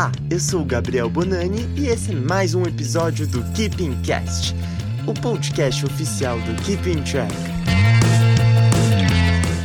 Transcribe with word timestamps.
Olá, 0.00 0.12
eu 0.30 0.40
sou 0.40 0.62
o 0.62 0.64
Gabriel 0.64 1.10
Bonani 1.10 1.68
e 1.78 1.88
esse 1.88 2.12
é 2.12 2.14
mais 2.14 2.54
um 2.54 2.62
episódio 2.62 3.26
do 3.26 3.44
Keeping 3.52 4.00
Cast, 4.00 4.54
o 5.06 5.12
podcast 5.12 5.84
oficial 5.84 6.38
do 6.38 6.54
Keeping 6.62 7.02
Track. 7.02 7.34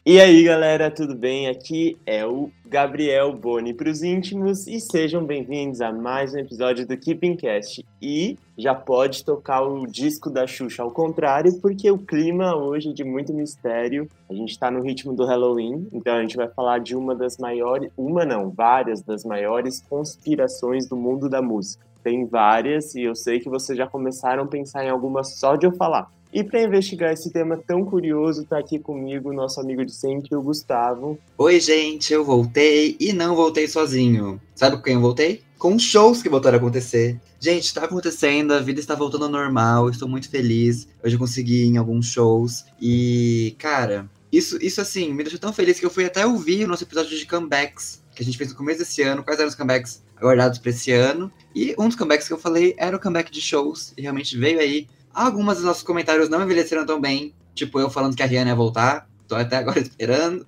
E 0.05 0.19
aí 0.19 0.43
galera, 0.43 0.91
tudo 0.91 1.15
bem? 1.15 1.47
Aqui 1.47 1.97
é 2.05 2.25
o 2.25 2.51
Gabriel 2.67 3.31
Boni 3.31 3.73
para 3.73 3.89
os 3.89 4.03
íntimos 4.03 4.67
e 4.67 4.81
sejam 4.81 5.25
bem-vindos 5.25 5.79
a 5.79 5.93
mais 5.93 6.33
um 6.33 6.39
episódio 6.39 6.85
do 6.85 6.97
Keeping 6.97 7.37
Cast. 7.37 7.85
E 8.01 8.37
já 8.57 8.73
pode 8.73 9.23
tocar 9.23 9.61
o 9.61 9.85
disco 9.85 10.29
da 10.29 10.47
Xuxa 10.47 10.81
ao 10.81 10.91
contrário, 10.91 11.59
porque 11.59 11.91
o 11.91 11.97
clima 11.97 12.55
hoje 12.55 12.89
é 12.89 12.93
de 12.93 13.03
muito 13.03 13.33
mistério. 13.33 14.07
A 14.29 14.33
gente 14.33 14.51
está 14.51 14.71
no 14.71 14.81
ritmo 14.81 15.13
do 15.13 15.25
Halloween, 15.25 15.87
então 15.91 16.15
a 16.15 16.21
gente 16.21 16.37
vai 16.37 16.47
falar 16.47 16.79
de 16.79 16.95
uma 16.95 17.13
das 17.13 17.37
maiores, 17.37 17.91
uma 17.97 18.25
não, 18.25 18.49
várias 18.49 19.01
das 19.01 19.25
maiores 19.25 19.81
conspirações 19.89 20.87
do 20.87 20.95
mundo 20.95 21.29
da 21.29 21.41
música. 21.41 21.85
Tem 22.03 22.25
várias 22.25 22.95
e 22.95 23.01
eu 23.01 23.15
sei 23.15 23.39
que 23.39 23.49
vocês 23.49 23.77
já 23.77 23.87
começaram 23.87 24.43
a 24.43 24.47
pensar 24.47 24.85
em 24.85 24.89
algumas 24.89 25.39
só 25.39 25.55
de 25.55 25.65
eu 25.65 25.71
falar. 25.71 26.09
E 26.35 26.43
para 26.43 26.61
investigar 26.61 27.13
esse 27.13 27.31
tema 27.31 27.55
tão 27.65 27.85
curioso, 27.85 28.41
está 28.41 28.59
aqui 28.59 28.77
comigo 28.77 29.31
nosso 29.31 29.57
amigo 29.61 29.85
de 29.85 29.93
sempre, 29.93 30.35
o 30.35 30.41
Gustavo. 30.41 31.17
Oi, 31.37 31.61
gente, 31.61 32.11
eu 32.11 32.25
voltei 32.25 32.97
e 32.99 33.13
não 33.13 33.37
voltei 33.37 33.69
sozinho. 33.69 34.41
Sabe 34.53 34.75
com 34.75 34.83
quem 34.83 34.95
eu 34.95 34.99
voltei? 34.99 35.43
Com 35.57 35.79
shows 35.79 36.21
que 36.21 36.27
voltaram 36.27 36.57
a 36.57 36.59
acontecer. 36.59 37.17
Gente, 37.39 37.63
está 37.63 37.85
acontecendo, 37.85 38.51
a 38.51 38.59
vida 38.59 38.81
está 38.81 38.95
voltando 38.95 39.23
ao 39.23 39.31
normal, 39.31 39.89
estou 39.89 40.09
muito 40.09 40.29
feliz. 40.29 40.89
Hoje 41.01 41.15
eu 41.15 41.19
consegui 41.19 41.63
ir 41.63 41.67
em 41.67 41.77
alguns 41.77 42.07
shows. 42.07 42.65
E, 42.81 43.55
cara, 43.57 44.09
isso, 44.29 44.57
isso 44.61 44.81
assim, 44.81 45.13
me 45.13 45.23
deixou 45.23 45.39
tão 45.39 45.53
feliz 45.53 45.79
que 45.79 45.85
eu 45.85 45.89
fui 45.89 46.03
até 46.03 46.25
ouvir 46.25 46.65
o 46.65 46.67
nosso 46.67 46.83
episódio 46.83 47.17
de 47.17 47.25
comebacks 47.25 48.03
que 48.13 48.21
a 48.21 48.25
gente 48.25 48.37
fez 48.37 48.49
no 48.49 48.57
começo 48.57 48.79
desse 48.79 49.01
ano, 49.03 49.23
quais 49.23 49.39
eram 49.39 49.47
os 49.47 49.55
comebacks 49.55 50.03
aguardados 50.17 50.59
para 50.59 50.71
esse 50.71 50.91
ano. 50.91 51.31
E 51.55 51.73
um 51.77 51.87
dos 51.87 51.95
comebacks 51.95 52.27
que 52.27 52.33
eu 52.33 52.37
falei 52.37 52.75
era 52.77 52.97
o 52.97 52.99
comeback 52.99 53.31
de 53.31 53.39
shows, 53.39 53.93
e 53.97 54.01
realmente 54.01 54.37
veio 54.37 54.59
aí. 54.59 54.85
Alguns 55.15 55.55
dos 55.55 55.63
nossos 55.63 55.81
comentários 55.81 56.27
não 56.27 56.43
envelheceram 56.43 56.85
tão 56.85 56.99
bem, 56.99 57.33
tipo 57.53 57.79
eu 57.79 57.89
falando 57.89 58.17
que 58.17 58.21
a 58.21 58.25
Rihanna 58.25 58.49
ia 58.49 58.55
voltar, 58.55 59.07
tô 59.25 59.33
até 59.33 59.55
agora 59.55 59.79
esperando. 59.81 60.45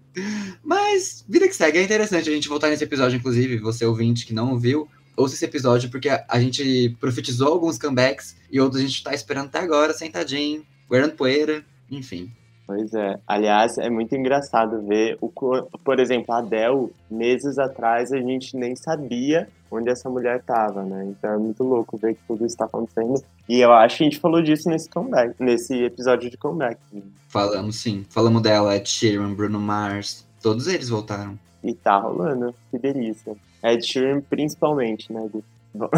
Mas, 0.61 1.23
vida 1.25 1.47
que 1.47 1.55
segue, 1.55 1.77
é 1.77 1.83
interessante 1.83 2.29
a 2.29 2.33
gente 2.33 2.49
voltar 2.49 2.67
nesse 2.67 2.83
episódio, 2.83 3.17
inclusive, 3.17 3.59
você 3.59 3.85
ouvinte 3.85 4.25
que 4.25 4.33
não 4.33 4.51
ouviu, 4.51 4.85
ouça 5.15 5.35
esse 5.35 5.45
episódio, 5.45 5.89
porque 5.89 6.09
a, 6.09 6.25
a 6.27 6.38
gente 6.38 6.93
profetizou 6.99 7.53
alguns 7.53 7.77
comebacks 7.77 8.35
e 8.51 8.59
outros 8.59 8.81
a 8.81 8.85
gente 8.85 9.01
tá 9.01 9.13
esperando 9.13 9.45
até 9.45 9.59
agora, 9.59 9.93
sentadinho, 9.93 10.65
guardando 10.89 11.15
poeira, 11.15 11.63
enfim. 11.89 12.29
Pois 12.67 12.93
é. 12.93 13.17
Aliás, 13.25 13.77
é 13.77 13.89
muito 13.89 14.13
engraçado 14.13 14.85
ver, 14.85 15.17
o, 15.21 15.29
por 15.29 15.97
exemplo, 16.01 16.35
a 16.35 16.39
Adele, 16.39 16.89
meses 17.09 17.57
atrás 17.57 18.11
a 18.11 18.17
gente 18.17 18.57
nem 18.57 18.75
sabia 18.75 19.47
onde 19.69 19.89
essa 19.89 20.09
mulher 20.09 20.39
estava, 20.39 20.83
né? 20.83 21.05
Então 21.05 21.31
é 21.31 21.37
muito 21.37 21.63
louco 21.63 21.97
ver 21.97 22.15
que 22.15 22.21
tudo 22.27 22.45
está 22.45 22.65
acontecendo. 22.65 23.23
E 23.47 23.59
eu 23.59 23.71
acho 23.73 23.97
que 23.97 24.03
a 24.03 24.09
gente 24.09 24.19
falou 24.19 24.41
disso 24.41 24.69
nesse 24.69 24.89
comeback, 24.89 25.35
nesse 25.39 25.83
episódio 25.83 26.29
de 26.29 26.37
comeback. 26.37 26.79
Falamos 27.27 27.77
sim. 27.77 28.05
Falamos 28.09 28.41
dela, 28.41 28.75
Ed 28.75 28.88
Sheeran, 28.88 29.33
Bruno 29.33 29.59
Mars, 29.59 30.25
todos 30.41 30.67
eles 30.67 30.89
voltaram. 30.89 31.38
E 31.63 31.73
tá 31.73 31.97
rolando, 31.97 32.53
que 32.71 32.77
delícia. 32.77 33.35
Ed 33.63 33.85
Sheeran 33.85 34.21
principalmente, 34.21 35.11
né, 35.11 35.27
Gu? 35.31 35.43
Bom. 35.73 35.89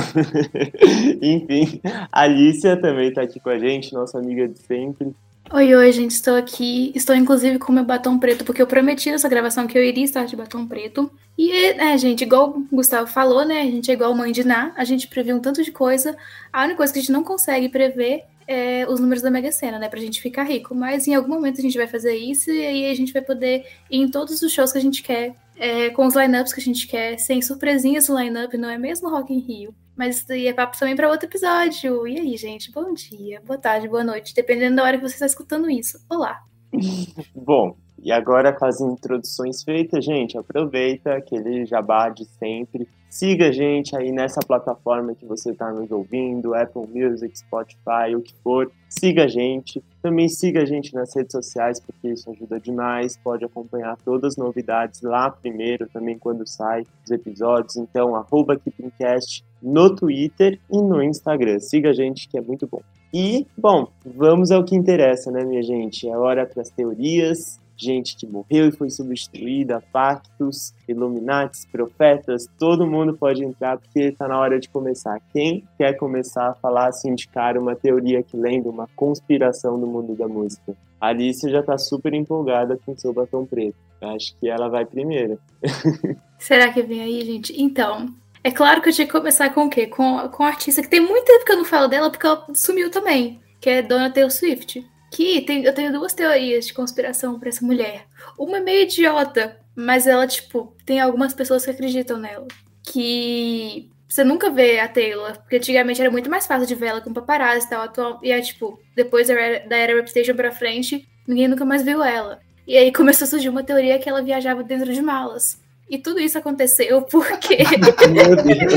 Enfim, 1.21 1.79
a 2.11 2.23
Alicia 2.23 2.79
também 2.79 3.13
tá 3.13 3.21
aqui 3.21 3.39
com 3.39 3.49
a 3.49 3.57
gente, 3.57 3.93
nossa 3.93 4.17
amiga 4.17 4.47
de 4.47 4.59
sempre. 4.59 5.13
Oi, 5.52 5.73
oi, 5.73 5.92
gente, 5.92 6.11
estou 6.11 6.36
aqui. 6.36 6.92
Estou 6.94 7.16
inclusive 7.16 7.58
com 7.58 7.72
meu 7.72 7.83
batom 7.83 8.19
preto, 8.19 8.45
porque 8.45 8.61
eu 8.61 8.67
prometi 8.67 9.09
nessa 9.09 9.28
gravação 9.28 9.66
que 9.66 9.75
eu 9.75 9.83
iria 9.83 10.03
estar 10.03 10.25
de 10.25 10.36
batom 10.36 10.67
preto. 10.67 11.11
E, 11.36 11.52
é, 11.52 11.97
gente, 11.97 12.22
igual 12.23 12.52
o 12.52 12.67
Gustavo 12.72 13.08
falou, 13.08 13.44
né? 13.44 13.61
A 13.61 13.66
gente 13.66 13.89
é 13.89 13.95
igual 13.95 14.14
mãe 14.14 14.31
de 14.31 14.44
Ná, 14.44 14.72
a 14.77 14.83
gente 14.83 15.08
prevê 15.08 15.33
um 15.33 15.39
tanto 15.39 15.64
de 15.64 15.72
coisa. 15.72 16.16
A 16.53 16.65
única 16.65 16.77
coisa 16.77 16.93
que 16.93 16.99
a 16.99 17.02
gente 17.02 17.11
não 17.11 17.23
consegue 17.23 17.67
prever 17.67 18.26
é 18.48 18.86
os 18.88 18.99
números 18.99 19.23
da 19.23 19.32
Mega 19.32 19.52
Sena, 19.52 19.80
né? 19.80 19.89
Pra 19.89 19.99
gente 19.99 20.21
ficar 20.21 20.43
rico. 20.43 20.76
Mas 20.76 21.08
em 21.08 21.15
algum 21.15 21.33
momento 21.33 21.58
a 21.58 21.64
gente 21.64 21.77
vai 21.77 21.88
fazer 21.88 22.15
isso 22.15 22.52
e 22.52 22.65
aí 22.65 22.92
a 22.92 22.93
gente 22.93 23.11
vai 23.11 23.23
poder 23.23 23.65
ir 23.89 24.02
em 24.02 24.08
todos 24.08 24.43
os 24.43 24.52
shows 24.52 24.71
que 24.71 24.77
a 24.77 24.82
gente 24.82 25.02
quer, 25.02 25.36
é, 25.58 25.89
com 25.89 26.05
os 26.05 26.15
lineups 26.15 26.54
que 26.54 26.59
a 26.59 26.64
gente 26.64 26.88
quer, 26.88 27.17
sem 27.17 27.42
surpresinhas 27.42 28.08
no 28.08 28.20
lineup, 28.20 28.54
não 28.54 28.70
é 28.70 28.77
mesmo 28.77 29.09
Rock 29.09 29.33
in 29.33 29.39
Rio? 29.39 29.73
Mas 29.99 30.15
isso 30.15 30.30
daí 30.30 30.48
é 30.48 30.54
papo 30.54 30.80
também 30.80 30.95
para 30.95 31.10
outro 31.10 31.27
episódio. 31.27 32.08
E 32.08 32.17
aí, 32.17 32.37
gente? 32.37 32.71
Bom 32.71 32.93
dia, 32.93 33.42
boa 33.45 33.60
tarde, 33.60 33.86
boa 33.86 34.02
noite, 34.02 34.33
dependendo 34.33 34.77
da 34.77 34.83
hora 34.86 34.98
que 34.98 35.04
você 35.05 35.15
está 35.15 35.26
escutando 35.26 35.70
isso. 35.70 35.99
Olá! 36.10 36.42
Bom, 37.36 37.76
e 38.04 38.11
agora 38.11 38.54
com 38.54 38.65
as 38.65 38.80
introduções 38.82 39.64
feitas, 39.64 40.04
gente, 40.04 40.37
aproveita 40.37 41.15
aquele 41.15 41.65
jabá 41.65 42.10
de 42.10 42.26
sempre. 42.26 42.87
Siga 43.10 43.48
a 43.48 43.52
gente 43.52 43.98
aí 43.98 44.11
nessa 44.11 44.39
plataforma 44.39 45.15
que 45.15 45.26
você 45.26 45.52
está 45.52 45.71
nos 45.71 45.89
ouvindo, 45.89 46.54
Apple 46.54 46.88
Music, 46.88 47.39
Spotify, 47.39 48.15
o 48.15 48.21
que 48.21 48.33
for. 48.43 48.71
Siga 48.88 49.23
a 49.23 49.27
gente. 49.27 49.83
Também 49.99 50.30
siga 50.30 50.61
a 50.61 50.65
gente 50.65 50.93
nas 50.93 51.15
redes 51.15 51.32
sociais, 51.32 51.80
porque 51.80 52.09
isso 52.09 52.30
ajuda 52.30 52.59
demais. 52.59 53.17
Pode 53.17 53.43
acompanhar 53.43 53.98
todas 54.05 54.33
as 54.33 54.38
novidades 54.38 55.02
lá 55.02 55.32
primeiro, 55.32 55.89
também 55.92 56.20
quando 56.20 56.45
sai 56.48 56.86
os 57.04 57.09
episódios. 57.09 57.77
Então, 57.77 58.15
arroba 58.15 58.59
KeepingCast 58.59 59.43
no 59.61 59.95
Twitter 59.95 60.59
e 60.71 60.80
no 60.80 61.02
Instagram. 61.02 61.59
Siga 61.59 61.89
a 61.89 61.93
gente 61.93 62.30
que 62.30 62.38
é 62.38 62.42
muito 62.42 62.67
bom. 62.67 62.82
E, 63.11 63.48
bom, 63.58 63.88
vamos 64.05 64.52
ao 64.52 64.64
que 64.64 64.76
interessa, 64.76 65.32
né, 65.32 65.43
minha 65.43 65.64
gente? 65.64 66.08
É 66.08 66.15
hora 66.15 66.45
para 66.45 66.61
as 66.61 66.70
teorias, 66.70 67.59
gente 67.79 68.15
que 68.15 68.27
morreu 68.27 68.67
e 68.67 68.71
foi 68.71 68.89
substituída, 68.89 69.83
pactos, 69.91 70.73
Illuminatis, 70.87 71.65
profetas, 71.65 72.47
todo 72.59 72.85
mundo 72.85 73.15
pode 73.15 73.43
entrar 73.43 73.77
porque 73.77 73.99
está 73.99 74.27
na 74.27 74.39
hora 74.39 74.59
de 74.59 74.69
começar. 74.69 75.19
Quem 75.31 75.63
quer 75.77 75.93
começar 75.93 76.49
a 76.49 76.53
falar, 76.53 76.91
se 76.91 77.09
indicar 77.09 77.57
uma 77.57 77.75
teoria 77.75 78.21
que 78.21 78.35
lembra 78.35 78.69
uma 78.69 78.87
conspiração 78.95 79.79
do 79.79 79.87
mundo 79.87 80.15
da 80.15 80.27
música? 80.27 80.75
A 80.99 81.07
Alice 81.07 81.49
já 81.49 81.61
está 81.61 81.77
super 81.77 82.13
empolgada 82.13 82.77
com 82.85 82.97
seu 82.97 83.13
batom 83.13 83.45
preto. 83.45 83.77
Acho 84.01 84.35
que 84.37 84.49
ela 84.49 84.67
vai 84.67 84.85
primeiro. 84.85 85.39
Será 86.37 86.71
que 86.71 86.81
vem 86.81 87.01
aí, 87.01 87.25
gente? 87.25 87.53
Então, 87.61 88.13
é 88.43 88.51
claro 88.51 88.81
que 88.81 88.89
eu 88.89 88.93
tinha 88.93 89.07
que 89.07 89.13
começar 89.13 89.49
com 89.53 89.65
o 89.65 89.69
quê? 89.69 89.87
Com, 89.87 90.27
com 90.29 90.43
a 90.43 90.47
artista 90.47 90.81
que 90.81 90.89
tem 90.89 90.99
muito 90.99 91.25
tempo 91.25 91.45
que 91.45 91.51
eu 91.51 91.57
não 91.57 91.65
falo 91.65 91.87
dela 91.87 92.09
porque 92.09 92.25
ela 92.25 92.45
sumiu 92.53 92.89
também, 92.89 93.39
que 93.59 93.69
é 93.69 93.81
Dona 93.81 94.09
Taylor 94.09 94.31
Swift. 94.31 94.85
Que 95.11 95.42
tem, 95.42 95.64
eu 95.64 95.73
tenho 95.73 95.92
duas 95.92 96.14
teorias 96.14 96.67
de 96.67 96.73
conspiração 96.73 97.39
para 97.39 97.49
essa 97.49 97.65
mulher. 97.65 98.05
Uma 98.37 98.58
é 98.58 98.61
meio 98.61 98.83
idiota, 98.83 99.59
mas 99.75 100.08
ela, 100.08 100.27
tipo, 100.27 100.75
tem 100.86 100.99
algumas 100.99 101.33
pessoas 101.33 101.65
que 101.65 101.71
acreditam 101.71 102.17
nela. 102.17 102.47
Que 102.83 103.89
você 104.08 104.23
nunca 104.23 104.49
vê 104.49 104.80
a 104.80 104.87
Taylor, 104.87 105.37
porque 105.37 105.58
antigamente 105.58 106.02
era 106.02 106.09
muito 106.09 106.30
mais 106.30 106.47
fácil 106.47 106.67
de 106.67 106.75
ver 106.75 106.87
ela 106.87 107.02
com 107.02 107.14
paparazzi 107.14 107.67
e 107.67 107.70
tal. 107.70 107.83
Atual, 107.83 108.20
e 108.23 108.31
é 108.31 108.42
tipo, 108.42 108.80
depois 108.95 109.27
da 109.27 109.33
era, 109.33 109.67
da 109.67 109.77
era 109.77 109.95
Reputation 109.95 110.36
pra 110.36 110.52
frente, 110.52 111.08
ninguém 111.27 111.47
nunca 111.47 111.64
mais 111.64 111.83
viu 111.83 112.03
ela. 112.03 112.39
E 112.67 112.77
aí 112.77 112.91
começou 112.91 113.26
a 113.26 113.30
surgir 113.30 113.49
uma 113.49 113.64
teoria 113.64 113.99
que 113.99 114.09
ela 114.09 114.21
viajava 114.21 114.64
dentro 114.64 114.93
de 114.93 115.02
malas. 115.02 115.59
E 115.89 115.97
tudo 115.97 116.20
isso 116.20 116.37
aconteceu 116.37 117.02
porque. 117.02 117.58
Meu 118.09 118.36
Deus. 118.36 118.73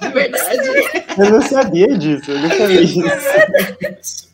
É 0.00 0.10
verdade. 0.10 0.68
Eu 1.16 1.30
não 1.30 1.42
sabia 1.42 1.96
disso, 1.96 2.32
eu 2.32 2.40
não 2.40 2.50
sabia 2.50 2.84
disso. 2.84 4.25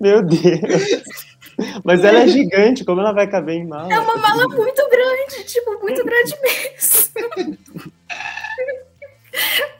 Meu 0.00 0.22
Deus. 0.22 1.02
Mas 1.84 2.04
ela 2.04 2.20
é 2.20 2.28
gigante, 2.28 2.84
como 2.84 3.00
ela 3.00 3.12
vai 3.12 3.26
caber 3.26 3.56
em 3.56 3.66
mala? 3.66 3.92
É 3.92 3.98
uma 3.98 4.16
mala 4.16 4.48
muito 4.48 4.88
grande, 4.88 5.44
tipo, 5.44 5.78
muito 5.80 6.04
grande 6.04 6.34
mesmo. 6.42 7.58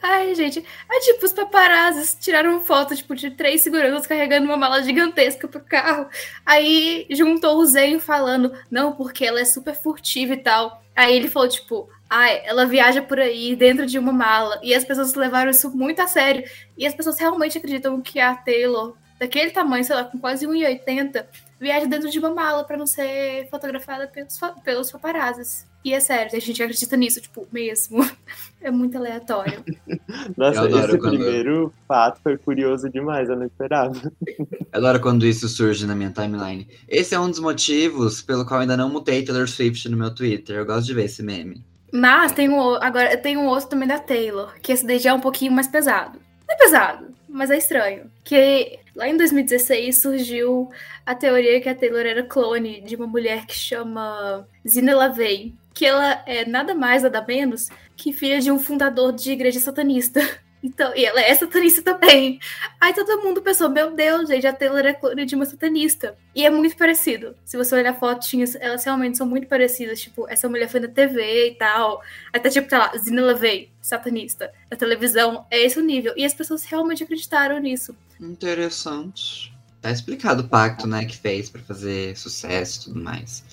Ai, 0.02 0.34
gente. 0.34 0.64
Aí, 0.88 1.00
tipo, 1.00 1.24
os 1.24 1.32
paparazzis 1.32 2.16
tiraram 2.20 2.60
foto, 2.60 2.96
tipo, 2.96 3.14
de 3.14 3.30
três 3.30 3.60
seguranças 3.60 4.06
carregando 4.06 4.46
uma 4.46 4.56
mala 4.56 4.82
gigantesca 4.82 5.46
pro 5.46 5.60
carro. 5.60 6.08
Aí 6.44 7.06
juntou 7.10 7.58
o 7.58 7.66
Zenho 7.66 8.00
falando, 8.00 8.52
não, 8.70 8.92
porque 8.92 9.24
ela 9.24 9.40
é 9.40 9.44
super 9.44 9.74
furtiva 9.74 10.34
e 10.34 10.38
tal. 10.38 10.82
Aí 10.94 11.14
ele 11.14 11.28
falou, 11.28 11.48
tipo, 11.48 11.88
ai, 12.08 12.42
ela 12.44 12.66
viaja 12.66 13.02
por 13.02 13.20
aí 13.20 13.54
dentro 13.54 13.86
de 13.86 13.98
uma 13.98 14.12
mala. 14.12 14.58
E 14.62 14.74
as 14.74 14.84
pessoas 14.84 15.14
levaram 15.14 15.50
isso 15.50 15.70
muito 15.70 16.00
a 16.00 16.08
sério. 16.08 16.44
E 16.76 16.86
as 16.86 16.94
pessoas 16.94 17.18
realmente 17.18 17.58
acreditam 17.58 18.00
que 18.00 18.18
a 18.18 18.34
Taylor 18.34 18.96
daquele 19.18 19.50
tamanho, 19.50 19.84
sei 19.84 19.96
lá, 19.96 20.04
com 20.04 20.18
quase 20.18 20.46
1,80, 20.46 21.24
viaja 21.60 21.86
dentro 21.86 22.10
de 22.10 22.18
uma 22.18 22.30
mala 22.30 22.64
para 22.64 22.76
não 22.76 22.86
ser 22.86 23.48
fotografada 23.50 24.06
pelos, 24.06 24.38
pelos 24.62 24.92
paparazzis. 24.92 25.66
E 25.84 25.94
é 25.94 26.00
sério, 26.00 26.36
a 26.36 26.40
gente 26.40 26.62
acredita 26.62 26.96
nisso, 26.96 27.20
tipo, 27.20 27.46
mesmo. 27.52 28.04
É 28.60 28.72
muito 28.72 28.98
aleatório. 28.98 29.64
Nossa, 30.36 30.66
esse 30.68 30.98
quando... 30.98 31.10
primeiro 31.10 31.72
fato 31.86 32.20
foi 32.20 32.36
curioso 32.36 32.90
demais, 32.90 33.28
eu 33.28 33.36
não 33.36 33.46
esperava. 33.46 33.94
Eu 34.26 34.66
adoro 34.72 35.00
quando 35.00 35.24
isso 35.24 35.48
surge 35.48 35.86
na 35.86 35.94
minha 35.94 36.10
timeline. 36.10 36.66
Esse 36.88 37.14
é 37.14 37.20
um 37.20 37.30
dos 37.30 37.38
motivos 37.38 38.20
pelo 38.20 38.44
qual 38.44 38.58
ainda 38.58 38.76
não 38.76 38.90
mutei 38.90 39.24
Taylor 39.24 39.46
Swift 39.48 39.88
no 39.88 39.96
meu 39.96 40.12
Twitter. 40.12 40.56
Eu 40.56 40.66
gosto 40.66 40.88
de 40.88 40.94
ver 40.94 41.04
esse 41.04 41.22
meme. 41.22 41.64
Mas 41.92 42.32
tem 42.32 42.48
um, 42.48 42.74
agora 42.82 43.16
tem 43.16 43.36
um 43.36 43.46
outro 43.46 43.68
também 43.68 43.86
da 43.86 44.00
Taylor, 44.00 44.52
que 44.60 44.72
esse 44.72 44.84
daí 44.84 44.98
já 44.98 45.10
é 45.10 45.14
um 45.14 45.20
pouquinho 45.20 45.52
mais 45.52 45.68
pesado. 45.68 46.18
Não 46.48 46.54
é 46.54 46.58
pesado, 46.58 47.06
mas 47.28 47.48
é 47.50 47.58
estranho. 47.58 48.10
Que 48.24 48.80
lá 48.98 49.08
em 49.08 49.16
2016 49.16 49.96
surgiu 49.96 50.68
a 51.06 51.14
teoria 51.14 51.60
que 51.60 51.68
a 51.68 51.74
Taylor 51.74 52.04
era 52.04 52.24
clone 52.24 52.80
de 52.80 52.96
uma 52.96 53.06
mulher 53.06 53.46
que 53.46 53.54
chama 53.54 54.46
Zina 54.66 54.92
LaVey, 54.92 55.54
que 55.72 55.86
ela 55.86 56.20
é 56.26 56.44
nada 56.44 56.74
mais, 56.74 57.04
nada 57.04 57.24
menos 57.26 57.68
que 57.96 58.12
filha 58.12 58.40
de 58.40 58.50
um 58.50 58.58
fundador 58.58 59.12
de 59.12 59.30
igreja 59.30 59.60
satanista. 59.60 60.20
Então, 60.62 60.92
e 60.96 61.04
ela 61.04 61.20
é 61.20 61.34
satanista 61.34 61.82
também. 61.82 62.40
Aí 62.80 62.92
todo 62.92 63.22
mundo 63.22 63.40
pensou, 63.40 63.68
meu 63.68 63.94
Deus, 63.94 64.28
gente, 64.28 64.46
a 64.46 64.52
Taylor 64.52 64.84
é 64.84 64.92
clone 64.92 65.24
de 65.24 65.34
uma 65.34 65.44
satanista. 65.44 66.16
E 66.34 66.44
é 66.44 66.50
muito 66.50 66.76
parecido. 66.76 67.36
Se 67.44 67.56
você 67.56 67.76
olhar 67.76 67.98
fotinhas, 67.98 68.56
elas 68.56 68.84
realmente 68.84 69.16
são 69.16 69.26
muito 69.26 69.46
parecidas. 69.46 70.00
Tipo, 70.00 70.28
essa 70.28 70.48
mulher 70.48 70.68
foi 70.68 70.80
na 70.80 70.88
TV 70.88 71.50
e 71.50 71.54
tal. 71.54 72.02
Até 72.32 72.50
tipo, 72.50 72.68
tá 72.68 72.78
lá, 72.78 72.92
Zina 72.98 73.22
LaVey, 73.22 73.70
satanista. 73.80 74.52
Na 74.70 74.76
televisão, 74.76 75.46
é 75.50 75.64
esse 75.64 75.78
o 75.78 75.82
nível. 75.82 76.12
E 76.16 76.24
as 76.24 76.34
pessoas 76.34 76.64
realmente 76.64 77.04
acreditaram 77.04 77.60
nisso. 77.60 77.96
Interessante. 78.20 79.52
Tá 79.80 79.92
explicado 79.92 80.42
o 80.42 80.48
pacto, 80.48 80.88
né, 80.88 81.04
que 81.04 81.16
fez 81.16 81.48
para 81.48 81.62
fazer 81.62 82.16
sucesso 82.16 82.80
e 82.80 82.84
tudo 82.86 83.00
mais. 83.00 83.44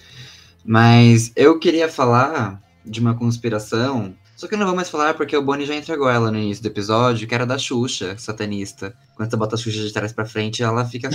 Mas 0.63 1.31
eu 1.35 1.59
queria 1.59 1.87
falar 1.87 2.59
de 2.83 2.99
uma 2.99 3.15
conspiração 3.15 4.15
só 4.35 4.47
que 4.47 4.53
eu 4.53 4.57
não 4.57 4.65
vou 4.65 4.75
mais 4.75 4.89
falar 4.89 5.13
porque 5.13 5.35
o 5.35 5.41
Bonnie 5.41 5.65
já 5.65 5.75
entregou 5.75 6.09
ela 6.09 6.29
no 6.29 6.37
início 6.37 6.63
do 6.63 6.67
episódio, 6.67 7.27
que 7.27 7.33
era 7.33 7.45
da 7.45 7.57
Xuxa, 7.57 8.17
satanista. 8.17 8.93
Quando 9.15 9.29
você 9.29 9.37
bota 9.37 9.55
a 9.55 9.57
Xuxa 9.57 9.81
de 9.81 9.93
trás 9.93 10.11
pra 10.11 10.25
frente, 10.25 10.61
ela 10.61 10.85
fica 10.85 11.09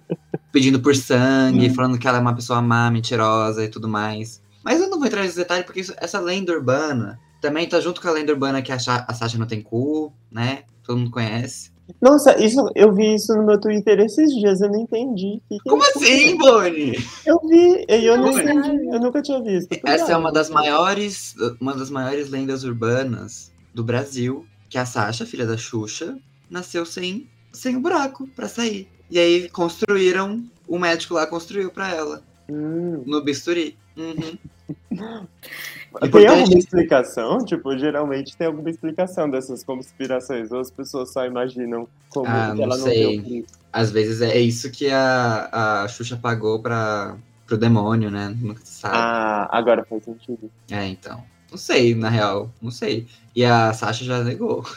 pedindo 0.52 0.80
por 0.80 0.94
sangue, 0.94 1.70
falando 1.70 1.98
que 1.98 2.06
ela 2.06 2.18
é 2.18 2.20
uma 2.20 2.34
pessoa 2.34 2.60
má, 2.60 2.90
mentirosa 2.90 3.64
e 3.64 3.68
tudo 3.68 3.88
mais. 3.88 4.42
Mas 4.64 4.80
eu 4.80 4.90
não 4.90 4.98
vou 4.98 5.06
entrar 5.06 5.22
nesse 5.22 5.36
detalhe 5.36 5.64
porque 5.64 5.80
isso, 5.80 5.94
essa 5.96 6.20
lenda 6.20 6.52
urbana 6.52 7.18
também 7.40 7.68
tá 7.68 7.80
junto 7.80 8.00
com 8.00 8.08
a 8.08 8.12
lenda 8.12 8.32
urbana 8.32 8.60
que 8.60 8.72
a, 8.72 8.76
a 8.76 9.14
Sasha 9.14 9.38
não 9.38 9.46
tem 9.46 9.62
cu, 9.62 10.12
né? 10.30 10.64
Todo 10.82 10.98
mundo 10.98 11.10
conhece. 11.10 11.70
Nossa, 12.00 12.42
isso, 12.42 12.68
eu 12.74 12.92
vi 12.92 13.14
isso 13.14 13.34
no 13.34 13.44
meu 13.44 13.60
Twitter 13.60 14.00
esses 14.00 14.34
dias, 14.34 14.60
eu 14.60 14.68
não 14.70 14.80
entendi. 14.80 15.40
Que 15.48 15.58
que 15.58 15.68
Como 15.70 15.84
é 15.84 15.88
assim, 15.88 16.36
Bonnie? 16.36 16.98
Eu 17.24 17.40
vi, 17.48 17.84
e 17.88 18.04
eu 18.04 18.16
não 18.16 18.30
Bonnie. 18.32 18.42
entendi, 18.42 18.86
eu 18.88 19.00
nunca 19.00 19.22
tinha 19.22 19.40
visto. 19.42 19.68
Essa 19.84 20.12
é 20.12 20.16
uma 20.16 20.32
das 20.32 20.50
maiores, 20.50 21.34
uma 21.60 21.74
das 21.74 21.90
maiores 21.90 22.28
lendas 22.30 22.64
urbanas 22.64 23.52
do 23.72 23.84
Brasil, 23.84 24.44
que 24.68 24.78
a 24.78 24.84
Sasha, 24.86 25.24
filha 25.24 25.46
da 25.46 25.56
Xuxa, 25.56 26.18
nasceu 26.50 26.84
sem, 26.84 27.28
sem 27.52 27.76
o 27.76 27.80
buraco 27.80 28.28
pra 28.34 28.48
sair. 28.48 28.88
E 29.10 29.18
aí 29.18 29.48
construíram, 29.48 30.44
o 30.66 30.78
médico 30.78 31.14
lá 31.14 31.26
construiu 31.26 31.70
pra 31.70 31.88
ela, 31.94 32.22
Hum, 32.48 33.02
no 33.06 33.22
bisturi. 33.24 33.76
Uhum. 33.96 34.36
tem 36.12 36.26
alguma 36.26 36.58
explicação? 36.58 37.38
Tipo, 37.44 37.76
geralmente 37.78 38.36
tem 38.36 38.46
alguma 38.46 38.70
explicação 38.70 39.28
dessas 39.30 39.64
conspirações, 39.64 40.50
ou 40.50 40.60
as 40.60 40.70
pessoas 40.70 41.12
só 41.12 41.24
imaginam 41.24 41.88
como 42.10 42.26
Ah, 42.28 42.50
que 42.50 42.56
não 42.56 42.64
ela 42.64 42.76
não 42.76 42.84
sei. 42.84 43.20
clique. 43.20 43.46
Às 43.72 43.90
vezes 43.90 44.20
é 44.22 44.38
isso 44.38 44.70
que 44.70 44.90
a, 44.90 45.82
a 45.84 45.88
Xuxa 45.88 46.16
pagou 46.16 46.60
pra, 46.60 47.16
pro 47.46 47.58
demônio, 47.58 48.10
né? 48.10 48.34
Nunca 48.40 48.60
se 48.64 48.80
sabe. 48.80 48.94
Ah, 48.96 49.48
agora 49.50 49.84
faz 49.84 50.04
sentido. 50.04 50.50
É, 50.70 50.86
então. 50.86 51.22
Não 51.50 51.58
sei, 51.58 51.94
na 51.94 52.08
real. 52.08 52.50
Não 52.60 52.70
sei. 52.70 53.06
E 53.34 53.44
a 53.44 53.72
Sasha 53.72 54.04
já 54.04 54.24
negou. 54.24 54.64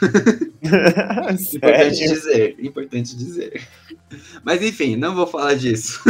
Importante 1.54 1.98
dizer, 1.98 2.56
importante 2.58 3.16
dizer. 3.16 3.66
Mas 4.44 4.62
enfim, 4.62 4.96
não 4.96 5.14
vou 5.14 5.26
falar 5.26 5.54
disso. 5.54 6.00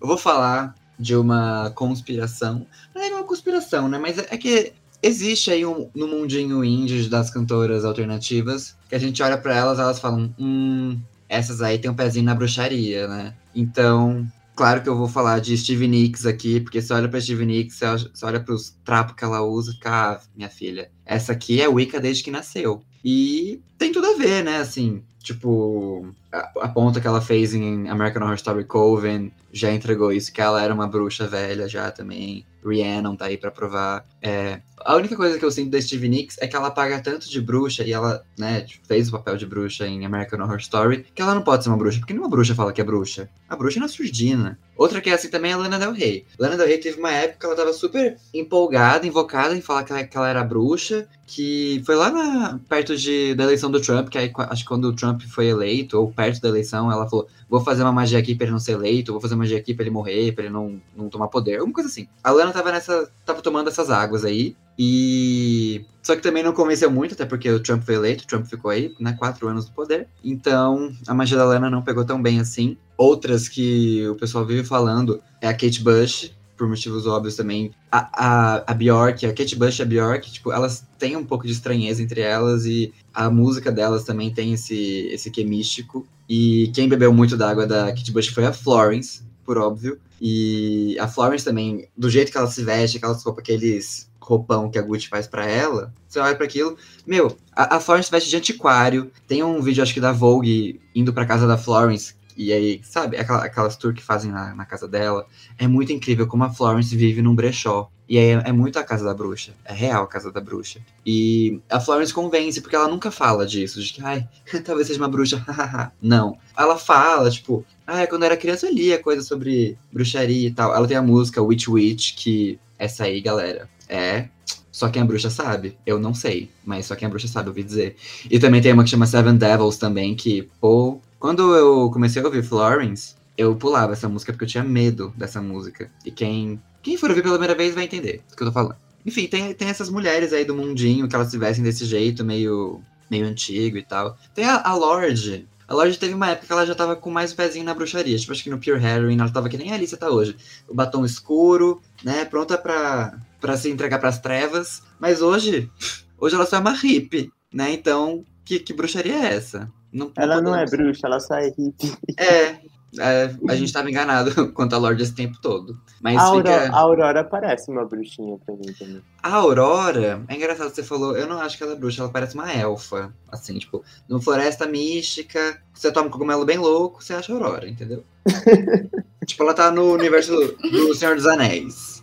Eu 0.00 0.06
vou 0.06 0.18
falar 0.18 0.74
de 0.98 1.16
uma 1.16 1.70
conspiração. 1.74 2.66
Não 2.94 3.02
é 3.02 3.08
uma 3.08 3.24
conspiração, 3.24 3.88
né? 3.88 3.98
Mas 3.98 4.18
é 4.18 4.36
que 4.36 4.72
existe 5.02 5.50
aí 5.50 5.66
um, 5.66 5.88
no 5.94 6.08
mundinho 6.08 6.64
indie 6.64 7.08
das 7.08 7.30
cantoras 7.30 7.84
alternativas 7.84 8.74
que 8.88 8.94
a 8.94 8.98
gente 8.98 9.22
olha 9.22 9.36
pra 9.36 9.54
elas 9.54 9.78
elas 9.78 9.98
falam, 9.98 10.34
hum, 10.38 10.98
essas 11.28 11.60
aí 11.60 11.78
tem 11.78 11.90
um 11.90 11.94
pezinho 11.94 12.24
na 12.24 12.34
bruxaria, 12.34 13.06
né? 13.08 13.34
Então, 13.54 14.26
claro 14.56 14.82
que 14.82 14.88
eu 14.88 14.96
vou 14.96 15.08
falar 15.08 15.40
de 15.40 15.56
Stevie 15.58 15.88
Nicks 15.88 16.24
aqui, 16.26 16.60
porque 16.60 16.80
você 16.80 16.92
olha 16.92 17.08
pra 17.08 17.20
Stevie 17.20 17.44
Nicks, 17.46 17.76
você 17.76 17.84
olha- 17.86 18.10
olha 18.22 18.40
pros 18.40 18.74
trapos 18.84 19.14
que 19.16 19.24
ela 19.24 19.42
usa, 19.42 19.72
fica, 19.72 19.90
ah, 19.90 20.20
minha 20.34 20.48
filha, 20.48 20.90
essa 21.04 21.32
aqui 21.32 21.60
é 21.60 21.68
Wicca 21.68 22.00
desde 22.00 22.22
que 22.22 22.30
nasceu. 22.30 22.82
E 23.04 23.60
tem 23.76 23.92
tudo 23.92 24.06
a 24.06 24.16
ver, 24.16 24.42
né? 24.42 24.56
Assim, 24.58 25.02
tipo, 25.22 26.06
a, 26.34 26.68
ponta 26.68 27.00
que 27.00 27.06
ela 27.06 27.20
fez 27.20 27.54
em 27.54 27.88
American 27.88 28.22
Horror 28.22 28.34
Story 28.34 28.64
Coven 28.64 29.32
já 29.52 29.72
entregou 29.72 30.12
isso, 30.12 30.32
que 30.32 30.40
ela 30.40 30.60
era 30.60 30.74
uma 30.74 30.88
bruxa 30.88 31.28
velha 31.28 31.68
já 31.68 31.90
também. 31.90 32.44
Rhiannon 32.64 33.14
tá 33.14 33.26
aí 33.26 33.36
pra 33.36 33.50
provar. 33.50 34.06
É, 34.22 34.60
a 34.78 34.96
única 34.96 35.14
coisa 35.14 35.38
que 35.38 35.44
eu 35.44 35.50
sinto 35.50 35.70
da 35.70 35.80
Stevie 35.80 36.08
Nicks 36.08 36.36
é 36.40 36.48
que 36.48 36.56
ela 36.56 36.70
paga 36.70 36.98
tanto 36.98 37.28
de 37.28 37.40
bruxa 37.40 37.84
e 37.84 37.92
ela, 37.92 38.24
né, 38.38 38.66
fez 38.88 39.08
o 39.08 39.12
papel 39.12 39.36
de 39.36 39.46
bruxa 39.46 39.86
em 39.86 40.04
American 40.04 40.40
Horror 40.40 40.58
Story, 40.58 41.06
que 41.14 41.20
ela 41.20 41.34
não 41.34 41.42
pode 41.42 41.62
ser 41.62 41.70
uma 41.70 41.76
bruxa, 41.76 41.98
porque 41.98 42.14
nenhuma 42.14 42.30
bruxa 42.30 42.54
fala 42.54 42.72
que 42.72 42.80
é 42.80 42.84
bruxa. 42.84 43.28
A 43.48 43.54
bruxa 43.54 43.78
é 43.78 43.82
na 43.82 43.88
surdina. 43.88 44.58
Outra 44.76 45.00
que 45.00 45.10
é 45.10 45.12
assim 45.12 45.28
também 45.28 45.52
é 45.52 45.54
a 45.54 45.58
Lana 45.58 45.78
Del 45.78 45.92
Rey. 45.92 46.26
Lana 46.38 46.56
Del 46.56 46.66
Rey 46.66 46.78
teve 46.78 46.98
uma 46.98 47.12
época 47.12 47.40
que 47.40 47.46
ela 47.46 47.54
tava 47.54 47.72
super 47.72 48.16
empolgada, 48.32 49.06
invocada 49.06 49.54
em 49.54 49.60
falar 49.60 49.84
que 49.84 49.92
ela, 49.92 50.04
que 50.04 50.16
ela 50.16 50.28
era 50.28 50.42
bruxa, 50.42 51.06
que 51.26 51.82
foi 51.86 51.94
lá 51.94 52.10
na, 52.10 52.58
perto 52.68 52.96
de, 52.96 53.34
da 53.34 53.44
eleição 53.44 53.70
do 53.70 53.80
Trump, 53.80 54.08
que 54.08 54.18
aí 54.18 54.32
acho 54.36 54.62
que 54.62 54.68
quando 54.68 54.86
o 54.86 54.96
Trump 54.96 55.22
foi 55.22 55.46
eleito, 55.46 55.98
ou 55.98 56.10
perto 56.12 56.23
da 56.40 56.48
eleição, 56.48 56.90
ela 56.90 57.08
falou: 57.08 57.28
vou 57.48 57.60
fazer 57.60 57.82
uma 57.82 57.92
magia 57.92 58.18
aqui 58.18 58.34
pra 58.34 58.44
ele 58.44 58.52
não 58.52 58.58
ser 58.58 58.72
eleito, 58.72 59.12
vou 59.12 59.20
fazer 59.20 59.34
uma 59.34 59.40
magia 59.40 59.58
aqui 59.58 59.74
pra 59.74 59.84
ele 59.84 59.90
morrer, 59.90 60.32
pra 60.32 60.44
ele 60.44 60.52
não, 60.52 60.80
não 60.96 61.08
tomar 61.08 61.28
poder, 61.28 61.56
alguma 61.56 61.74
coisa 61.74 61.88
assim. 61.88 62.08
A 62.22 62.30
Lana 62.30 62.52
tava 62.52 62.72
nessa. 62.72 63.10
tava 63.24 63.42
tomando 63.42 63.68
essas 63.68 63.90
águas 63.90 64.24
aí. 64.24 64.56
E. 64.78 65.84
Só 66.02 66.14
que 66.14 66.22
também 66.22 66.42
não 66.42 66.52
convenceu 66.52 66.90
muito, 66.90 67.14
até 67.14 67.24
porque 67.24 67.50
o 67.50 67.60
Trump 67.60 67.82
foi 67.82 67.94
eleito, 67.94 68.24
o 68.24 68.26
Trump 68.26 68.44
ficou 68.44 68.70
aí, 68.70 68.94
né, 69.00 69.14
quatro 69.18 69.48
anos 69.48 69.66
no 69.66 69.72
poder. 69.72 70.06
Então, 70.22 70.92
a 71.06 71.14
magia 71.14 71.38
da 71.38 71.44
Lana 71.44 71.70
não 71.70 71.82
pegou 71.82 72.04
tão 72.04 72.20
bem 72.20 72.40
assim. 72.40 72.76
Outras 72.96 73.48
que 73.48 74.06
o 74.08 74.14
pessoal 74.14 74.44
vive 74.44 74.64
falando 74.64 75.22
é 75.40 75.48
a 75.48 75.52
Kate 75.52 75.82
Bush, 75.82 76.30
por 76.64 76.68
motivos 76.68 77.06
óbvios 77.06 77.36
também. 77.36 77.70
A, 77.92 78.08
a, 78.12 78.64
a 78.72 78.74
Bjork, 78.74 79.26
a 79.26 79.32
Kate 79.34 79.54
Bush 79.54 79.78
e 79.78 79.82
a 79.82 79.84
Bjork, 79.84 80.32
tipo, 80.32 80.50
elas 80.50 80.86
têm 80.98 81.16
um 81.16 81.24
pouco 81.24 81.46
de 81.46 81.52
estranheza 81.52 82.02
entre 82.02 82.22
elas 82.22 82.64
e 82.64 82.92
a 83.12 83.30
música 83.30 83.70
delas 83.70 84.04
também 84.04 84.32
tem 84.32 84.54
esse, 84.54 85.08
esse 85.12 85.30
que 85.30 85.44
místico. 85.44 86.06
E 86.28 86.70
quem 86.74 86.88
bebeu 86.88 87.12
muito 87.12 87.36
da 87.36 87.50
água 87.50 87.66
da 87.66 87.88
Kate 87.88 88.10
Bush 88.10 88.28
foi 88.28 88.46
a 88.46 88.52
Florence, 88.52 89.22
por 89.44 89.58
óbvio. 89.58 89.98
E 90.20 90.96
a 90.98 91.06
Florence 91.06 91.44
também, 91.44 91.86
do 91.96 92.08
jeito 92.08 92.32
que 92.32 92.38
ela 92.38 92.46
se 92.46 92.64
veste, 92.64 92.96
aquelas 92.96 93.22
roupas, 93.22 93.42
aqueles 93.42 94.08
roupão 94.18 94.70
que 94.70 94.78
a 94.78 94.82
Gucci 94.82 95.08
faz 95.08 95.26
pra 95.26 95.44
ela, 95.46 95.92
você 96.08 96.18
olha 96.18 96.34
pra 96.34 96.46
aquilo, 96.46 96.78
meu, 97.06 97.36
a, 97.54 97.76
a 97.76 97.80
Florence 97.80 98.10
veste 98.10 98.30
de 98.30 98.36
antiquário. 98.36 99.10
Tem 99.28 99.42
um 99.42 99.60
vídeo, 99.60 99.82
acho 99.82 99.92
que 99.92 100.00
da 100.00 100.12
Vogue, 100.12 100.80
indo 100.94 101.12
pra 101.12 101.26
casa 101.26 101.46
da 101.46 101.58
Florence, 101.58 102.14
e 102.36 102.52
aí, 102.52 102.80
sabe, 102.82 103.16
aquela, 103.16 103.44
aquelas 103.44 103.76
tours 103.76 103.96
que 103.96 104.02
fazem 104.02 104.30
na, 104.30 104.54
na 104.54 104.64
casa 104.64 104.88
dela. 104.88 105.26
É 105.58 105.66
muito 105.66 105.92
incrível 105.92 106.26
como 106.26 106.44
a 106.44 106.50
Florence 106.50 106.96
vive 106.96 107.22
num 107.22 107.34
brechó. 107.34 107.90
E 108.08 108.18
aí 108.18 108.30
é 108.44 108.52
muito 108.52 108.78
a 108.78 108.84
casa 108.84 109.04
da 109.04 109.14
bruxa. 109.14 109.54
É 109.64 109.72
real 109.72 110.04
a 110.04 110.06
casa 110.06 110.30
da 110.30 110.40
bruxa. 110.40 110.80
E 111.06 111.60
a 111.70 111.80
Florence 111.80 112.12
convence, 112.12 112.60
porque 112.60 112.76
ela 112.76 112.88
nunca 112.88 113.10
fala 113.10 113.46
disso, 113.46 113.82
de 113.82 113.92
que, 113.92 114.02
ai, 114.02 114.28
talvez 114.64 114.86
seja 114.86 115.00
uma 115.00 115.08
bruxa. 115.08 115.44
Não. 116.02 116.36
Ela 116.56 116.76
fala, 116.76 117.30
tipo, 117.30 117.64
ah, 117.86 118.06
quando 118.06 118.22
eu 118.22 118.26
era 118.26 118.36
criança 118.36 118.66
eu 118.66 118.74
lia 118.74 119.02
coisa 119.02 119.22
sobre 119.22 119.78
bruxaria 119.92 120.48
e 120.48 120.52
tal. 120.52 120.74
Ela 120.74 120.86
tem 120.86 120.96
a 120.96 121.02
música 121.02 121.42
Witch 121.42 121.68
Witch, 121.68 122.14
que 122.16 122.58
essa 122.78 123.04
aí, 123.04 123.20
galera, 123.20 123.68
é. 123.88 124.28
Só 124.70 124.88
quem 124.88 125.02
é 125.02 125.04
bruxa 125.04 125.30
sabe. 125.30 125.78
Eu 125.86 126.00
não 126.00 126.12
sei, 126.12 126.50
mas 126.64 126.86
só 126.86 126.96
quem 126.96 127.06
é 127.06 127.08
bruxa 127.08 127.28
sabe, 127.28 127.48
ouvi 127.48 127.62
dizer. 127.62 127.96
E 128.28 128.40
também 128.40 128.60
tem 128.60 128.72
uma 128.72 128.82
que 128.82 128.90
chama 128.90 129.06
Seven 129.06 129.36
Devils 129.36 129.78
também, 129.78 130.14
que, 130.16 130.48
pô. 130.60 131.00
Quando 131.24 131.56
eu 131.56 131.90
comecei 131.90 132.20
a 132.20 132.24
ouvir 132.26 132.42
Florence, 132.42 133.14
eu 133.34 133.56
pulava 133.56 133.94
essa 133.94 134.06
música 134.06 134.30
porque 134.30 134.44
eu 134.44 134.48
tinha 134.48 134.62
medo 134.62 135.10
dessa 135.16 135.40
música. 135.40 135.90
E 136.04 136.10
quem, 136.10 136.60
quem 136.82 136.98
for 136.98 137.08
ouvir 137.08 137.22
pela 137.22 137.36
primeira 137.36 137.54
vez 137.54 137.74
vai 137.74 137.84
entender 137.84 138.22
do 138.28 138.36
que 138.36 138.42
eu 138.42 138.48
tô 138.48 138.52
falando. 138.52 138.76
Enfim, 139.06 139.26
tem, 139.26 139.54
tem 139.54 139.68
essas 139.68 139.88
mulheres 139.88 140.34
aí 140.34 140.44
do 140.44 140.54
mundinho 140.54 141.08
que 141.08 141.16
elas 141.16 141.30
se 141.30 141.38
vestem 141.38 141.64
desse 141.64 141.86
jeito, 141.86 142.22
meio, 142.22 142.82
meio 143.10 143.24
antigo 143.24 143.78
e 143.78 143.82
tal. 143.82 144.18
Tem 144.34 144.44
a, 144.44 144.60
a 144.66 144.74
Lorde. 144.74 145.48
A 145.66 145.72
Lorde 145.72 145.98
teve 145.98 146.12
uma 146.12 146.28
época 146.28 146.46
que 146.46 146.52
ela 146.52 146.66
já 146.66 146.74
tava 146.74 146.94
com 146.94 147.10
mais 147.10 147.32
o 147.32 147.36
pezinho 147.36 147.64
na 147.64 147.72
bruxaria. 147.72 148.18
Tipo, 148.18 148.32
acho 148.32 148.44
que 148.44 148.50
no 148.50 148.58
Pure 148.58 148.84
Heroine 148.84 149.18
ela 149.18 149.32
tava 149.32 149.48
que 149.48 149.56
nem 149.56 149.72
a 149.72 149.76
Alice 149.76 149.96
tá 149.96 150.10
hoje. 150.10 150.36
O 150.68 150.74
batom 150.74 151.06
escuro, 151.06 151.80
né? 152.04 152.26
Pronta 152.26 152.58
pra, 152.58 153.18
pra 153.40 153.56
se 153.56 153.70
entregar 153.70 153.98
pras 153.98 154.18
trevas. 154.18 154.82
Mas 155.00 155.22
hoje, 155.22 155.70
hoje 156.18 156.34
ela 156.34 156.44
só 156.44 156.56
é 156.56 156.60
uma 156.60 156.74
hippie, 156.74 157.32
né? 157.50 157.72
Então, 157.72 158.26
que, 158.44 158.58
que 158.58 158.74
bruxaria 158.74 159.14
é 159.14 159.34
essa? 159.36 159.72
Não, 159.94 160.10
Ela 160.16 160.40
não 160.42 160.54
é 160.56 160.64
bruxa, 160.66 161.06
ela 161.06 161.20
só 161.20 161.36
é 161.36 161.46
hippie. 161.48 161.96
É, 162.18 162.56
é, 162.98 163.30
a 163.48 163.54
gente 163.54 163.72
tava 163.72 163.88
enganado 163.88 164.50
quanto 164.52 164.74
a 164.74 164.78
Lorde 164.78 165.02
esse 165.04 165.14
tempo 165.14 165.38
todo. 165.40 165.78
Mas 166.02 166.16
A 166.16 166.22
Aurora, 166.22 166.62
fica. 166.64 166.76
a 166.76 166.80
Aurora 166.80 167.24
parece 167.24 167.70
uma 167.70 167.84
bruxinha 167.84 168.36
pra 168.44 168.54
mim 168.56 168.72
também. 168.78 169.02
A 169.22 169.34
Aurora, 169.34 170.22
é 170.28 170.34
engraçado 170.34 170.68
que 170.70 170.76
você 170.76 170.82
falou, 170.82 171.16
eu 171.16 171.26
não 171.28 171.40
acho 171.40 171.56
que 171.56 171.62
ela 171.62 171.72
é 171.72 171.76
bruxa, 171.76 172.02
ela 172.02 172.10
parece 172.10 172.34
uma 172.34 172.52
elfa. 172.52 173.14
Assim, 173.30 173.56
tipo, 173.58 173.84
numa 174.08 174.20
floresta 174.20 174.66
mística, 174.66 175.60
você 175.72 175.90
toma 175.92 176.08
um 176.08 176.10
cogumelo 176.10 176.44
bem 176.44 176.58
louco, 176.58 177.02
você 177.02 177.14
acha 177.14 177.32
a 177.32 177.36
Aurora, 177.36 177.68
entendeu? 177.68 178.04
tipo, 179.26 179.42
ela 179.44 179.54
tá 179.54 179.70
no 179.70 179.92
universo 179.92 180.32
do 180.60 180.94
Senhor 180.94 181.14
dos 181.14 181.26
Anéis. 181.26 182.02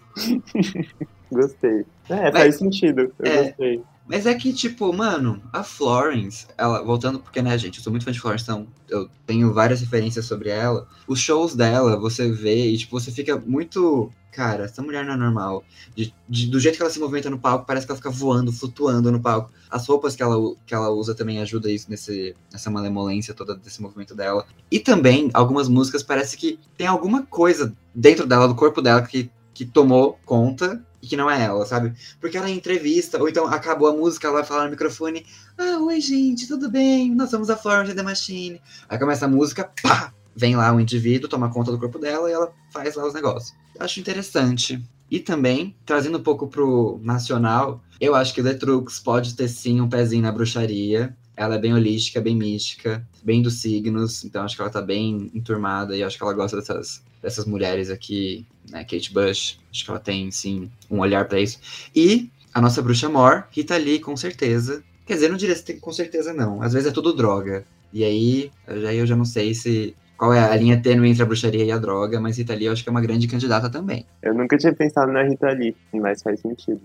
Gostei. 1.31 1.85
É, 2.09 2.23
Mas- 2.23 2.33
faz 2.33 2.55
sentido. 2.57 3.13
Eu 3.19 3.31
é. 3.31 3.43
gostei. 3.43 3.83
Mas 4.11 4.25
é 4.25 4.35
que, 4.35 4.51
tipo, 4.51 4.91
mano, 4.91 5.41
a 5.53 5.63
Florence, 5.63 6.45
ela, 6.57 6.83
voltando, 6.83 7.17
porque, 7.17 7.41
né, 7.41 7.57
gente, 7.57 7.77
eu 7.77 7.83
sou 7.83 7.91
muito 7.91 8.03
fã 8.03 8.11
de 8.11 8.19
Florence, 8.19 8.43
então 8.43 8.67
eu 8.89 9.09
tenho 9.25 9.53
várias 9.53 9.79
referências 9.79 10.25
sobre 10.25 10.49
ela. 10.49 10.85
Os 11.07 11.17
shows 11.17 11.55
dela, 11.55 11.95
você 11.95 12.29
vê 12.29 12.71
e, 12.71 12.77
tipo, 12.77 12.99
você 12.99 13.09
fica 13.09 13.37
muito. 13.37 14.11
Cara, 14.29 14.65
essa 14.65 14.81
mulher 14.81 15.05
não 15.05 15.13
é 15.13 15.17
normal. 15.17 15.63
De, 15.95 16.13
de, 16.27 16.47
do 16.47 16.59
jeito 16.59 16.75
que 16.75 16.81
ela 16.81 16.91
se 16.91 16.99
movimenta 16.99 17.29
no 17.29 17.39
palco, 17.39 17.65
parece 17.65 17.85
que 17.85 17.91
ela 17.93 17.97
fica 17.97 18.09
voando, 18.09 18.51
flutuando 18.51 19.09
no 19.13 19.21
palco. 19.21 19.49
As 19.69 19.87
roupas 19.87 20.13
que 20.13 20.21
ela, 20.21 20.35
que 20.65 20.73
ela 20.73 20.89
usa 20.89 21.15
também 21.15 21.39
ajudam 21.39 21.71
isso 21.71 21.89
nesse, 21.89 22.35
nessa 22.51 22.69
malemolência 22.69 23.33
toda 23.33 23.55
desse 23.55 23.81
movimento 23.81 24.13
dela. 24.13 24.45
E 24.69 24.77
também, 24.77 25.29
algumas 25.33 25.69
músicas 25.69 26.03
parece 26.03 26.35
que 26.35 26.59
tem 26.77 26.85
alguma 26.85 27.23
coisa 27.23 27.73
dentro 27.95 28.27
dela, 28.27 28.49
do 28.49 28.55
corpo 28.55 28.81
dela, 28.81 29.01
que, 29.03 29.31
que 29.53 29.65
tomou 29.65 30.19
conta 30.25 30.85
e 31.01 31.07
que 31.07 31.17
não 31.17 31.29
é 31.29 31.43
ela, 31.43 31.65
sabe? 31.65 31.93
Porque 32.19 32.37
ela 32.37 32.49
em 32.49 32.55
entrevista, 32.55 33.19
ou 33.19 33.27
então 33.27 33.47
acabou 33.47 33.87
a 33.87 33.93
música, 33.93 34.27
ela 34.27 34.37
vai 34.37 34.45
falar 34.45 34.65
no 34.65 34.71
microfone: 34.71 35.25
Ah, 35.57 35.79
oi, 35.79 35.99
gente, 35.99 36.47
tudo 36.47 36.69
bem? 36.69 37.13
Nós 37.15 37.29
somos 37.29 37.49
a 37.49 37.57
Florence 37.57 37.95
The 37.95 38.03
Machine. 38.03 38.61
Aí 38.87 38.99
começa 38.99 39.25
a 39.25 39.29
música, 39.29 39.69
pá! 39.81 40.13
Vem 40.35 40.55
lá 40.55 40.73
o 40.73 40.79
indivíduo, 40.79 41.29
toma 41.29 41.51
conta 41.51 41.71
do 41.71 41.79
corpo 41.79 41.99
dela 41.99 42.29
e 42.29 42.33
ela 42.33 42.53
faz 42.71 42.95
lá 42.95 43.05
os 43.05 43.13
negócios. 43.13 43.53
Acho 43.79 43.99
interessante. 43.99 44.81
E 45.09 45.19
também, 45.19 45.75
trazendo 45.85 46.17
um 46.17 46.23
pouco 46.23 46.47
pro 46.47 46.99
nacional, 47.03 47.83
eu 47.99 48.15
acho 48.15 48.33
que 48.33 48.41
Letrux 48.41 48.97
pode 48.99 49.35
ter 49.35 49.49
sim 49.49 49.81
um 49.81 49.89
pezinho 49.89 50.21
na 50.23 50.31
bruxaria. 50.31 51.15
Ela 51.35 51.55
é 51.55 51.59
bem 51.59 51.73
holística, 51.73 52.21
bem 52.21 52.35
mística, 52.35 53.05
bem 53.23 53.41
dos 53.41 53.61
signos, 53.61 54.23
então 54.23 54.43
acho 54.43 54.55
que 54.55 54.61
ela 54.61 54.71
tá 54.71 54.81
bem 54.81 55.31
enturmada 55.33 55.95
e 55.95 56.03
acho 56.03 56.17
que 56.17 56.23
ela 56.23 56.33
gosta 56.33 56.57
dessas, 56.57 57.01
dessas 57.21 57.45
mulheres 57.45 57.89
aqui, 57.89 58.45
né? 58.69 58.83
Kate 58.83 59.13
Bush, 59.13 59.59
acho 59.71 59.85
que 59.85 59.89
ela 59.89 59.99
tem 59.99 60.29
sim 60.29 60.69
um 60.89 60.99
olhar 60.99 61.27
para 61.27 61.39
isso. 61.39 61.59
E 61.95 62.29
a 62.53 62.61
nossa 62.61 62.81
bruxa 62.81 63.09
Mor, 63.09 63.47
Rita 63.51 63.77
Lee, 63.77 63.99
com 63.99 64.15
certeza. 64.15 64.83
Quer 65.05 65.15
dizer, 65.15 65.29
não 65.29 65.37
diria 65.37 65.55
com 65.79 65.91
certeza 65.91 66.33
não. 66.33 66.61
Às 66.61 66.73
vezes 66.73 66.89
é 66.89 66.91
tudo 66.93 67.13
droga. 67.13 67.65
E 67.93 68.03
aí, 68.03 68.51
aí 68.67 68.97
eu 68.97 69.07
já 69.07 69.15
não 69.15 69.25
sei 69.25 69.53
se 69.53 69.95
qual 70.21 70.35
é 70.35 70.39
a 70.39 70.55
linha 70.55 70.79
tênue 70.79 71.09
entre 71.09 71.23
a 71.23 71.25
bruxaria 71.25 71.65
e 71.65 71.71
a 71.71 71.79
droga, 71.79 72.21
mas 72.21 72.37
Rita 72.37 72.53
Lee 72.53 72.67
eu 72.67 72.73
acho 72.73 72.83
que 72.83 72.89
é 72.89 72.91
uma 72.91 73.01
grande 73.01 73.27
candidata 73.27 73.71
também. 73.71 74.05
Eu 74.21 74.35
nunca 74.35 74.55
tinha 74.55 74.71
pensado 74.71 75.11
na 75.11 75.23
Rita 75.23 75.47
Lee, 75.47 75.75
mas 75.91 76.21
faz 76.21 76.39
sentido. 76.41 76.79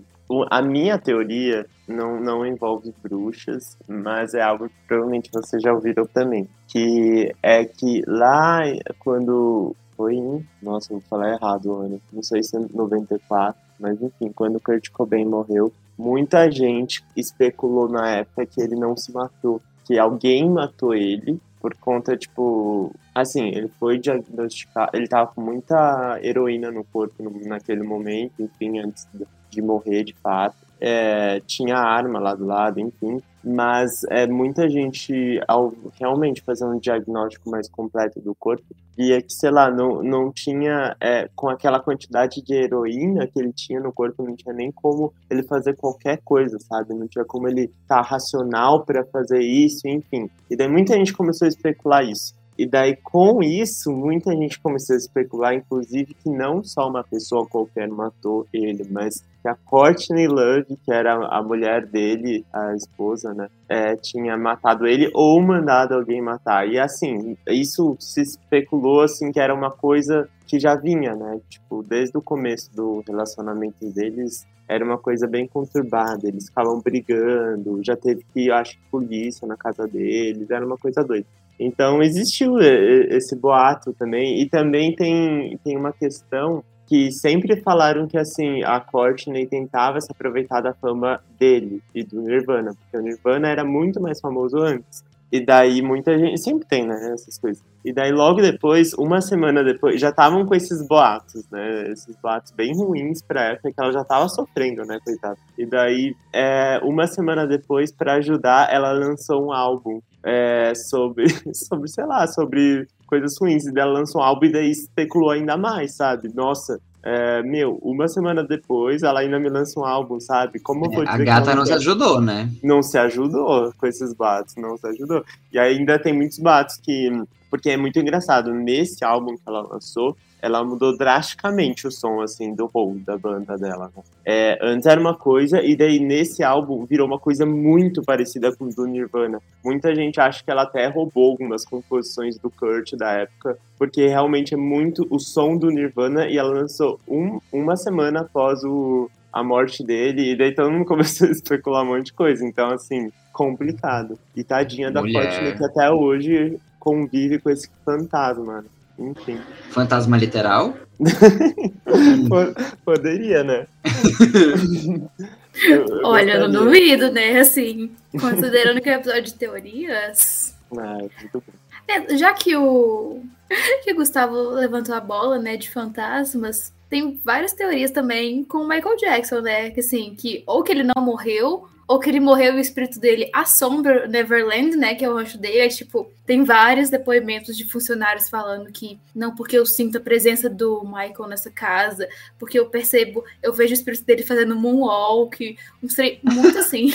A 0.49 0.59
minha 0.59 0.97
teoria 0.97 1.63
não, 1.87 2.19
não 2.19 2.43
envolve 2.43 2.91
bruxas, 3.03 3.77
mas 3.87 4.33
é 4.33 4.41
algo 4.41 4.67
que 4.67 4.75
provavelmente 4.87 5.29
você 5.31 5.59
já 5.59 5.71
ouviram 5.71 6.07
também. 6.07 6.49
Que 6.67 7.31
é 7.43 7.63
que 7.63 8.01
lá 8.07 8.61
quando 8.97 9.75
foi 9.95 10.15
em. 10.15 10.43
Nossa, 10.59 10.89
vou 10.89 11.01
falar 11.01 11.33
errado 11.33 11.75
ano. 11.75 12.01
Não 12.11 12.23
sei 12.23 12.41
se 12.41 12.57
é 12.57 12.59
94, 12.59 13.61
mas 13.79 14.01
enfim, 14.01 14.31
quando 14.33 14.59
Kurt 14.59 14.89
Cobain 14.89 15.25
morreu, 15.25 15.71
muita 15.95 16.49
gente 16.49 17.03
especulou 17.15 17.87
na 17.87 18.09
época 18.09 18.47
que 18.47 18.59
ele 18.59 18.75
não 18.75 18.97
se 18.97 19.11
matou. 19.11 19.61
Que 19.85 19.99
alguém 19.99 20.49
matou 20.49 20.95
ele 20.95 21.39
por 21.67 21.75
conta, 21.75 22.15
tipo. 22.15 22.93
Assim, 23.13 23.47
ele 23.49 23.67
foi 23.79 23.97
diagnosticado. 23.97 24.91
Ele 24.95 25.07
tava 25.07 25.27
com 25.27 25.41
muita 25.41 26.19
heroína 26.21 26.71
no 26.71 26.83
corpo 26.83 27.15
naquele 27.45 27.83
momento, 27.83 28.33
enfim, 28.39 28.79
antes 28.79 29.07
de 29.49 29.61
morrer 29.61 30.03
de 30.03 30.13
fato. 30.13 30.55
É, 30.79 31.41
tinha 31.41 31.75
arma 31.75 32.19
lá 32.19 32.35
do 32.35 32.45
lado, 32.45 32.79
enfim. 32.79 33.21
Mas 33.47 34.03
é, 34.09 34.27
muita 34.27 34.69
gente, 34.69 35.39
ao 35.47 35.73
realmente 35.99 36.41
fazer 36.41 36.65
um 36.65 36.77
diagnóstico 36.77 37.49
mais 37.49 37.69
completo 37.69 38.19
do 38.19 38.35
corpo, 38.35 38.65
via 38.97 39.21
que, 39.21 39.31
sei 39.31 39.51
lá, 39.51 39.71
não, 39.71 40.03
não 40.03 40.31
tinha, 40.31 40.95
é, 40.99 41.29
com 41.35 41.47
aquela 41.47 41.79
quantidade 41.79 42.41
de 42.41 42.53
heroína 42.53 43.25
que 43.25 43.39
ele 43.39 43.53
tinha 43.53 43.79
no 43.79 43.93
corpo, 43.93 44.23
não 44.23 44.35
tinha 44.35 44.53
nem 44.53 44.71
como 44.71 45.13
ele 45.29 45.43
fazer 45.43 45.75
qualquer 45.77 46.19
coisa, 46.25 46.57
sabe? 46.59 46.93
Não 46.93 47.07
tinha 47.07 47.23
como 47.23 47.47
ele 47.47 47.71
estar 47.83 47.97
tá 47.97 48.01
racional 48.01 48.83
para 48.83 49.05
fazer 49.05 49.39
isso, 49.39 49.87
enfim. 49.87 50.29
E 50.49 50.55
daí 50.55 50.67
muita 50.67 50.93
gente 50.95 51.13
começou 51.13 51.45
a 51.45 51.49
especular 51.49 52.03
isso. 52.03 52.36
E 52.57 52.65
daí, 52.65 52.95
com 52.95 53.43
isso, 53.43 53.91
muita 53.91 54.31
gente 54.35 54.59
começou 54.59 54.95
a 54.95 54.97
especular, 54.97 55.53
inclusive, 55.53 56.15
que 56.15 56.29
não 56.29 56.63
só 56.63 56.87
uma 56.87 57.03
pessoa 57.03 57.45
qualquer 57.45 57.87
matou 57.87 58.47
ele, 58.51 58.83
mas 58.89 59.23
que 59.41 59.47
a 59.47 59.53
Courtney 59.53 60.27
Love, 60.27 60.75
que 60.83 60.91
era 60.91 61.13
a 61.27 61.43
mulher 61.43 61.85
dele, 61.85 62.43
a 62.51 62.73
esposa, 62.73 63.31
né, 63.33 63.47
é, 63.69 63.95
tinha 63.95 64.35
matado 64.35 64.87
ele 64.87 65.11
ou 65.13 65.39
mandado 65.39 65.93
alguém 65.93 66.19
matar. 66.19 66.67
E 66.67 66.79
assim, 66.79 67.37
isso 67.47 67.95
se 67.99 68.21
especulou 68.21 69.01
assim 69.01 69.31
que 69.31 69.39
era 69.39 69.53
uma 69.53 69.69
coisa 69.69 70.27
que 70.47 70.59
já 70.59 70.75
vinha, 70.75 71.13
né? 71.13 71.39
Tipo, 71.49 71.83
desde 71.83 72.17
o 72.17 72.21
começo 72.21 72.73
do 72.73 73.03
relacionamento 73.05 73.85
deles, 73.91 74.47
era 74.67 74.83
uma 74.83 74.97
coisa 74.97 75.27
bem 75.27 75.47
conturbada. 75.47 76.27
Eles 76.27 76.47
ficavam 76.47 76.79
brigando, 76.79 77.83
já 77.83 77.95
teve 77.95 78.25
que, 78.33 78.49
acho 78.49 78.79
polícia 78.89 79.47
na 79.47 79.55
casa 79.55 79.85
deles, 79.87 80.49
era 80.49 80.65
uma 80.65 80.77
coisa 80.77 81.03
doida. 81.03 81.27
Então 81.59 82.01
existiu 82.01 82.59
esse 82.59 83.35
boato 83.35 83.93
também, 83.93 84.41
e 84.41 84.47
também 84.47 84.95
tem, 84.95 85.57
tem 85.63 85.75
uma 85.75 85.91
questão 85.91 86.63
que 86.85 87.11
sempre 87.11 87.57
falaram 87.57 88.07
que 88.07 88.17
assim 88.17 88.63
a 88.63 88.79
Courtney 88.79 89.45
tentava 89.45 89.99
se 89.99 90.09
aproveitar 90.09 90.61
da 90.61 90.73
fama 90.73 91.21
dele 91.37 91.81
e 91.93 92.01
do 92.03 92.21
Nirvana, 92.21 92.73
porque 92.73 92.97
o 92.97 93.01
Nirvana 93.01 93.49
era 93.49 93.65
muito 93.65 94.01
mais 94.01 94.21
famoso 94.21 94.57
antes. 94.57 95.03
E 95.31 95.39
daí 95.39 95.81
muita 95.81 96.17
gente. 96.17 96.37
Sempre 96.39 96.65
tem, 96.67 96.87
né? 96.87 97.11
Essas 97.13 97.37
coisas. 97.37 97.63
E 97.83 97.93
daí 97.93 98.11
logo 98.11 98.41
depois, 98.41 98.93
uma 98.93 99.21
semana 99.21 99.63
depois, 99.63 99.99
já 99.99 100.09
estavam 100.09 100.45
com 100.45 100.53
esses 100.55 100.85
boatos, 100.85 101.49
né? 101.49 101.89
Esses 101.91 102.15
boatos 102.17 102.51
bem 102.51 102.75
ruins 102.75 103.21
pra 103.21 103.51
época 103.51 103.71
que 103.71 103.81
ela 103.81 103.91
já 103.91 104.03
tava 104.03 104.27
sofrendo, 104.27 104.83
né, 104.83 104.99
coitada. 105.03 105.37
E 105.57 105.65
daí, 105.65 106.15
é, 106.33 106.79
uma 106.83 107.07
semana 107.07 107.47
depois, 107.47 107.91
para 107.91 108.15
ajudar, 108.15 108.73
ela 108.73 108.91
lançou 108.91 109.45
um 109.45 109.53
álbum 109.53 110.01
é, 110.23 110.73
sobre, 110.75 111.27
sobre, 111.55 111.87
sei 111.87 112.05
lá, 112.05 112.27
sobre 112.27 112.87
coisas 113.05 113.37
ruins. 113.39 113.65
E 113.65 113.79
ela 113.79 113.93
lançou 113.93 114.21
um 114.21 114.23
álbum 114.23 114.45
e 114.45 114.51
daí 114.51 114.69
especulou 114.69 115.29
ainda 115.29 115.55
mais, 115.55 115.95
sabe? 115.95 116.29
Nossa, 116.33 116.79
é, 117.03 117.41
meu, 117.43 117.77
uma 117.81 118.07
semana 118.07 118.43
depois 118.43 119.03
ela 119.03 119.21
ainda 119.21 119.39
me 119.39 119.49
lança 119.49 119.79
um 119.79 119.85
álbum, 119.85 120.19
sabe? 120.19 120.59
Como 120.59 120.85
eu 120.85 120.91
vou 120.91 121.03
é, 121.03 121.07
A 121.07 121.17
gata 121.17 121.55
não 121.55 121.65
se 121.65 121.73
ajudou, 121.73 122.19
né? 122.19 122.49
Não 122.63 122.81
se 122.81 122.97
ajudou 122.97 123.73
com 123.77 123.87
esses 123.87 124.13
batos, 124.13 124.55
não 124.55 124.77
se 124.77 124.87
ajudou. 124.87 125.23
E 125.51 125.59
ainda 125.59 125.99
tem 125.99 126.13
muitos 126.13 126.39
batos 126.39 126.77
que. 126.77 127.09
Porque 127.49 127.69
é 127.69 127.77
muito 127.77 127.99
engraçado, 127.99 128.53
nesse 128.53 129.03
álbum 129.03 129.35
que 129.35 129.43
ela 129.45 129.61
lançou, 129.61 130.15
ela 130.41 130.63
mudou 130.63 130.95
drasticamente 130.95 131.87
o 131.87 131.91
som, 131.91 132.21
assim, 132.21 132.53
do 132.53 132.67
rol 132.67 132.95
da 132.99 133.17
banda 133.17 133.57
dela. 133.57 133.91
Né? 133.95 134.03
É, 134.25 134.59
antes 134.61 134.85
era 134.85 134.99
uma 134.99 135.15
coisa, 135.15 135.61
e 135.61 135.75
daí 135.75 135.99
nesse 135.99 136.43
álbum 136.43 136.85
virou 136.85 137.07
uma 137.07 137.19
coisa 137.19 137.45
muito 137.45 138.03
parecida 138.03 138.55
com 138.55 138.65
o 138.65 138.73
do 138.73 138.85
Nirvana. 138.85 139.41
Muita 139.63 139.95
gente 139.95 140.19
acha 140.19 140.43
que 140.43 140.51
ela 140.51 140.63
até 140.63 140.87
roubou 140.87 141.31
algumas 141.31 141.65
composições 141.65 142.37
do 142.37 142.49
Kurt 142.49 142.93
da 142.95 143.11
época, 143.13 143.57
porque 143.77 144.07
realmente 144.07 144.53
é 144.53 144.57
muito 144.57 145.07
o 145.09 145.19
som 145.19 145.57
do 145.57 145.69
Nirvana, 145.69 146.27
e 146.27 146.37
ela 146.37 146.51
lançou 146.51 146.99
um, 147.07 147.39
uma 147.51 147.75
semana 147.75 148.21
após 148.21 148.63
o, 148.63 149.09
a 149.33 149.43
morte 149.43 149.83
dele, 149.83 150.31
e 150.31 150.37
daí 150.37 150.53
todo 150.53 150.71
mundo 150.71 150.85
começou 150.85 151.27
a 151.27 151.31
especular 151.31 151.83
um 151.83 151.87
monte 151.87 152.07
de 152.07 152.13
coisa. 152.13 152.45
Então, 152.45 152.69
assim, 152.69 153.11
complicado. 153.33 154.17
E 154.35 154.43
tadinha 154.43 154.91
da 154.91 155.01
Courtney 155.01 155.55
que 155.55 155.63
até 155.63 155.89
hoje 155.91 156.59
convive 156.87 157.37
com 157.39 157.49
esse 157.49 157.69
fantasma. 157.83 158.63
Enfim. 158.97 159.41
Fantasma 159.71 160.15
literal? 160.15 160.73
Poderia, 162.85 163.43
né? 163.43 163.67
eu, 165.67 165.85
Olha, 166.05 166.35
eu 166.35 166.47
não 166.47 166.63
duvido, 166.63 167.11
né? 167.11 167.39
Assim, 167.39 167.91
considerando 168.17 168.79
que 168.79 168.89
é 168.89 168.93
episódio 168.93 169.23
de 169.23 169.33
teorias. 169.33 170.55
Ah, 170.77 170.99
é 170.99 171.21
muito 171.21 171.43
bom. 171.45 171.53
É, 171.89 172.17
já 172.17 172.33
que 172.33 172.55
o 172.55 173.21
que 173.83 173.91
o 173.91 173.95
Gustavo 173.95 174.51
levantou 174.51 174.95
a 174.95 175.01
bola, 175.01 175.37
né, 175.37 175.57
de 175.57 175.69
fantasmas, 175.69 176.73
tem 176.89 177.19
várias 177.23 177.51
teorias 177.51 177.91
também 177.91 178.45
com 178.45 178.59
o 178.59 178.67
Michael 178.67 178.95
Jackson, 178.95 179.41
né? 179.41 179.71
Que 179.71 179.81
assim, 179.81 180.15
que 180.17 180.41
ou 180.47 180.63
que 180.63 180.71
ele 180.71 180.83
não 180.83 181.03
morreu, 181.03 181.67
ou 181.87 181.99
que 181.99 182.09
ele 182.09 182.19
morreu 182.19 182.53
e 182.53 182.57
o 182.57 182.59
espírito 182.59 182.99
dele 182.99 183.29
assombra 183.33 184.07
Neverland, 184.07 184.75
né? 184.75 184.93
Que 184.93 185.05
é 185.05 185.09
o 185.09 185.15
rancho 185.15 185.37
dele. 185.37 185.59
É, 185.59 185.69
tipo, 185.69 186.11
tem 186.25 186.43
vários 186.43 186.89
depoimentos 186.89 187.55
de 187.55 187.63
funcionários 187.63 188.27
falando 188.27 188.69
que 188.71 188.99
não, 189.15 189.33
porque 189.33 189.57
eu 189.57 189.65
sinto 189.65 189.97
a 189.97 190.01
presença 190.01 190.49
do 190.49 190.83
Michael 190.83 191.29
nessa 191.29 191.49
casa, 191.49 192.07
porque 192.37 192.59
eu 192.59 192.69
percebo, 192.69 193.23
eu 193.41 193.53
vejo 193.53 193.71
o 193.71 193.73
espírito 193.73 194.03
dele 194.03 194.23
fazendo 194.23 194.55
moonwalk, 194.55 195.57
um 195.81 195.87
trem 195.87 196.19
muito 196.23 196.57
assim. 196.59 196.93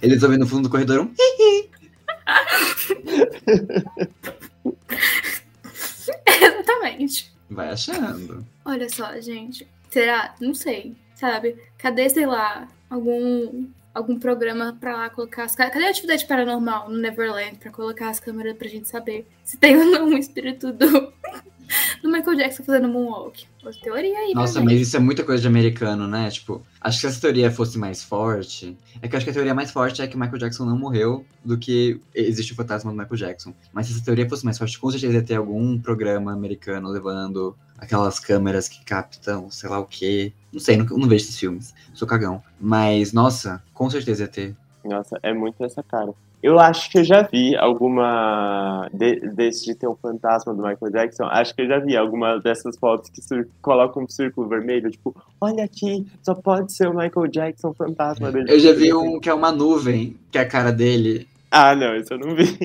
Eles 0.00 0.22
ouvem 0.22 0.38
no 0.38 0.46
fundo 0.46 0.64
do 0.64 0.70
corredor 0.70 1.00
um. 1.00 1.12
Exatamente. 6.26 7.32
Vai 7.50 7.70
achando. 7.70 8.46
Olha 8.64 8.88
só, 8.88 9.20
gente. 9.20 9.66
Será? 9.90 10.34
Não 10.40 10.54
sei. 10.54 10.94
Sabe? 11.16 11.56
Cadê, 11.78 12.08
sei 12.08 12.26
lá, 12.26 12.68
algum 12.88 13.66
algum 13.94 14.18
programa 14.18 14.76
para 14.78 14.96
lá 14.96 15.10
colocar 15.10 15.44
as 15.44 15.54
câmeras. 15.54 15.74
Cadê 15.74 15.86
a 15.86 15.90
atividade 15.90 16.26
paranormal 16.26 16.88
no 16.88 16.96
Neverland 16.96 17.56
para 17.58 17.70
colocar 17.70 18.08
as 18.08 18.20
câmeras 18.20 18.56
pra 18.56 18.68
gente 18.68 18.88
saber 18.88 19.26
se 19.44 19.56
tem 19.56 19.76
ou 19.76 19.86
não 19.86 20.06
um 20.06 20.18
espírito 20.18 20.72
do, 20.72 20.86
do 22.02 22.10
Michael 22.10 22.36
Jackson 22.36 22.62
fazendo 22.64 22.88
moonwalk. 22.88 23.44
Outra 23.64 23.80
teoria 23.80 24.18
aí, 24.18 24.34
Nossa, 24.34 24.58
né, 24.58 24.66
mas 24.66 24.80
isso 24.80 24.96
é 24.96 25.00
muita 25.00 25.22
coisa 25.22 25.40
de 25.40 25.46
americano, 25.46 26.08
né? 26.08 26.30
Tipo, 26.30 26.62
acho 26.80 26.96
que 26.96 27.00
se 27.02 27.06
essa 27.06 27.20
teoria 27.20 27.50
fosse 27.50 27.78
mais 27.78 28.02
forte. 28.02 28.76
É 29.00 29.06
que 29.06 29.14
eu 29.14 29.16
acho 29.16 29.24
que 29.24 29.30
a 29.30 29.34
teoria 29.34 29.54
mais 29.54 29.70
forte 29.70 30.02
é 30.02 30.06
que 30.06 30.16
o 30.16 30.18
Michael 30.18 30.38
Jackson 30.38 30.64
não 30.64 30.76
morreu 30.76 31.24
do 31.44 31.56
que 31.56 32.00
existe 32.14 32.52
o 32.52 32.56
fantasma 32.56 32.90
do 32.90 32.96
Michael 32.96 33.16
Jackson. 33.16 33.54
Mas 33.72 33.86
se 33.86 33.92
essa 33.92 34.04
teoria 34.04 34.28
fosse 34.28 34.44
mais 34.44 34.58
forte, 34.58 34.78
com 34.78 34.90
certeza 34.90 35.14
ia 35.14 35.22
ter 35.22 35.36
algum 35.36 35.78
programa 35.78 36.32
americano 36.32 36.88
levando 36.88 37.56
aquelas 37.82 38.20
câmeras 38.20 38.68
que 38.68 38.84
captam, 38.84 39.50
sei 39.50 39.68
lá 39.68 39.78
o 39.80 39.84
quê. 39.86 40.32
Não 40.52 40.60
sei, 40.60 40.76
não, 40.76 40.86
não 40.86 41.08
vejo 41.08 41.24
esses 41.24 41.38
filmes. 41.38 41.74
Sou 41.92 42.06
cagão. 42.06 42.42
Mas, 42.60 43.12
nossa, 43.12 43.62
com 43.74 43.90
certeza 43.90 44.22
ia 44.22 44.28
ter. 44.28 44.56
Nossa, 44.84 45.18
é 45.22 45.32
muito 45.34 45.62
essa 45.64 45.82
cara. 45.82 46.12
Eu 46.42 46.58
acho 46.58 46.90
que 46.90 46.98
eu 46.98 47.04
já 47.04 47.22
vi 47.22 47.54
alguma. 47.56 48.88
De, 48.92 49.20
desse 49.30 49.64
de 49.64 49.74
ter 49.76 49.86
um 49.86 49.94
fantasma 49.94 50.52
do 50.52 50.60
Michael 50.62 50.90
Jackson. 50.92 51.24
Acho 51.24 51.54
que 51.54 51.62
eu 51.62 51.68
já 51.68 51.78
vi 51.78 51.96
alguma 51.96 52.38
dessas 52.40 52.76
fotos 52.76 53.08
que 53.10 53.22
sur- 53.22 53.46
colocam 53.60 54.02
um 54.02 54.08
círculo 54.08 54.48
vermelho. 54.48 54.90
Tipo, 54.90 55.14
olha 55.40 55.62
aqui, 55.64 56.04
só 56.22 56.34
pode 56.34 56.72
ser 56.72 56.88
o 56.88 56.94
Michael 56.96 57.28
Jackson 57.28 57.72
fantasma 57.74 58.32
dele. 58.32 58.50
Eu 58.52 58.58
já 58.58 58.72
vi 58.72 58.92
um 58.92 59.20
que 59.20 59.28
é 59.28 59.34
uma 59.34 59.52
nuvem, 59.52 60.16
que 60.32 60.38
é 60.38 60.40
a 60.40 60.48
cara 60.48 60.72
dele. 60.72 61.28
Ah, 61.48 61.76
não, 61.76 61.94
isso 61.94 62.12
eu 62.14 62.18
não 62.18 62.34
vi. 62.34 62.56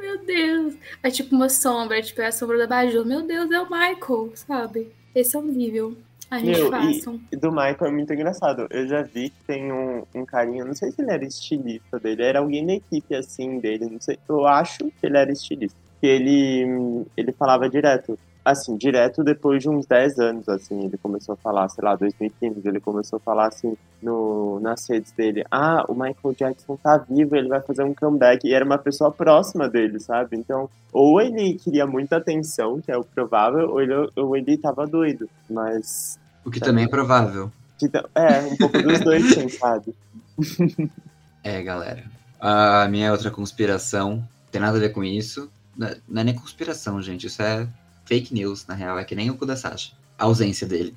Meu 0.00 0.11
Deus. 0.24 0.74
É 1.02 1.10
tipo 1.10 1.34
uma 1.34 1.48
sombra, 1.48 1.98
é 1.98 2.02
tipo 2.02 2.20
é 2.20 2.26
a 2.26 2.32
sombra 2.32 2.58
da 2.58 2.66
Baju. 2.66 3.04
Meu 3.04 3.22
Deus, 3.22 3.50
é 3.50 3.60
o 3.60 3.64
Michael, 3.64 4.32
sabe? 4.34 4.90
Esse 5.14 5.36
é 5.36 5.38
um 5.38 5.42
nível. 5.42 5.96
A 6.30 6.38
gente 6.38 6.58
Meu, 6.58 6.68
e- 6.68 6.70
façam. 6.70 7.20
E 7.30 7.36
do 7.36 7.50
Michael 7.50 7.86
é 7.86 7.90
muito 7.90 8.12
engraçado. 8.14 8.66
Eu 8.70 8.88
já 8.88 9.02
vi 9.02 9.28
que 9.28 9.44
tem 9.46 9.70
um, 9.70 10.02
um 10.14 10.24
carinha, 10.24 10.64
não 10.64 10.74
sei 10.74 10.90
se 10.90 11.02
ele 11.02 11.10
era 11.10 11.24
estilista 11.24 11.98
dele, 12.00 12.22
era 12.22 12.38
alguém 12.38 12.66
da 12.66 12.72
equipe 12.72 13.14
assim 13.14 13.58
dele, 13.58 13.86
não 13.90 14.00
sei. 14.00 14.18
Eu 14.26 14.46
acho 14.46 14.78
que 14.78 15.06
ele 15.06 15.18
era 15.18 15.30
estilista. 15.30 15.76
Que 16.00 16.06
ele, 16.06 17.04
ele 17.16 17.32
falava 17.32 17.68
direto. 17.68 18.18
Assim, 18.44 18.76
direto 18.76 19.22
depois 19.22 19.62
de 19.62 19.68
uns 19.68 19.86
10 19.86 20.18
anos, 20.18 20.48
assim, 20.48 20.84
ele 20.84 20.98
começou 20.98 21.34
a 21.34 21.36
falar, 21.36 21.68
sei 21.68 21.84
lá, 21.84 21.94
2015, 21.94 22.60
ele 22.66 22.80
começou 22.80 23.16
a 23.18 23.20
falar 23.20 23.46
assim 23.46 23.76
no, 24.02 24.58
nas 24.60 24.88
redes 24.90 25.12
dele, 25.12 25.44
ah, 25.48 25.84
o 25.88 25.94
Michael 25.94 26.34
Jackson 26.36 26.76
tá 26.76 26.96
vivo, 26.96 27.36
ele 27.36 27.48
vai 27.48 27.60
fazer 27.60 27.84
um 27.84 27.94
comeback, 27.94 28.44
e 28.44 28.52
era 28.52 28.64
uma 28.64 28.78
pessoa 28.78 29.12
próxima 29.12 29.68
dele, 29.68 30.00
sabe? 30.00 30.36
Então, 30.36 30.68
ou 30.92 31.20
ele 31.20 31.54
queria 31.54 31.86
muita 31.86 32.16
atenção, 32.16 32.80
que 32.80 32.90
é 32.90 32.96
o 32.96 33.04
provável, 33.04 33.70
ou 33.70 33.80
ele, 33.80 33.94
ou 34.16 34.36
ele 34.36 34.56
tava 34.58 34.86
doido, 34.88 35.28
mas 35.48 36.18
O 36.44 36.50
que 36.50 36.58
também 36.58 36.84
é 36.84 36.88
provável. 36.88 37.50
que 37.78 37.88
É, 38.14 38.40
um 38.40 38.56
pouco 38.56 38.82
dos 38.82 38.98
dois, 39.00 39.34
quem 39.34 39.48
sabe. 39.48 39.94
É, 41.44 41.60
galera. 41.60 42.04
A 42.40 42.86
minha 42.88 43.10
outra 43.10 43.30
conspiração 43.30 44.22
tem 44.50 44.60
nada 44.60 44.76
a 44.76 44.80
ver 44.80 44.90
com 44.90 45.02
isso. 45.02 45.50
Não 45.76 45.88
é- 45.88 45.96
não 46.08 46.20
é 46.20 46.24
nem 46.24 46.34
conspiração, 46.34 47.02
gente. 47.02 47.26
Isso 47.26 47.42
é 47.42 47.66
fake 48.04 48.34
news, 48.34 48.66
na 48.66 48.74
real. 48.74 48.98
É 48.98 49.04
que 49.04 49.14
nem 49.14 49.30
o 49.30 49.34
cu 49.34 49.46
da 49.46 49.56
Sasha. 49.56 49.92
A 50.18 50.24
ausência 50.24 50.66
dele. 50.66 50.94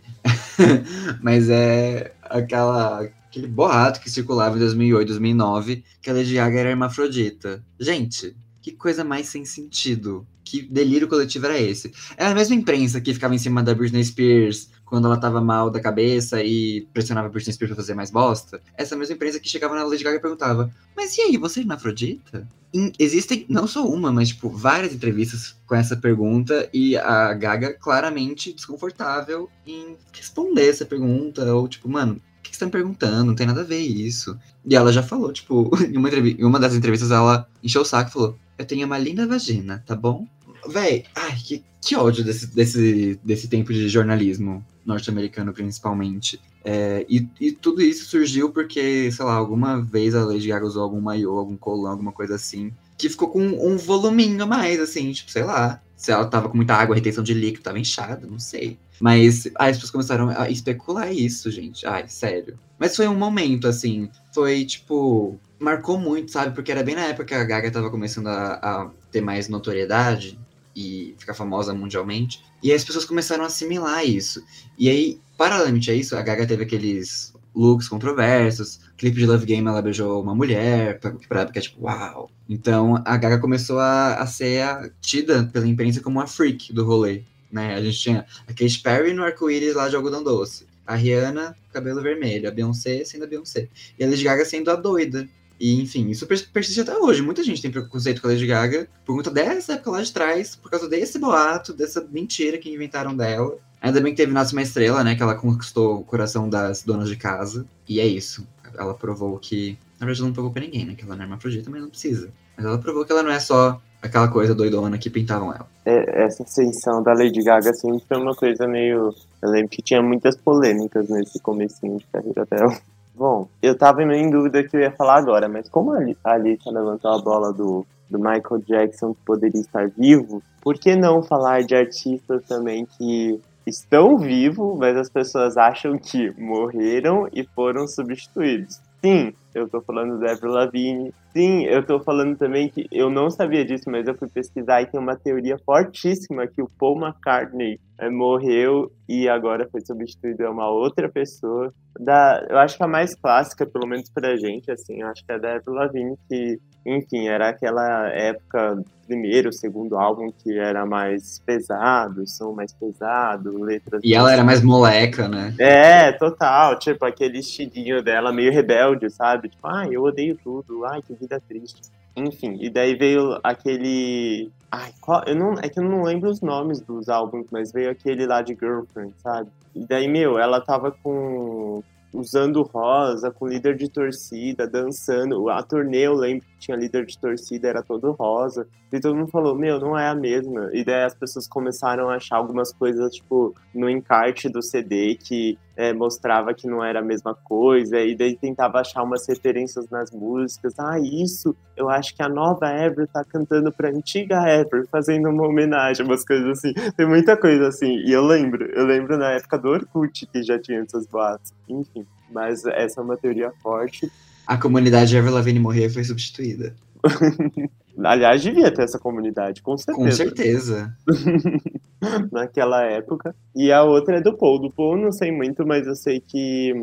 Mas 1.22 1.50
é 1.50 2.14
aquela, 2.24 3.02
aquele 3.02 3.48
boato 3.48 4.00
que 4.00 4.10
circulava 4.10 4.56
em 4.56 4.60
2008, 4.60 5.08
2009, 5.08 5.84
que 6.02 6.10
a 6.10 6.14
Lady 6.14 6.36
Gaga 6.36 6.60
era 6.60 6.70
hermafrodita. 6.70 7.64
Gente, 7.80 8.36
que 8.62 8.72
coisa 8.72 9.04
mais 9.04 9.28
sem 9.28 9.46
sentido. 9.46 10.26
Que 10.44 10.62
delírio 10.62 11.08
coletivo 11.08 11.46
era 11.48 11.60
esse? 11.60 11.92
É 12.18 12.26
a 12.28 12.36
mesma 12.36 12.56
imprensa 12.56 13.02
que 13.02 13.14
ficava 13.14 13.34
em 13.34 13.40
cima 13.40 13.64
da 13.64 13.74
Britney 13.74 14.04
Spears 14.04 14.70
quando 14.86 15.06
ela 15.06 15.18
tava 15.18 15.42
mal 15.42 15.70
da 15.70 15.80
cabeça 15.80 16.42
e 16.44 16.88
pressionava 16.94 17.28
a 17.28 17.30
Britney 17.30 17.54
Spears 17.54 17.74
pra 17.74 17.82
fazer 17.82 17.96
mais 17.96 18.12
bosta. 18.12 18.62
Essa 18.78 18.96
mesma 18.96 19.16
imprensa 19.16 19.40
que 19.40 19.50
chegava 19.50 19.76
na 19.76 19.84
Lady 19.84 20.04
Gaga 20.04 20.18
e 20.18 20.22
perguntava: 20.22 20.72
Mas 20.96 21.18
e 21.18 21.22
aí, 21.22 21.38
você 21.38 21.60
é 21.60 21.64
hermafrodita? 21.64 22.48
Em- 22.74 22.92
existem 23.00 23.46
não 23.50 23.68
só 23.68 23.86
uma, 23.86 24.12
mas 24.12 24.30
tipo, 24.30 24.50
várias 24.50 24.94
entrevistas 24.94 25.56
com 25.66 25.76
essa 25.76 25.96
pergunta 25.96 26.70
e 26.74 26.96
a 26.98 27.34
Gaga 27.34 27.74
claramente 27.74 28.54
desconfortável 28.54 29.50
em 29.66 29.96
responder 30.14 30.70
essa 30.70 30.86
pergunta. 30.86 31.54
Ou 31.54 31.68
tipo, 31.68 31.90
mano, 31.90 32.16
o 32.16 32.42
que 32.44 32.56
você 32.56 32.64
tá 32.66 32.70
perguntando? 32.72 33.26
Não 33.26 33.36
tem 33.36 33.48
nada 33.48 33.62
a 33.62 33.66
ver 33.66 33.80
isso. 33.80 34.38
E 34.64 34.76
ela 34.76 34.92
já 34.94 35.02
falou, 35.02 35.34
tipo, 35.34 35.72
em 35.84 35.98
uma, 35.98 36.10
em 36.10 36.44
uma 36.44 36.60
das 36.60 36.76
entrevistas 36.76 37.12
ela 37.12 37.48
encheu 37.64 37.82
o 37.82 37.86
saco 37.86 38.10
e 38.10 38.14
falou: 38.14 38.40
Eu 38.58 38.66
tenho 38.66 38.86
uma 38.86 39.00
linda 39.00 39.26
vagina, 39.26 39.84
tá 39.86 39.96
bom? 39.96 40.28
Véi, 40.68 41.06
ai, 41.16 41.36
que, 41.38 41.64
que 41.82 41.96
ódio 41.96 42.24
desse, 42.24 42.48
desse, 42.48 43.20
desse 43.24 43.48
tempo 43.48 43.72
de 43.72 43.88
jornalismo 43.88 44.66
norte-americano, 44.86 45.52
principalmente. 45.54 46.40
É, 46.64 47.06
e, 47.10 47.28
e 47.40 47.52
tudo 47.52 47.82
isso 47.82 48.06
surgiu 48.06 48.52
porque, 48.52 49.12
sei 49.12 49.26
lá, 49.26 49.34
alguma 49.34 49.82
vez 49.82 50.16
a 50.16 50.24
Lady 50.24 50.48
Gaga 50.48 50.66
usou 50.66 50.84
algum 50.84 51.02
maiô, 51.02 51.38
algum 51.38 51.58
colã, 51.58 51.92
alguma 51.92 52.12
coisa 52.12 52.36
assim, 52.36 52.72
que 52.98 53.10
ficou 53.10 53.30
com 53.30 53.42
um 53.42 53.78
voluminho 53.78 54.44
a 54.44 54.48
mais, 54.48 54.80
assim, 54.80 55.12
tipo, 55.12 55.32
sei 55.32 55.44
lá. 55.44 55.82
Se 55.96 56.12
ela 56.12 56.26
tava 56.26 56.50
com 56.50 56.58
muita 56.58 56.76
água, 56.76 56.96
retenção 56.96 57.24
de 57.24 57.34
líquido, 57.34 57.64
tava 57.64 57.80
inchada, 57.80 58.28
não 58.28 58.38
sei. 58.40 58.78
Mas 59.00 59.48
aí 59.56 59.72
as 59.72 59.78
pessoas 59.78 59.92
começaram 59.92 60.30
a 60.30 60.50
especular 60.50 61.12
isso, 61.12 61.50
gente. 61.50 61.86
Ai, 61.86 62.08
sério. 62.08 62.60
Mas 62.78 62.96
foi 62.96 63.08
um 63.08 63.16
momento, 63.16 63.68
assim, 63.68 64.10
foi 64.34 64.66
tipo. 64.66 65.40
Marcou 65.58 65.98
muito, 65.98 66.32
sabe? 66.32 66.54
Porque 66.54 66.72
era 66.72 66.84
bem 66.84 66.96
na 66.96 67.06
época 67.06 67.26
que 67.26 67.34
a 67.34 67.44
Gaga 67.44 67.72
tava 67.72 67.90
começando 67.90 68.28
a, 68.28 68.54
a 68.56 68.90
ter 69.10 69.22
mais 69.22 69.48
notoriedade 69.48 70.38
e 70.76 71.16
ficar 71.18 71.34
famosa 71.34 71.74
mundialmente. 71.74 72.44
E 72.62 72.70
aí 72.70 72.76
as 72.76 72.84
pessoas 72.84 73.06
começaram 73.06 73.44
a 73.44 73.48
assimilar 73.48 74.06
isso. 74.06 74.44
E 74.78 74.90
aí, 74.90 75.20
paralelamente 75.38 75.90
a 75.90 75.94
isso, 75.94 76.16
a 76.16 76.22
Gaga 76.22 76.46
teve 76.46 76.64
aqueles 76.64 77.34
looks 77.56 77.88
controversos. 77.88 78.80
Clipe 78.98 79.18
de 79.18 79.26
Love 79.26 79.46
Game, 79.46 79.68
ela 79.68 79.82
beijou 79.82 80.22
uma 80.22 80.36
mulher, 80.36 81.00
pra- 81.00 81.46
que 81.46 81.60
é 81.60 81.62
tipo, 81.62 81.84
uau. 81.86 82.30
Então 82.50 83.02
a 83.06 83.18
Gaga 83.18 83.40
começou 83.40 83.80
a, 83.80 84.16
a 84.16 84.28
ser 84.28 84.62
a- 84.64 84.90
tida 85.02 85.50
pela 85.52 85.68
imprensa 85.68 86.02
como 86.02 86.20
a 86.20 86.28
freak 86.28 86.74
do 86.74 86.86
rolê. 86.86 87.24
Né? 87.52 87.76
A 87.76 87.82
gente 87.82 87.98
tinha 88.00 88.26
a 88.48 88.54
Katy 88.54 88.80
Perry 88.82 89.14
no 89.14 89.24
arco-íris 89.24 89.76
lá 89.76 89.88
de 89.88 89.96
algodão 89.96 90.22
doce. 90.24 90.66
A 90.86 90.96
Rihanna, 90.96 91.56
cabelo 91.72 92.02
vermelho. 92.02 92.48
A 92.48 92.52
Beyoncé 92.52 93.04
sendo 93.06 93.24
a 93.24 93.28
Beyoncé. 93.28 93.70
E 93.98 94.04
a 94.04 94.08
Lady 94.08 94.24
Gaga 94.24 94.44
sendo 94.46 94.70
a 94.70 94.76
doida. 94.76 95.28
E, 95.60 95.82
enfim, 95.82 96.10
isso 96.10 96.28
pers- 96.28 96.42
persiste 96.42 96.82
até 96.82 96.98
hoje. 96.98 97.22
Muita 97.22 97.44
gente 97.44 97.62
tem 97.62 97.72
preconceito 97.72 98.22
com 98.22 98.28
a 98.28 98.32
Lady 98.32 98.46
Gaga 98.46 98.88
por 99.06 99.16
conta 99.16 99.32
dessa 99.32 99.74
época 99.74 99.92
lá 99.92 100.02
de 100.02 100.12
trás, 100.12 100.56
por 100.56 100.70
causa 100.70 100.90
desse 100.90 101.18
boato, 101.18 101.74
dessa 101.74 102.06
mentira 102.12 102.58
que 102.58 102.74
inventaram 102.74 103.16
dela. 103.16 103.58
Ainda 103.82 104.02
bem 104.02 104.14
que 104.14 104.18
teve 104.18 104.34
Nasce 104.34 104.54
uma 104.54 104.62
Estrela, 104.64 105.04
né? 105.04 105.16
Que 105.16 105.22
ela 105.24 105.36
conquistou 105.36 106.00
o 106.00 106.04
coração 106.04 106.50
das 106.50 106.84
donas 106.84 107.08
de 107.08 107.16
casa. 107.16 107.66
E 107.88 108.00
é 108.00 108.06
isso. 108.06 108.46
Ela 108.78 108.94
provou 108.94 109.38
que. 109.38 109.78
Na 110.00 110.06
verdade, 110.06 110.22
ela 110.22 110.28
não 110.28 110.34
provou 110.34 110.52
pra 110.52 110.62
ninguém, 110.64 110.86
né? 110.86 110.96
Que 110.96 111.04
ela 111.06 111.16
não 111.16 111.22
é 111.22 111.26
hermafrodita, 111.26 111.70
mas 111.70 111.82
não 111.82 111.90
precisa. 111.90 112.30
Mas 112.58 112.66
ela 112.66 112.78
provou 112.78 113.06
que 113.06 113.12
ela 113.12 113.24
não 113.24 113.32
é 113.32 113.40
só 113.40 113.80
aquela 114.02 114.28
coisa 114.28 114.54
doidona 114.56 114.98
que 114.98 115.10
pintavam 115.10 115.54
ela. 115.54 115.68
É, 115.86 116.24
essa 116.26 116.44
ascensão 116.44 117.02
da 117.04 117.14
Lady 117.14 117.44
Gaga 117.44 117.74
sempre 117.74 118.04
foi 118.08 118.18
uma 118.18 118.36
coisa 118.36 118.68
meio. 118.68 119.14
Eu 119.42 119.50
lembro 119.50 119.70
que 119.70 119.82
tinha 119.82 120.02
muitas 120.02 120.36
polêmicas 120.36 121.08
nesse 121.08 121.40
comecinho 121.40 121.98
de 122.00 122.06
carreira 122.12 122.46
dela. 122.46 122.78
Bom, 123.16 123.48
eu 123.62 123.78
tava 123.78 124.04
em 124.04 124.30
dúvida 124.30 124.64
que 124.64 124.76
eu 124.76 124.82
ia 124.82 124.92
falar 124.92 125.16
agora, 125.16 125.48
mas 125.48 125.70
como 125.70 125.92
a 125.94 125.98
Ali- 125.98 126.18
a 126.24 126.34
Alissa 126.34 126.70
levantou 126.70 127.12
a 127.12 127.18
bola 127.18 127.54
do, 127.54 127.86
do 128.10 128.20
Michael 128.20 128.62
Jackson 128.68 129.14
que 129.14 129.22
poderia 129.26 129.62
estar 129.62 129.90
vivo, 129.90 130.44
por 130.62 130.78
que 130.78 130.96
não 130.96 131.24
falar 131.24 131.64
de 131.64 131.76
artistas 131.76 132.44
também 132.46 132.86
que 132.86 133.40
estão 133.66 134.18
vivos, 134.18 134.78
mas 134.78 134.98
as 134.98 135.10
pessoas 135.10 135.56
acham 135.56 135.98
que 135.98 136.30
morreram 136.40 137.28
e 137.32 137.44
foram 137.56 137.88
substituídos? 137.88 138.82
Sim, 139.02 139.34
eu 139.56 139.70
tô 139.70 139.82
falando 139.82 140.20
do 140.20 140.30
Avril 140.30 140.52
Lavigne. 140.52 141.14
Sim, 141.34 141.64
eu 141.64 141.84
tô 141.86 142.00
falando 142.00 142.38
também 142.38 142.68
que 142.70 142.88
eu 142.92 143.10
não 143.10 143.30
sabia 143.30 143.66
disso, 143.66 143.86
mas 143.90 144.06
eu 144.06 144.14
fui 144.14 144.28
pesquisar 144.28 144.82
e 144.82 144.86
tem 144.86 145.00
uma 145.00 145.16
teoria 145.16 145.58
fortíssima 145.66 146.46
que 146.46 146.62
o 146.62 146.70
Paul 146.78 147.00
McCartney 147.00 147.80
eh, 147.98 148.10
morreu 148.10 148.92
e 149.08 149.30
agora 149.30 149.68
foi 149.72 149.80
substituído 149.82 150.46
a 150.46 150.52
uma 150.52 150.70
outra 150.70 151.08
pessoa. 151.10 151.74
Da, 151.98 152.46
eu 152.50 152.58
acho 152.58 152.76
que 152.76 152.84
a 152.84 152.88
mais 152.88 153.16
clássica, 153.16 153.66
pelo 153.66 153.88
menos 153.88 154.10
pra 154.10 154.36
gente, 154.36 154.70
assim, 154.70 155.02
eu 155.02 155.08
acho 155.08 155.26
que 155.26 155.32
é 155.32 155.40
da 155.40 155.56
Avril 155.56 155.74
Lavigne, 155.74 156.18
que, 156.28 156.60
enfim, 156.86 157.28
era 157.28 157.50
aquela 157.50 158.10
época, 158.10 158.84
primeiro, 159.08 159.54
segundo 159.54 159.98
álbum, 159.98 160.30
que 160.30 160.58
era 160.58 160.86
mais 160.86 161.40
pesado, 161.46 162.28
som 162.28 162.52
mais 162.52 162.74
pesado, 162.74 163.64
letras... 163.64 164.02
E 164.04 164.14
ela 164.14 164.34
era 164.34 164.44
mais 164.44 164.62
moleca, 164.62 165.30
né? 165.30 165.54
É, 165.58 166.12
total. 166.12 166.78
Tipo, 166.80 167.06
aquele 167.06 167.40
estilinho 167.40 168.04
dela 168.04 168.34
meio 168.34 168.52
rebelde, 168.52 169.10
sabe? 169.10 169.45
Tipo, 169.50 169.68
ai, 169.68 169.90
eu 169.92 170.04
odeio 170.04 170.38
tudo. 170.44 170.86
Ai, 170.86 171.02
que 171.02 171.14
vida 171.14 171.40
triste. 171.40 171.82
Enfim, 172.16 172.58
e 172.62 172.70
daí 172.70 172.96
veio 172.96 173.40
aquele. 173.44 174.50
Ai, 174.72 174.92
qual... 175.02 175.24
eu 175.26 175.36
não... 175.36 175.54
é 175.54 175.68
que 175.68 175.80
eu 175.80 175.84
não 175.84 176.04
lembro 176.04 176.30
os 176.30 176.42
nomes 176.42 176.80
dos 176.80 177.10
álbuns, 177.10 177.48
mas 177.52 177.72
veio 177.74 177.92
aquele 177.92 178.26
lá 178.26 178.42
de 178.42 178.56
Girlfriend, 178.56 179.14
sabe? 179.18 179.50
E 179.76 179.86
daí, 179.86 180.08
meu, 180.08 180.40
ela 180.40 180.62
tava 180.62 180.92
com. 180.92 181.84
Usando 182.14 182.64
rosa, 182.64 183.30
com 183.30 183.46
líder 183.46 183.76
de 183.76 183.90
torcida, 183.90 184.66
dançando. 184.66 185.50
A 185.50 185.62
turnê, 185.62 186.08
eu 186.08 186.14
lembro 186.14 186.46
tinha 186.60 186.78
líder 186.78 187.06
de 187.06 187.18
torcida, 187.18 187.68
era 187.68 187.84
todo 187.84 188.12
rosa. 188.12 188.68
E 188.92 189.00
todo 189.00 189.16
mundo 189.16 189.30
falou, 189.30 189.56
meu, 189.56 189.80
não 189.80 189.98
é 189.98 190.08
a 190.08 190.16
mesma. 190.16 190.70
E 190.74 190.84
daí 190.84 191.04
as 191.04 191.14
pessoas 191.14 191.48
começaram 191.48 192.10
a 192.10 192.16
achar 192.16 192.38
algumas 192.38 192.72
coisas, 192.72 193.14
tipo, 193.14 193.54
no 193.74 193.90
encarte 193.90 194.48
do 194.48 194.62
CD 194.62 195.16
que 195.16 195.58
é, 195.76 195.92
mostrava 195.92 196.54
que 196.54 196.68
não 196.68 196.84
era 196.84 197.00
a 197.00 197.04
mesma 197.04 197.36
coisa, 197.36 198.00
e 198.00 198.16
daí 198.16 198.36
tentava 198.36 198.80
achar 198.80 199.04
umas 199.04 199.28
referências 199.28 199.90
nas 199.90 200.12
músicas. 200.12 200.74
Ah, 200.80 200.98
isso, 201.00 201.56
eu 201.76 201.90
acho 201.90 202.16
que 202.16 202.24
a 202.24 202.30
nova 202.30 202.68
Ever 202.70 203.08
tá 203.08 203.24
cantando 203.24 203.72
pra 203.72 203.90
antiga 203.90 204.48
Ever, 204.48 204.88
fazendo 204.88 205.30
uma 205.30 205.46
homenagem, 205.48 206.06
umas 206.06 206.24
coisas 206.24 206.58
assim. 206.58 206.74
Tem 206.96 207.06
muita 207.06 207.36
coisa 207.36 207.68
assim. 207.68 207.98
E 208.06 208.12
eu 208.12 208.26
lembro, 208.26 208.66
eu 208.72 208.86
lembro 208.86 209.18
na 209.18 209.32
época 209.32 209.58
do 209.58 209.70
Orkut 209.70 210.26
que 210.28 210.44
já 210.44 210.58
tinha 210.58 210.80
essas 210.80 211.06
boatos. 211.06 211.54
Enfim, 211.68 212.06
mas 212.32 212.66
essa 212.66 213.02
é 213.02 213.04
uma 213.04 213.18
teoria 213.18 213.52
forte. 213.62 214.10
A 214.46 214.58
comunidade 214.58 215.16
Ever 215.16 215.34
Lavigne 215.34 215.60
morrer 215.60 215.90
foi 215.90 216.04
substituída. 216.04 216.76
Aliás, 218.04 218.42
devia 218.42 218.72
ter 218.72 218.84
essa 218.84 219.00
comunidade, 219.00 219.62
com 219.62 219.78
certeza. 219.78 220.06
Com 220.06 220.12
certeza. 220.12 220.98
Naquela 222.32 222.84
época. 222.84 223.34
E 223.56 223.72
a 223.72 223.84
outra 223.84 224.18
é 224.18 224.22
do 224.22 224.38
Paul. 224.38 224.60
Do 224.60 224.72
Paul 224.72 224.98
não 224.98 225.12
sei 225.12 225.32
muito, 225.32 225.66
mas 225.66 225.88
eu 225.88 225.96
sei 225.96 226.20
que, 226.20 226.74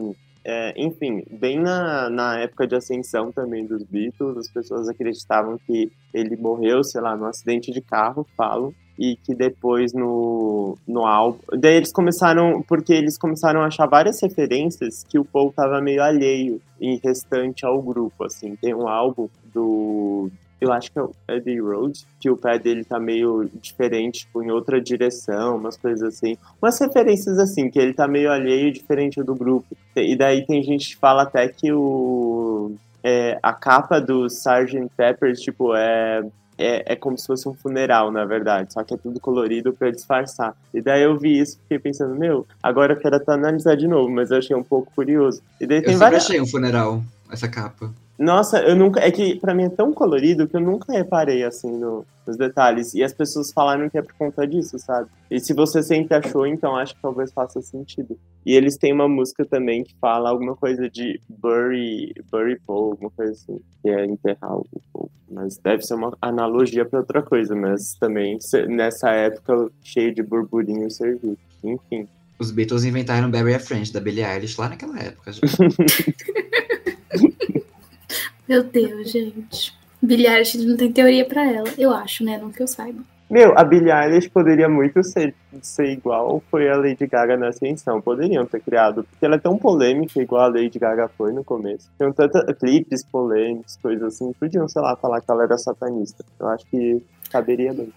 é, 0.45 0.75
enfim, 0.77 1.25
bem 1.31 1.59
na, 1.59 2.11
na 2.11 2.39
época 2.41 2.67
de 2.67 2.75
ascensão 2.75 3.31
também 3.31 3.65
dos 3.65 3.85
Beatles, 3.85 4.37
as 4.37 4.49
pessoas 4.49 4.89
acreditavam 4.89 5.59
que 5.67 5.93
ele 6.13 6.37
morreu, 6.37 6.83
sei 6.83 7.01
lá, 7.01 7.17
num 7.17 7.27
acidente 7.27 7.71
de 7.71 7.81
carro, 7.81 8.27
falo, 8.37 8.75
e 8.99 9.17
que 9.17 9.35
depois 9.35 9.93
no, 9.93 10.77
no 10.87 11.07
álbum. 11.07 11.39
Daí 11.59 11.77
eles 11.77 11.93
começaram. 11.93 12.63
Porque 12.63 12.93
eles 12.93 13.17
começaram 13.17 13.61
a 13.63 13.67
achar 13.67 13.87
várias 13.87 14.21
referências 14.21 15.05
que 15.09 15.19
o 15.19 15.25
Paul 15.25 15.53
tava 15.53 15.81
meio 15.81 16.03
alheio 16.03 16.61
e 16.81 17.01
restante 17.03 17.65
ao 17.65 17.81
grupo. 17.81 18.25
Assim, 18.25 18.57
tem 18.57 18.75
um 18.75 18.89
álbum 18.89 19.29
do. 19.53 20.31
Eu 20.63 20.73
acho 20.73 20.93
que 20.93 20.99
é 20.99 21.03
o 21.03 21.13
Eddie 21.29 21.61
Road, 21.61 22.07
que 22.21 22.31
o 22.31 22.37
pé 22.37 22.59
dele 22.59 22.85
tá 22.85 23.01
meio 23.01 23.51
diferente, 23.61 24.21
tipo, 24.21 24.43
em 24.43 24.51
outra 24.51 24.81
direção, 24.81 25.57
umas 25.57 25.77
coisas 25.77 26.03
assim. 26.03 26.37
Umas 26.61 26.79
referências 26.79 27.39
assim, 27.39 27.69
que 27.69 27.79
ele 27.79 27.93
tá 27.93 28.07
meio 28.07 28.31
alheio 28.31 28.69
e 28.69 28.73
diferente 28.73 29.23
do 29.23 29.35
grupo. 29.35 29.77
E 29.97 30.15
daí 30.15 30.47
tem 30.47 30.63
gente 30.63 30.91
que 30.91 30.97
fala 30.97 31.23
até 31.23 31.49
que 31.49 31.73
o. 31.73 32.73
É, 33.05 33.39
a 33.43 33.53
capa 33.53 34.01
do 34.01 34.27
Sgt. 34.27 34.89
Peppers, 34.97 35.41
tipo, 35.41 35.75
é 35.75 36.23
é, 36.59 36.93
é 36.93 36.97
como 36.97 37.19
se 37.19 37.27
fosse 37.27 37.49
um 37.49 37.55
funeral, 37.55 38.11
na 38.11 38.25
verdade, 38.25 38.73
só 38.73 38.83
que 38.85 38.95
é 38.95 38.97
tudo 38.97 39.19
colorido 39.19 39.73
para 39.73 39.91
disfarçar. 39.91 40.55
E 40.73 40.81
daí 40.81 41.03
eu 41.03 41.19
vi 41.19 41.39
isso 41.39 41.57
e 41.57 41.63
fiquei 41.63 41.79
pensando, 41.79 42.15
meu, 42.15 42.47
agora 42.63 42.93
eu 42.93 42.97
quero 42.99 43.17
até 43.17 43.33
analisar 43.33 43.77
de 43.77 43.89
novo, 43.89 44.11
mas 44.11 44.31
eu 44.31 44.39
achei 44.39 44.55
um 44.55 44.63
pouco 44.63 44.93
curioso. 44.95 45.43
E 45.61 45.67
daí 45.67 45.79
eu 45.79 45.83
tem 45.83 45.95
sempre 45.95 46.05
várias... 46.05 46.25
achei 46.25 46.41
um 46.41 46.47
funeral, 46.47 47.03
essa 47.33 47.49
capa. 47.49 47.93
Nossa, 48.19 48.61
eu 48.61 48.77
nunca. 48.77 49.01
É 49.01 49.11
que 49.11 49.37
pra 49.41 49.55
mim 49.55 49.65
é 49.65 49.69
tão 49.69 49.93
colorido 49.93 50.47
que 50.47 50.55
eu 50.55 50.61
nunca 50.61 50.93
reparei 50.93 51.43
assim 51.43 51.71
no, 51.77 52.07
nos 52.27 52.37
detalhes. 52.37 52.95
E 52.95 53.03
as 53.03 53.13
pessoas 53.13 53.51
falaram 53.51 53.89
que 53.91 53.99
é 53.99 54.03
por 54.03 54.13
conta 54.15 54.47
disso, 54.47 54.79
sabe? 54.79 55.09
E 55.31 55.41
se 55.41 55.53
você 55.53 55.83
sempre 55.83 56.15
achou, 56.17 56.47
então 56.47 56.77
acho 56.77 56.95
que 56.95 57.03
talvez 57.03 57.33
faça 57.33 57.61
sentido. 57.61 58.17
E 58.45 58.55
eles 58.55 58.77
têm 58.77 58.93
uma 58.93 59.09
música 59.09 59.45
também 59.45 59.83
que 59.83 59.95
fala 60.01 60.31
alguma 60.31 60.55
coisa 60.55 60.89
de 60.89 61.21
bury, 61.29 62.13
bury 62.31 62.61
Paul, 62.67 62.93
alguma 62.93 63.11
coisa 63.11 63.33
assim, 63.33 63.61
que 63.83 63.89
é 63.89 64.05
enterrar 64.05 64.57
o 64.57 64.67
Paul. 64.93 65.11
Mas 65.31 65.57
deve 65.57 65.83
ser 65.83 65.95
uma 65.95 66.17
analogia 66.21 66.85
para 66.85 67.01
outra 67.01 67.23
coisa, 67.23 67.57
mas 67.57 67.95
também 67.95 68.39
nessa 68.69 69.11
época 69.11 69.71
cheio 69.83 70.15
de 70.15 70.23
burburinho 70.23 70.91
serviu. 70.91 71.37
Enfim. 71.65 72.07
Os 72.39 72.51
Beatles 72.51 72.85
inventaram 72.85 73.31
Bury 73.31 73.55
a 73.55 73.61
Friend 73.61 73.93
da 73.93 74.01
Billie 74.01 74.25
Eilish 74.25 74.61
lá 74.61 74.69
naquela 74.69 74.99
época. 74.99 75.31
Meu 78.49 78.63
Deus, 78.63 79.11
gente. 79.11 79.75
Billie 80.03 80.27
Eilish 80.27 80.59
não 80.59 80.77
tem 80.77 80.93
teoria 80.93 81.25
para 81.25 81.45
ela, 81.45 81.69
eu 81.79 81.93
acho, 81.93 82.25
né? 82.25 82.39
Não 82.39 82.51
que 82.51 82.63
eu 82.63 82.67
saiba. 82.67 83.03
Meu, 83.31 83.57
a 83.57 83.65
Billie 83.65 83.91
Eilish 83.91 84.29
poderia 84.29 84.69
muito 84.69 85.03
ser, 85.03 85.35
ser 85.63 85.87
igual 85.87 86.43
foi 86.51 86.69
a 86.69 86.77
Lady 86.77 87.07
Gaga 87.07 87.35
na 87.35 87.49
Ascensão. 87.49 87.99
Poderiam 87.99 88.45
ter 88.45 88.61
criado, 88.61 89.05
porque 89.05 89.25
ela 89.25 89.37
é 89.37 89.39
tão 89.39 89.57
polêmica 89.57 90.21
igual 90.21 90.43
a 90.43 90.49
Lady 90.49 90.79
Gaga 90.79 91.09
foi 91.17 91.33
no 91.33 91.43
começo. 91.43 91.89
Tem 91.99 92.13
tantos 92.13 92.43
clipes 92.59 93.03
polêmicos, 93.05 93.79
coisas 93.81 94.03
assim. 94.03 94.35
Podiam, 94.35 94.69
sei 94.69 94.83
lá, 94.83 94.95
falar 94.97 95.23
que 95.23 95.31
ela 95.31 95.45
era 95.45 95.57
satanista. 95.57 96.23
Eu 96.39 96.49
acho 96.49 96.67
que 96.67 97.03
caberia 97.31 97.73
bem. 97.73 97.91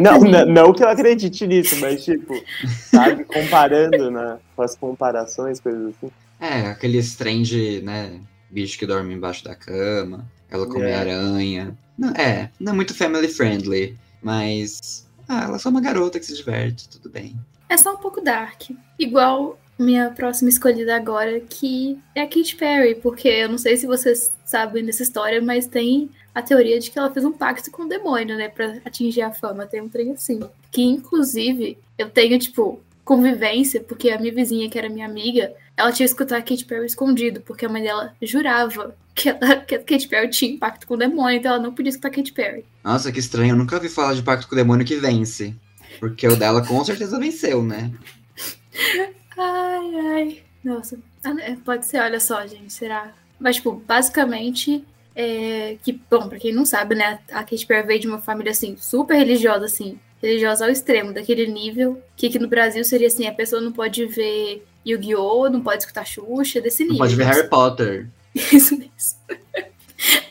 Não, 0.00 0.20
não, 0.20 0.46
não, 0.46 0.72
que 0.72 0.82
eu 0.82 0.88
acredite 0.88 1.46
nisso, 1.46 1.78
mas 1.80 2.04
tipo, 2.04 2.34
sabe, 2.90 3.24
comparando, 3.24 4.10
né, 4.10 4.38
com 4.56 4.62
as 4.62 4.74
comparações, 4.74 5.60
coisas 5.60 5.94
assim. 5.94 6.10
É, 6.40 6.66
aqueles 6.66 7.14
trend, 7.14 7.82
né, 7.82 8.20
bicho 8.50 8.78
que 8.78 8.86
dorme 8.86 9.14
embaixo 9.14 9.44
da 9.44 9.54
cama, 9.54 10.30
ela 10.50 10.66
come 10.66 10.86
é. 10.86 10.94
aranha. 10.94 11.76
Não, 11.96 12.10
é, 12.10 12.50
não 12.58 12.72
é 12.72 12.76
muito 12.76 12.94
family 12.94 13.28
friendly, 13.28 13.98
mas 14.22 15.06
ah, 15.28 15.44
ela 15.44 15.56
é 15.56 15.58
só 15.58 15.68
uma 15.68 15.80
garota 15.80 16.18
que 16.18 16.26
se 16.26 16.36
diverte, 16.36 16.88
tudo 16.88 17.10
bem. 17.10 17.36
É 17.68 17.76
só 17.76 17.94
um 17.94 17.98
pouco 17.98 18.20
dark. 18.20 18.70
Igual 18.98 19.58
minha 19.78 20.10
próxima 20.10 20.48
escolhida 20.48 20.96
agora, 20.96 21.38
que 21.40 21.98
é 22.14 22.22
a 22.22 22.26
Katy 22.26 22.56
Perry, 22.56 22.94
porque 22.96 23.28
eu 23.28 23.48
não 23.48 23.58
sei 23.58 23.76
se 23.76 23.86
vocês 23.86 24.32
sabem 24.44 24.84
dessa 24.84 25.02
história, 25.02 25.40
mas 25.40 25.66
tem 25.66 26.10
a 26.34 26.42
teoria 26.42 26.80
de 26.80 26.90
que 26.90 26.98
ela 26.98 27.10
fez 27.10 27.24
um 27.24 27.32
pacto 27.32 27.70
com 27.70 27.82
o 27.82 27.88
demônio, 27.88 28.36
né, 28.36 28.48
pra 28.48 28.78
atingir 28.84 29.22
a 29.22 29.32
fama. 29.32 29.66
Tem 29.66 29.80
um 29.80 29.88
trem 29.88 30.12
assim. 30.12 30.40
Que, 30.70 30.82
inclusive, 30.82 31.78
eu 31.96 32.08
tenho, 32.10 32.38
tipo, 32.38 32.80
convivência, 33.04 33.80
porque 33.80 34.10
a 34.10 34.18
minha 34.18 34.34
vizinha, 34.34 34.68
que 34.68 34.78
era 34.78 34.88
minha 34.88 35.06
amiga, 35.06 35.54
ela 35.78 35.92
tinha 35.92 36.04
escutado 36.04 36.40
a 36.40 36.42
Katy 36.42 36.64
Perry 36.64 36.86
escondido, 36.86 37.40
porque 37.42 37.64
a 37.64 37.68
mãe 37.68 37.82
dela 37.82 38.12
jurava 38.20 38.96
que, 39.14 39.28
ela, 39.28 39.56
que 39.64 39.76
a 39.76 39.78
Katy 39.78 40.08
Perry 40.08 40.28
tinha 40.28 40.58
pacto 40.58 40.86
com 40.86 40.94
o 40.94 40.96
demônio, 40.96 41.38
então 41.38 41.54
ela 41.54 41.62
não 41.62 41.72
podia 41.72 41.90
escutar 41.90 42.08
a 42.08 42.10
Katy 42.10 42.32
Perry. 42.32 42.64
Nossa, 42.82 43.12
que 43.12 43.20
estranho, 43.20 43.52
eu 43.52 43.56
nunca 43.56 43.76
ouvi 43.76 43.88
falar 43.88 44.14
de 44.14 44.22
pacto 44.22 44.48
com 44.48 44.54
o 44.54 44.58
demônio 44.58 44.84
que 44.84 44.96
vence. 44.96 45.54
Porque 46.00 46.26
o 46.26 46.36
dela 46.36 46.66
com 46.66 46.84
certeza 46.84 47.18
venceu, 47.18 47.62
né? 47.62 47.92
ai, 49.38 49.94
ai. 50.14 50.42
Nossa, 50.64 50.98
ah, 51.24 51.34
é, 51.40 51.54
pode 51.64 51.86
ser, 51.86 52.00
olha 52.00 52.18
só, 52.18 52.44
gente, 52.44 52.72
será? 52.72 53.14
Mas, 53.38 53.56
tipo, 53.56 53.72
basicamente, 53.86 54.84
é, 55.14 55.76
que, 55.80 55.92
bom, 56.10 56.28
pra 56.28 56.40
quem 56.40 56.52
não 56.52 56.66
sabe, 56.66 56.96
né, 56.96 57.20
a 57.30 57.44
Katy 57.44 57.66
Perry 57.66 57.86
veio 57.86 58.00
de 58.00 58.08
uma 58.08 58.18
família, 58.18 58.50
assim, 58.50 58.76
super 58.76 59.16
religiosa, 59.16 59.66
assim, 59.66 59.98
religiosa 60.22 60.64
ao 60.64 60.70
extremo, 60.70 61.12
daquele 61.12 61.46
nível, 61.46 62.02
que 62.16 62.26
aqui 62.26 62.38
no 62.38 62.48
Brasil 62.48 62.84
seria 62.84 63.06
assim, 63.06 63.26
a 63.26 63.32
pessoa 63.32 63.62
não 63.62 63.72
pode 63.72 64.04
ver 64.06 64.64
Yu-Gi-Oh!, 64.86 65.48
não 65.48 65.60
pode 65.60 65.82
escutar 65.82 66.06
Xuxa, 66.06 66.60
desse 66.60 66.82
nível. 66.82 66.98
Não 66.98 67.04
pode 67.04 67.16
ver 67.16 67.24
Harry 67.24 67.48
Potter. 67.48 68.08
Isso 68.34 68.76
mesmo. 68.76 69.18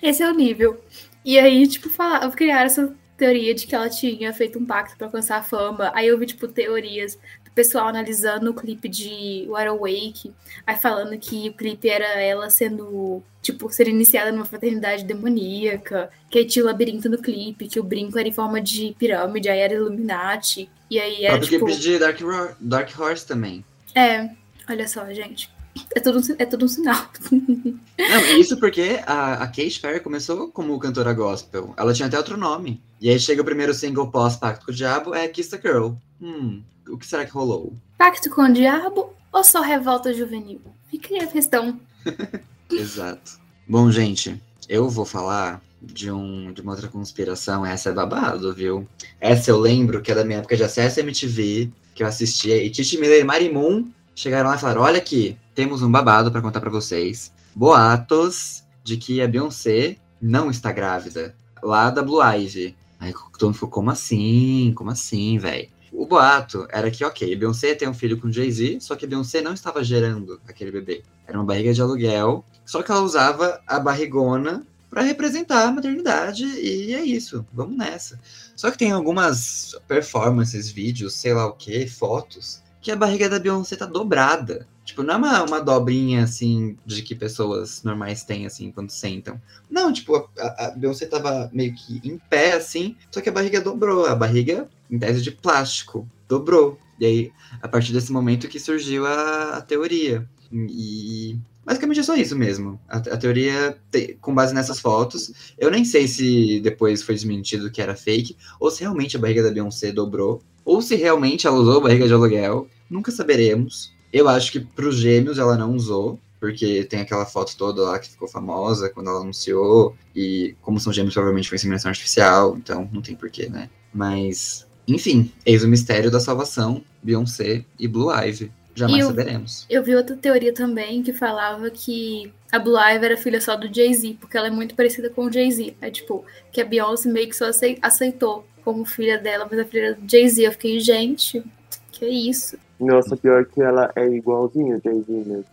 Esse 0.01 0.23
é 0.23 0.29
o 0.29 0.33
nível. 0.33 0.81
E 1.23 1.37
aí, 1.37 1.67
tipo, 1.67 1.89
falar, 1.89 2.29
criar 2.31 2.65
essa 2.65 2.93
teoria 3.17 3.53
de 3.53 3.67
que 3.67 3.75
ela 3.75 3.89
tinha 3.89 4.31
feito 4.33 4.59
um 4.59 4.65
pacto 4.65 4.95
para 4.97 5.07
alcançar 5.07 5.37
a 5.37 5.43
fama. 5.43 5.91
Aí 5.93 6.07
eu 6.07 6.17
vi, 6.17 6.25
tipo, 6.25 6.47
teorias 6.47 7.17
pessoal 7.57 7.87
analisando 7.87 8.51
o 8.51 8.53
clipe 8.53 8.87
de 8.87 9.47
Wide 9.49 9.67
Awake, 9.67 10.31
aí 10.65 10.75
falando 10.75 11.17
que 11.17 11.49
o 11.49 11.53
clipe 11.53 11.89
era 11.89 12.05
ela 12.21 12.51
sendo, 12.51 13.23
tipo, 13.41 13.67
ser 13.73 13.87
iniciada 13.87 14.31
numa 14.31 14.45
fraternidade 14.45 15.03
demoníaca, 15.03 16.11
que 16.29 16.37
aí 16.37 16.45
tinha 16.45 16.63
o 16.63 16.67
labirinto 16.67 17.09
no 17.09 17.17
clipe, 17.17 17.67
que 17.67 17.79
o 17.79 17.83
brinco 17.83 18.19
era 18.19 18.29
em 18.29 18.31
forma 18.31 18.61
de 18.61 18.95
pirâmide, 18.99 19.49
aí 19.49 19.57
era 19.57 19.73
Illuminati. 19.73 20.69
E 20.87 20.99
aí 20.99 21.25
era, 21.25 21.39
tipo... 21.39 21.65
clipe 21.65 21.81
de 21.81 21.97
Dark, 21.97 22.19
Dark 22.59 22.91
Horse 22.99 23.25
também. 23.25 23.65
É, 23.95 24.29
olha 24.69 24.87
só, 24.87 25.03
gente. 25.11 25.49
É 25.95 25.99
tudo, 25.99 26.21
é 26.37 26.45
tudo 26.45 26.65
um 26.65 26.67
sinal. 26.67 27.09
Não, 27.31 28.37
isso 28.39 28.57
porque 28.57 29.01
a, 29.07 29.33
a 29.33 29.47
Kate 29.47 29.79
Perry 29.81 29.99
começou 29.99 30.47
como 30.49 30.77
cantora 30.77 31.11
gospel. 31.11 31.73
Ela 31.75 31.93
tinha 31.93 32.07
até 32.07 32.17
outro 32.17 32.37
nome. 32.37 32.79
E 33.01 33.09
aí 33.09 33.19
chega 33.19 33.41
o 33.41 33.45
primeiro 33.45 33.73
single 33.73 34.11
pós-Pacto 34.11 34.65
com 34.65 34.71
o 34.71 34.75
Diabo, 34.75 35.15
é 35.15 35.27
Kiss 35.27 35.49
the 35.49 35.59
Girl. 35.59 35.93
Hum, 36.21 36.63
o 36.87 36.97
que 36.97 37.05
será 37.05 37.25
que 37.25 37.31
rolou? 37.31 37.73
Pacto 37.97 38.29
com 38.29 38.41
o 38.41 38.53
Diabo 38.53 39.13
ou 39.31 39.43
só 39.43 39.61
revolta 39.61 40.13
juvenil? 40.13 40.61
Fica 40.89 41.13
aí 41.13 41.21
a 41.21 41.27
questão. 41.27 41.79
Exato. 42.71 43.39
Bom, 43.67 43.91
gente, 43.91 44.41
eu 44.69 44.89
vou 44.89 45.05
falar 45.05 45.61
de, 45.81 46.11
um, 46.11 46.51
de 46.51 46.61
uma 46.61 46.71
outra 46.71 46.87
conspiração. 46.87 47.65
Essa 47.65 47.89
é 47.89 47.93
babado, 47.93 48.53
viu? 48.53 48.87
Essa 49.19 49.51
eu 49.51 49.59
lembro 49.59 50.01
que 50.01 50.11
é 50.11 50.15
da 50.15 50.23
minha 50.23 50.39
época 50.39 50.57
de 50.57 50.63
acesso 50.63 50.99
MTV, 50.99 51.71
que 51.93 52.03
eu 52.03 52.07
assistia. 52.07 52.61
E 52.63 52.69
Titi 52.69 52.97
Miller 52.97 53.21
e 53.21 53.23
Marimun 53.23 53.89
chegaram 54.15 54.49
lá 54.49 54.55
e 54.55 54.59
falaram: 54.59 54.81
Olha 54.81 54.97
aqui, 54.97 55.37
temos 55.53 55.81
um 55.81 55.91
babado 55.91 56.31
para 56.31 56.41
contar 56.41 56.59
para 56.59 56.69
vocês. 56.69 57.31
Boatos 57.55 58.63
de 58.83 58.97
que 58.97 59.21
a 59.21 59.27
Beyoncé 59.27 59.97
não 60.21 60.49
está 60.49 60.71
grávida. 60.71 61.35
Lá 61.61 61.89
da 61.89 62.01
Blue 62.01 62.21
Ivy. 62.21 62.75
Aí 62.99 63.13
todo 63.13 63.47
mundo 63.47 63.53
ficou, 63.53 63.69
como 63.69 63.91
assim? 63.91 64.73
Como 64.75 64.89
assim, 64.89 65.37
velho? 65.37 65.67
O 65.97 66.05
boato 66.05 66.67
era 66.69 66.91
que, 66.91 67.03
ok, 67.03 67.35
Beyoncé 67.35 67.73
tem 67.73 67.89
um 67.89 67.93
filho 67.93 68.21
com 68.21 68.31
Jay-Z, 68.31 68.81
só 68.81 68.95
que 68.95 69.07
Beyoncé 69.07 69.41
não 69.41 69.55
estava 69.55 69.83
gerando 69.83 70.39
aquele 70.47 70.71
bebê. 70.71 71.01
Era 71.25 71.39
uma 71.39 71.43
barriga 71.43 71.73
de 71.73 71.81
aluguel, 71.81 72.45
só 72.63 72.83
que 72.83 72.91
ela 72.91 73.01
usava 73.01 73.59
a 73.65 73.79
barrigona 73.79 74.63
para 74.91 75.01
representar 75.01 75.63
a 75.63 75.71
maternidade 75.71 76.45
e 76.45 76.93
é 76.93 77.03
isso, 77.03 77.43
vamos 77.51 77.75
nessa. 77.75 78.19
Só 78.55 78.69
que 78.69 78.77
tem 78.77 78.91
algumas 78.91 79.75
performances, 79.87 80.69
vídeos, 80.69 81.15
sei 81.15 81.33
lá 81.33 81.47
o 81.47 81.53
que, 81.53 81.87
fotos, 81.87 82.61
que 82.79 82.91
a 82.91 82.95
barriga 82.95 83.27
da 83.27 83.39
Beyoncé 83.39 83.75
tá 83.75 83.87
dobrada. 83.87 84.67
Tipo, 84.85 85.01
não 85.01 85.15
é 85.15 85.17
uma, 85.17 85.43
uma 85.43 85.59
dobrinha, 85.61 86.23
assim, 86.23 86.77
de 86.85 87.01
que 87.01 87.15
pessoas 87.15 87.81
normais 87.81 88.23
têm, 88.23 88.45
assim, 88.45 88.71
quando 88.71 88.91
sentam. 88.91 89.41
Não, 89.69 89.91
tipo, 89.91 90.29
a, 90.37 90.67
a 90.67 90.71
Beyoncé 90.77 91.07
tava 91.07 91.49
meio 91.51 91.73
que 91.75 91.99
em 92.07 92.19
pé, 92.29 92.53
assim, 92.53 92.95
só 93.11 93.19
que 93.19 93.29
a 93.29 93.33
barriga 93.33 93.59
dobrou. 93.59 94.05
A 94.05 94.15
barriga 94.15 94.69
em 94.89 94.97
tese 94.97 95.21
de 95.21 95.31
plástico. 95.31 96.07
dobrou. 96.27 96.77
E 96.99 97.05
aí, 97.05 97.31
a 97.61 97.67
partir 97.67 97.93
desse 97.93 98.11
momento 98.11 98.47
que 98.47 98.59
surgiu 98.59 99.05
a, 99.05 99.57
a 99.57 99.61
teoria. 99.61 100.27
E 100.51 101.37
basicamente 101.63 101.99
é 101.99 102.03
só 102.03 102.15
isso 102.15 102.35
mesmo. 102.35 102.79
A, 102.87 102.97
a 102.97 103.17
teoria, 103.17 103.77
te, 103.91 104.17
com 104.19 104.33
base 104.33 104.53
nessas 104.53 104.79
fotos, 104.79 105.53
eu 105.57 105.69
nem 105.69 105.85
sei 105.85 106.07
se 106.07 106.59
depois 106.61 107.03
foi 107.03 107.13
desmentido 107.13 107.69
que 107.69 107.81
era 107.81 107.95
fake, 107.95 108.35
ou 108.59 108.71
se 108.71 108.81
realmente 108.81 109.15
a 109.15 109.19
barriga 109.19 109.43
da 109.43 109.51
Beyoncé 109.51 109.91
dobrou, 109.91 110.41
ou 110.65 110.81
se 110.81 110.95
realmente 110.95 111.45
ela 111.45 111.57
usou 111.57 111.81
barriga 111.81 112.07
de 112.07 112.13
aluguel. 112.13 112.67
Nunca 112.89 113.11
saberemos. 113.11 113.93
Eu 114.11 114.27
acho 114.27 114.51
que 114.51 114.59
para 114.59 114.87
os 114.87 114.95
gêmeos 114.95 115.37
ela 115.37 115.57
não 115.57 115.75
usou, 115.75 116.19
porque 116.39 116.83
tem 116.85 117.01
aquela 117.01 117.25
foto 117.25 117.55
toda 117.57 117.81
lá 117.81 117.99
que 117.99 118.09
ficou 118.09 118.27
famosa 118.27 118.89
quando 118.89 119.09
ela 119.09 119.21
anunciou, 119.21 119.95
e 120.15 120.55
como 120.61 120.79
são 120.79 120.93
gêmeos, 120.93 121.13
provavelmente 121.13 121.49
foi 121.49 121.57
inseminação 121.57 121.89
artificial, 121.89 122.55
então 122.57 122.89
não 122.91 123.01
tem 123.01 123.15
porquê, 123.15 123.49
né? 123.49 123.69
Mas, 123.93 124.66
enfim, 124.87 125.31
eis 125.45 125.63
o 125.63 125.67
mistério 125.67 126.09
da 126.09 126.19
salvação, 126.19 126.81
Beyoncé 127.03 127.65
e 127.77 127.87
Blue 127.87 128.11
Ivy. 128.11 128.51
Jamais 128.73 129.01
eu, 129.01 129.07
saberemos. 129.07 129.65
Eu 129.69 129.83
vi 129.83 129.95
outra 129.95 130.15
teoria 130.15 130.53
também 130.53 131.01
que 131.01 131.11
falava 131.11 131.69
que 131.69 132.31
a 132.51 132.59
Blue 132.59 132.77
Ivy 132.77 133.05
era 133.05 133.17
filha 133.17 133.41
só 133.41 133.55
do 133.55 133.73
Jay-Z, 133.73 134.17
porque 134.21 134.37
ela 134.37 134.47
é 134.47 134.51
muito 134.51 134.75
parecida 134.75 135.09
com 135.09 135.25
o 135.25 135.31
Jay-Z. 135.31 135.75
É 135.81 135.89
tipo, 135.89 136.23
que 136.51 136.61
a 136.61 136.65
Beyoncé 136.65 137.09
meio 137.09 137.27
que 137.27 137.35
só 137.35 137.45
aceitou 137.81 138.45
como 138.63 138.85
filha 138.85 139.17
dela, 139.17 139.47
mas 139.49 139.59
a 139.59 139.65
filha 139.65 139.95
do 139.95 140.09
Jay-Z. 140.09 140.45
Eu 140.45 140.51
fiquei, 140.51 140.79
gente, 140.79 141.43
que 141.91 142.05
isso? 142.05 142.55
Nossa, 142.79 143.17
pior 143.17 143.45
que 143.45 143.61
ela 143.61 143.91
é 143.95 144.07
igualzinha 144.07 144.77
o 144.77 144.81
Jay-Z 144.81 145.11
mesmo. 145.11 145.45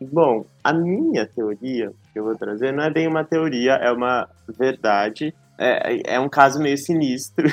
Bom, 0.00 0.44
a 0.64 0.72
minha 0.72 1.24
teoria 1.26 1.92
que 2.12 2.18
eu 2.18 2.24
vou 2.24 2.34
trazer 2.34 2.72
não 2.72 2.82
é 2.82 2.90
bem 2.90 3.06
uma 3.06 3.22
teoria, 3.22 3.74
é 3.74 3.92
uma 3.92 4.28
verdade. 4.48 5.32
É, 5.56 6.14
é 6.14 6.20
um 6.20 6.28
caso 6.28 6.58
meio 6.58 6.76
sinistro 6.76 7.48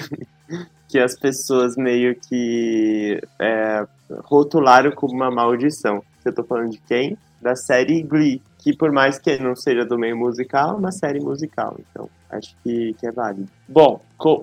que 0.89 0.99
as 0.99 1.17
pessoas 1.17 1.77
meio 1.77 2.15
que 2.15 3.21
é, 3.39 3.85
rotularam 4.23 4.91
como 4.91 5.13
uma 5.13 5.29
maldição. 5.29 6.03
Eu 6.25 6.33
tô 6.33 6.43
falando 6.43 6.71
de 6.71 6.79
quem? 6.79 7.15
Da 7.39 7.55
série 7.55 8.01
Glee, 8.01 8.41
que 8.57 8.75
por 8.75 8.91
mais 8.91 9.17
que 9.17 9.37
não 9.37 9.55
seja 9.55 9.85
do 9.85 9.97
meio 9.97 10.17
musical, 10.17 10.71
é 10.71 10.73
uma 10.73 10.91
série 10.91 11.21
musical, 11.21 11.77
então 11.79 12.09
acho 12.29 12.55
que, 12.63 12.93
que 12.95 13.07
é 13.07 13.11
válido. 13.11 13.47
Bom, 13.67 14.01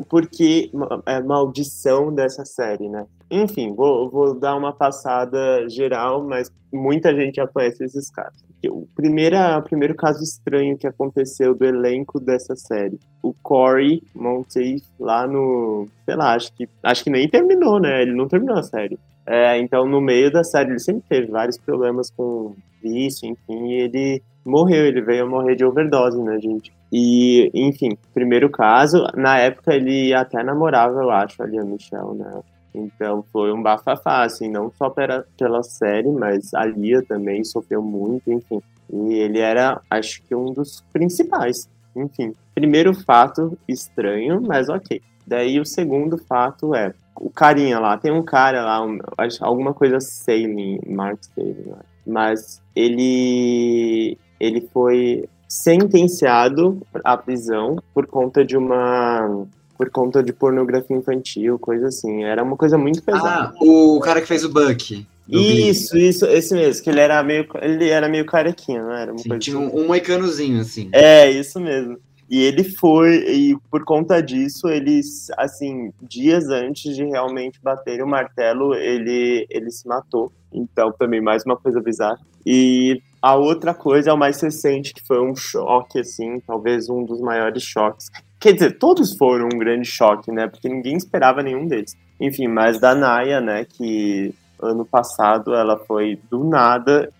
por 0.08 0.26
que 0.26 0.70
é 1.04 1.20
maldição 1.20 2.14
dessa 2.14 2.44
série, 2.44 2.88
né? 2.88 3.06
Enfim, 3.30 3.74
vou, 3.74 4.08
vou 4.08 4.34
dar 4.34 4.56
uma 4.56 4.72
passada 4.72 5.68
geral, 5.68 6.24
mas 6.24 6.50
muita 6.72 7.14
gente 7.14 7.36
já 7.36 7.46
conhece 7.46 7.84
esses 7.84 8.08
casos. 8.08 8.42
O 8.68 8.86
primeiro, 8.94 9.36
o 9.36 9.62
primeiro 9.62 9.94
caso 9.94 10.22
estranho 10.22 10.78
que 10.78 10.86
aconteceu 10.86 11.54
do 11.54 11.64
elenco 11.64 12.18
dessa 12.18 12.56
série. 12.56 12.98
O 13.22 13.34
Corey 13.42 14.02
Monteith, 14.14 14.84
lá 14.98 15.26
no. 15.26 15.86
Sei 16.04 16.16
lá, 16.16 16.34
acho 16.34 16.52
que, 16.52 16.68
acho 16.82 17.04
que 17.04 17.10
nem 17.10 17.28
terminou, 17.28 17.78
né? 17.78 18.02
Ele 18.02 18.14
não 18.14 18.28
terminou 18.28 18.56
a 18.56 18.62
série. 18.62 18.98
É, 19.26 19.58
então, 19.58 19.86
no 19.86 20.00
meio 20.00 20.30
da 20.30 20.44
série, 20.44 20.70
ele 20.70 20.78
sempre 20.78 21.04
teve 21.08 21.26
vários 21.26 21.58
problemas 21.58 22.10
com 22.10 22.54
vício, 22.82 23.28
enfim, 23.28 23.72
ele 23.72 24.22
morreu, 24.44 24.86
ele 24.86 25.00
veio 25.00 25.24
a 25.24 25.28
morrer 25.28 25.56
de 25.56 25.64
overdose, 25.64 26.20
né, 26.22 26.38
gente? 26.40 26.72
E, 26.92 27.50
enfim, 27.52 27.98
primeiro 28.14 28.48
caso, 28.48 29.04
na 29.16 29.38
época 29.38 29.74
ele 29.74 30.14
até 30.14 30.42
namorava, 30.44 31.02
eu 31.02 31.10
acho, 31.10 31.42
ali 31.42 31.58
a 31.58 31.64
Michelle, 31.64 32.14
né? 32.14 32.40
Então 32.78 33.24
foi 33.32 33.52
um 33.52 33.62
bafafá, 33.62 34.24
assim, 34.24 34.48
não 34.48 34.70
só 34.76 34.90
pela, 34.90 35.26
pela 35.38 35.62
série, 35.62 36.10
mas 36.10 36.52
a 36.54 36.64
Lia 36.64 37.02
também 37.02 37.42
sofreu 37.44 37.82
muito, 37.82 38.30
enfim. 38.30 38.60
E 38.92 39.14
ele 39.14 39.38
era, 39.38 39.80
acho 39.90 40.22
que, 40.22 40.34
um 40.34 40.52
dos 40.52 40.84
principais. 40.92 41.68
Enfim, 41.94 42.34
primeiro 42.54 42.92
fato 42.92 43.58
estranho, 43.66 44.40
mas 44.42 44.68
ok. 44.68 45.00
Daí 45.26 45.58
o 45.58 45.64
segundo 45.64 46.18
fato 46.18 46.74
é 46.74 46.92
o 47.18 47.30
carinha 47.30 47.78
lá, 47.78 47.96
tem 47.96 48.12
um 48.12 48.22
cara 48.22 48.62
lá, 48.64 48.84
um, 48.84 48.98
acho, 49.16 49.42
alguma 49.42 49.72
coisa 49.72 49.98
Sailing, 50.00 50.78
Mark 50.86 51.18
Sailing, 51.34 51.72
mas 52.06 52.62
ele 52.74 54.18
ele 54.38 54.68
foi 54.72 55.26
sentenciado 55.48 56.82
à 57.02 57.16
prisão 57.16 57.76
por 57.94 58.06
conta 58.06 58.44
de 58.44 58.56
uma 58.56 59.46
por 59.76 59.90
conta 59.90 60.22
de 60.22 60.32
pornografia 60.32 60.96
infantil, 60.96 61.58
coisa 61.58 61.88
assim. 61.88 62.24
Era 62.24 62.42
uma 62.42 62.56
coisa 62.56 62.78
muito 62.78 63.02
pesada. 63.02 63.52
Ah, 63.54 63.54
o 63.60 64.00
cara 64.00 64.20
que 64.20 64.28
fez 64.28 64.44
o 64.44 64.48
Buck. 64.48 65.06
Isso, 65.28 65.96
isso, 65.96 66.24
esse 66.26 66.54
mesmo, 66.54 66.84
que 66.84 66.90
ele 66.90 67.00
era 67.00 67.22
meio, 67.22 67.46
ele 67.60 67.88
era 67.88 68.08
meio 68.08 68.24
carequinha, 68.24 68.82
não 68.82 68.92
era? 68.92 69.18
Sim, 69.18 69.38
tinha 69.38 69.58
um, 69.58 69.66
assim. 69.66 69.78
um 69.78 69.86
moicanozinho, 69.86 70.60
assim. 70.60 70.88
É, 70.92 71.30
isso 71.30 71.58
mesmo. 71.58 71.98
E 72.28 72.42
ele 72.42 72.64
foi, 72.64 73.16
e 73.28 73.56
por 73.70 73.84
conta 73.84 74.20
disso, 74.20 74.68
eles, 74.68 75.28
assim, 75.36 75.92
dias 76.02 76.48
antes 76.48 76.94
de 76.94 77.04
realmente 77.04 77.60
bater 77.62 78.02
o 78.02 78.06
martelo, 78.06 78.74
ele, 78.74 79.46
ele 79.48 79.70
se 79.70 79.86
matou. 79.86 80.32
Então, 80.52 80.92
também 80.92 81.20
mais 81.20 81.44
uma 81.44 81.56
coisa 81.56 81.80
bizarra. 81.80 82.18
E 82.44 83.00
a 83.22 83.36
outra 83.36 83.74
coisa 83.74 84.10
é 84.10 84.12
o 84.12 84.18
mais 84.18 84.40
recente, 84.40 84.92
que 84.92 85.06
foi 85.06 85.20
um 85.20 85.36
choque, 85.36 86.00
assim, 86.00 86.40
talvez 86.40 86.88
um 86.88 87.04
dos 87.04 87.20
maiores 87.20 87.62
choques 87.62 88.08
Quer 88.46 88.52
dizer, 88.52 88.78
todos 88.78 89.16
foram 89.16 89.46
um 89.52 89.58
grande 89.58 89.88
choque, 89.88 90.30
né? 90.30 90.46
Porque 90.46 90.68
ninguém 90.68 90.96
esperava 90.96 91.42
nenhum 91.42 91.66
deles. 91.66 91.96
Enfim, 92.20 92.46
mas 92.46 92.78
da 92.78 92.94
Naya, 92.94 93.40
né? 93.40 93.64
Que 93.64 94.32
ano 94.62 94.84
passado 94.84 95.52
ela 95.52 95.76
foi 95.76 96.16
do 96.30 96.44
nada, 96.44 97.10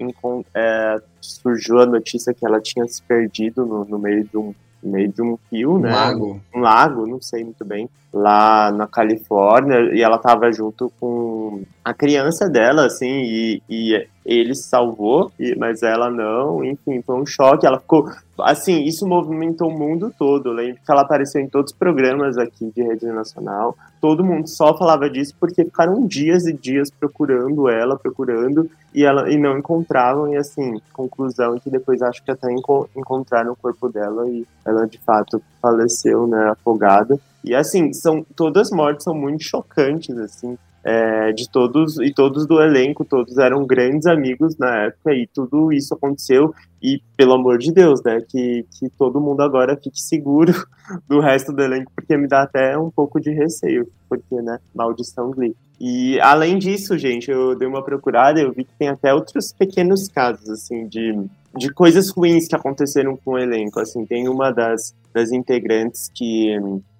é, 0.54 1.00
surgiu 1.20 1.80
a 1.80 1.86
notícia 1.86 2.32
que 2.32 2.46
ela 2.46 2.60
tinha 2.60 2.86
se 2.86 3.02
perdido 3.02 3.66
no, 3.66 3.84
no 3.84 3.98
meio 3.98 4.22
de 4.22 4.36
um 4.36 4.54
no 4.80 4.92
meio 4.92 5.08
de 5.08 5.20
um 5.20 5.36
rio, 5.50 5.72
um 5.72 5.78
né? 5.80 5.90
Lago. 5.90 6.40
Um 6.54 6.60
lago, 6.60 7.06
não 7.08 7.20
sei 7.20 7.42
muito 7.42 7.64
bem, 7.64 7.88
lá 8.12 8.70
na 8.70 8.86
Califórnia, 8.86 9.80
e 9.92 10.02
ela 10.02 10.18
tava 10.18 10.52
junto 10.52 10.92
com 11.00 11.62
a 11.84 11.92
criança 11.92 12.48
dela, 12.48 12.86
assim, 12.86 13.24
e, 13.24 13.62
e 13.68 14.06
ele 14.26 14.56
salvou, 14.56 15.30
mas 15.56 15.84
ela 15.84 16.10
não, 16.10 16.64
enfim, 16.64 17.00
foi 17.00 17.14
um 17.14 17.24
choque, 17.24 17.64
ela 17.64 17.78
ficou, 17.78 18.10
assim, 18.40 18.82
isso 18.82 19.06
movimentou 19.06 19.68
o 19.68 19.78
mundo 19.78 20.12
todo, 20.18 20.48
eu 20.48 20.52
lembro 20.52 20.80
que 20.84 20.90
ela 20.90 21.02
apareceu 21.02 21.40
em 21.40 21.48
todos 21.48 21.70
os 21.70 21.78
programas 21.78 22.36
aqui 22.36 22.72
de 22.74 22.82
rede 22.82 23.06
nacional, 23.06 23.76
todo 24.00 24.24
mundo 24.24 24.48
só 24.48 24.76
falava 24.76 25.08
disso 25.08 25.32
porque 25.38 25.64
ficaram 25.64 26.04
dias 26.04 26.44
e 26.44 26.52
dias 26.52 26.90
procurando 26.90 27.68
ela, 27.68 27.96
procurando, 27.96 28.68
e 28.92 29.04
ela 29.04 29.30
e 29.30 29.38
não 29.38 29.56
encontravam, 29.56 30.32
e 30.32 30.36
assim, 30.36 30.80
conclusão 30.92 31.56
que 31.60 31.70
depois 31.70 32.02
acho 32.02 32.24
que 32.24 32.30
até 32.32 32.52
enco 32.52 32.90
encontraram 32.96 33.52
o 33.52 33.56
corpo 33.56 33.88
dela, 33.88 34.28
e 34.28 34.44
ela 34.64 34.88
de 34.88 34.98
fato 34.98 35.40
faleceu, 35.62 36.26
né, 36.26 36.50
afogada, 36.50 37.16
e 37.44 37.54
assim, 37.54 37.92
são 37.92 38.26
todas 38.34 38.72
as 38.72 38.76
mortes 38.76 39.04
são 39.04 39.14
muito 39.14 39.44
chocantes, 39.44 40.18
assim, 40.18 40.58
é, 40.86 41.32
de 41.32 41.50
todos 41.50 41.98
e 41.98 42.14
todos 42.14 42.46
do 42.46 42.62
elenco, 42.62 43.04
todos 43.04 43.38
eram 43.38 43.66
grandes 43.66 44.06
amigos 44.06 44.56
na 44.56 44.84
época 44.84 45.12
e 45.12 45.26
tudo 45.26 45.72
isso 45.72 45.92
aconteceu 45.92 46.54
e 46.80 47.02
pelo 47.16 47.32
amor 47.32 47.58
de 47.58 47.72
Deus, 47.72 48.00
né, 48.04 48.20
que, 48.20 48.64
que 48.78 48.88
todo 48.90 49.20
mundo 49.20 49.42
agora 49.42 49.76
fique 49.76 50.00
seguro 50.00 50.52
do 51.08 51.18
resto 51.18 51.52
do 51.52 51.60
elenco, 51.60 51.90
porque 51.92 52.16
me 52.16 52.28
dá 52.28 52.42
até 52.42 52.78
um 52.78 52.88
pouco 52.88 53.20
de 53.20 53.32
receio, 53.32 53.88
porque, 54.08 54.36
né, 54.36 54.60
maldição 54.72 55.32
Glee. 55.32 55.56
E 55.80 56.20
além 56.20 56.56
disso, 56.56 56.96
gente, 56.96 57.32
eu 57.32 57.56
dei 57.56 57.66
uma 57.66 57.82
procurada, 57.82 58.40
eu 58.40 58.52
vi 58.52 58.62
que 58.62 58.78
tem 58.78 58.88
até 58.88 59.12
outros 59.12 59.52
pequenos 59.52 60.06
casos, 60.06 60.48
assim, 60.48 60.86
de, 60.86 61.18
de 61.56 61.68
coisas 61.70 62.10
ruins 62.10 62.46
que 62.46 62.54
aconteceram 62.54 63.16
com 63.16 63.32
o 63.32 63.38
elenco, 63.38 63.80
assim, 63.80 64.06
tem 64.06 64.28
uma 64.28 64.52
das, 64.52 64.94
das 65.12 65.32
integrantes 65.32 66.08
que 66.14 66.56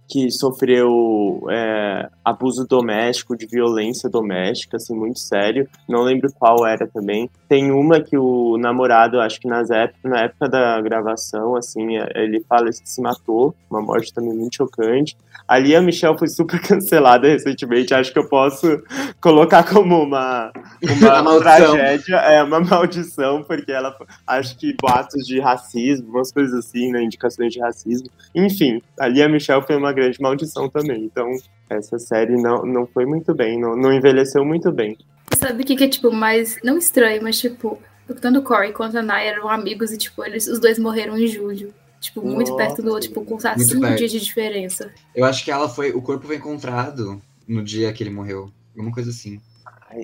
que 0.09 0.31
sofreu 0.31 1.47
é, 1.51 2.09
abuso 2.25 2.67
doméstico, 2.67 3.37
de 3.37 3.47
violência 3.47 4.09
doméstica, 4.09 4.77
assim, 4.77 4.95
muito 4.95 5.19
sério. 5.19 5.69
Não 5.89 6.03
lembro 6.03 6.33
qual 6.33 6.67
era 6.67 6.87
também. 6.87 7.31
Tem 7.49 7.71
uma 7.71 8.01
que 8.01 8.17
o 8.17 8.57
namorado, 8.59 9.21
acho 9.21 9.41
que 9.41 9.49
nas 9.49 9.71
época, 9.71 10.09
na 10.09 10.21
época 10.23 10.49
da 10.49 10.81
gravação, 10.81 11.57
assim, 11.57 11.97
é, 11.97 12.11
ele 12.15 12.45
fala 12.49 12.71
que 12.71 12.89
se 12.89 13.01
matou, 13.01 13.55
uma 13.71 13.81
morte 13.81 14.13
também 14.13 14.35
muito 14.35 14.57
chocante. 14.57 15.17
Ali 15.49 15.77
a 15.77 15.81
Michelle 15.81 16.19
foi 16.19 16.29
super 16.29 16.59
cancelada 16.63 17.29
recentemente, 17.29 17.95
acho 17.95 18.13
que 18.13 18.19
eu 18.19 18.29
posso 18.29 18.83
colocar 19.21 19.63
como 19.63 20.03
uma, 20.03 20.51
uma 20.83 21.39
tragédia, 21.39 22.17
é 22.17 22.43
uma 22.43 22.61
maldição, 22.61 23.43
porque 23.45 23.71
ela, 23.71 23.97
acho 24.27 24.57
que 24.59 24.75
boatos 24.81 25.25
de 25.25 25.39
racismo, 25.39 26.09
umas 26.09 26.33
coisas 26.33 26.55
assim, 26.55 26.91
né, 26.91 27.03
indicações 27.03 27.53
de 27.53 27.61
racismo. 27.61 28.09
Enfim, 28.35 28.83
ali 28.99 29.23
a 29.23 29.29
Michelle 29.29 29.63
foi 29.63 29.77
uma 29.77 29.93
grande 29.97 30.21
maldição 30.21 30.69
também. 30.69 31.05
Então, 31.05 31.31
essa 31.69 31.99
série 31.99 32.41
não, 32.41 32.65
não 32.65 32.87
foi 32.87 33.05
muito 33.05 33.35
bem, 33.35 33.59
não, 33.59 33.75
não 33.75 33.93
envelheceu 33.93 34.45
muito 34.45 34.71
bem. 34.71 34.97
Sabe 35.37 35.63
o 35.63 35.67
que, 35.67 35.75
que 35.75 35.85
é, 35.85 35.89
tipo, 35.89 36.13
mais. 36.13 36.59
Não 36.63 36.79
estranho, 36.79 37.23
mas, 37.23 37.39
tipo, 37.39 37.79
tanto 38.21 38.39
o 38.39 38.43
Corey 38.43 38.73
quanto 38.73 38.97
a 38.97 39.03
Naya 39.03 39.33
eram 39.33 39.49
amigos 39.49 39.91
e, 39.91 39.99
tipo, 39.99 40.25
eles, 40.25 40.47
os 40.47 40.61
dois 40.61 40.79
morreram 40.79 41.19
em 41.19 41.27
julho. 41.27 41.75
Tipo, 42.01 42.25
muito 42.25 42.53
Nossa, 42.53 42.65
perto 42.65 42.83
do 42.83 42.91
outro, 42.91 43.09
tipo, 43.09 43.25
com 43.25 43.39
cinco 43.41 43.81
perto. 43.81 43.99
dias 43.99 44.13
de 44.13 44.21
diferença. 44.21 44.93
Eu 45.15 45.25
acho 45.25 45.45
que 45.45 45.51
ela 45.51 45.69
foi. 45.69 45.91
O 45.91 46.03
corpo 46.03 46.27
foi 46.27 46.37
encontrado 46.37 47.21
no 47.49 47.65
dia 47.65 47.93
que 47.93 48.03
ele 48.03 48.11
morreu. 48.11 48.51
Alguma 48.77 48.93
coisa 48.93 49.11
assim. 49.11 49.41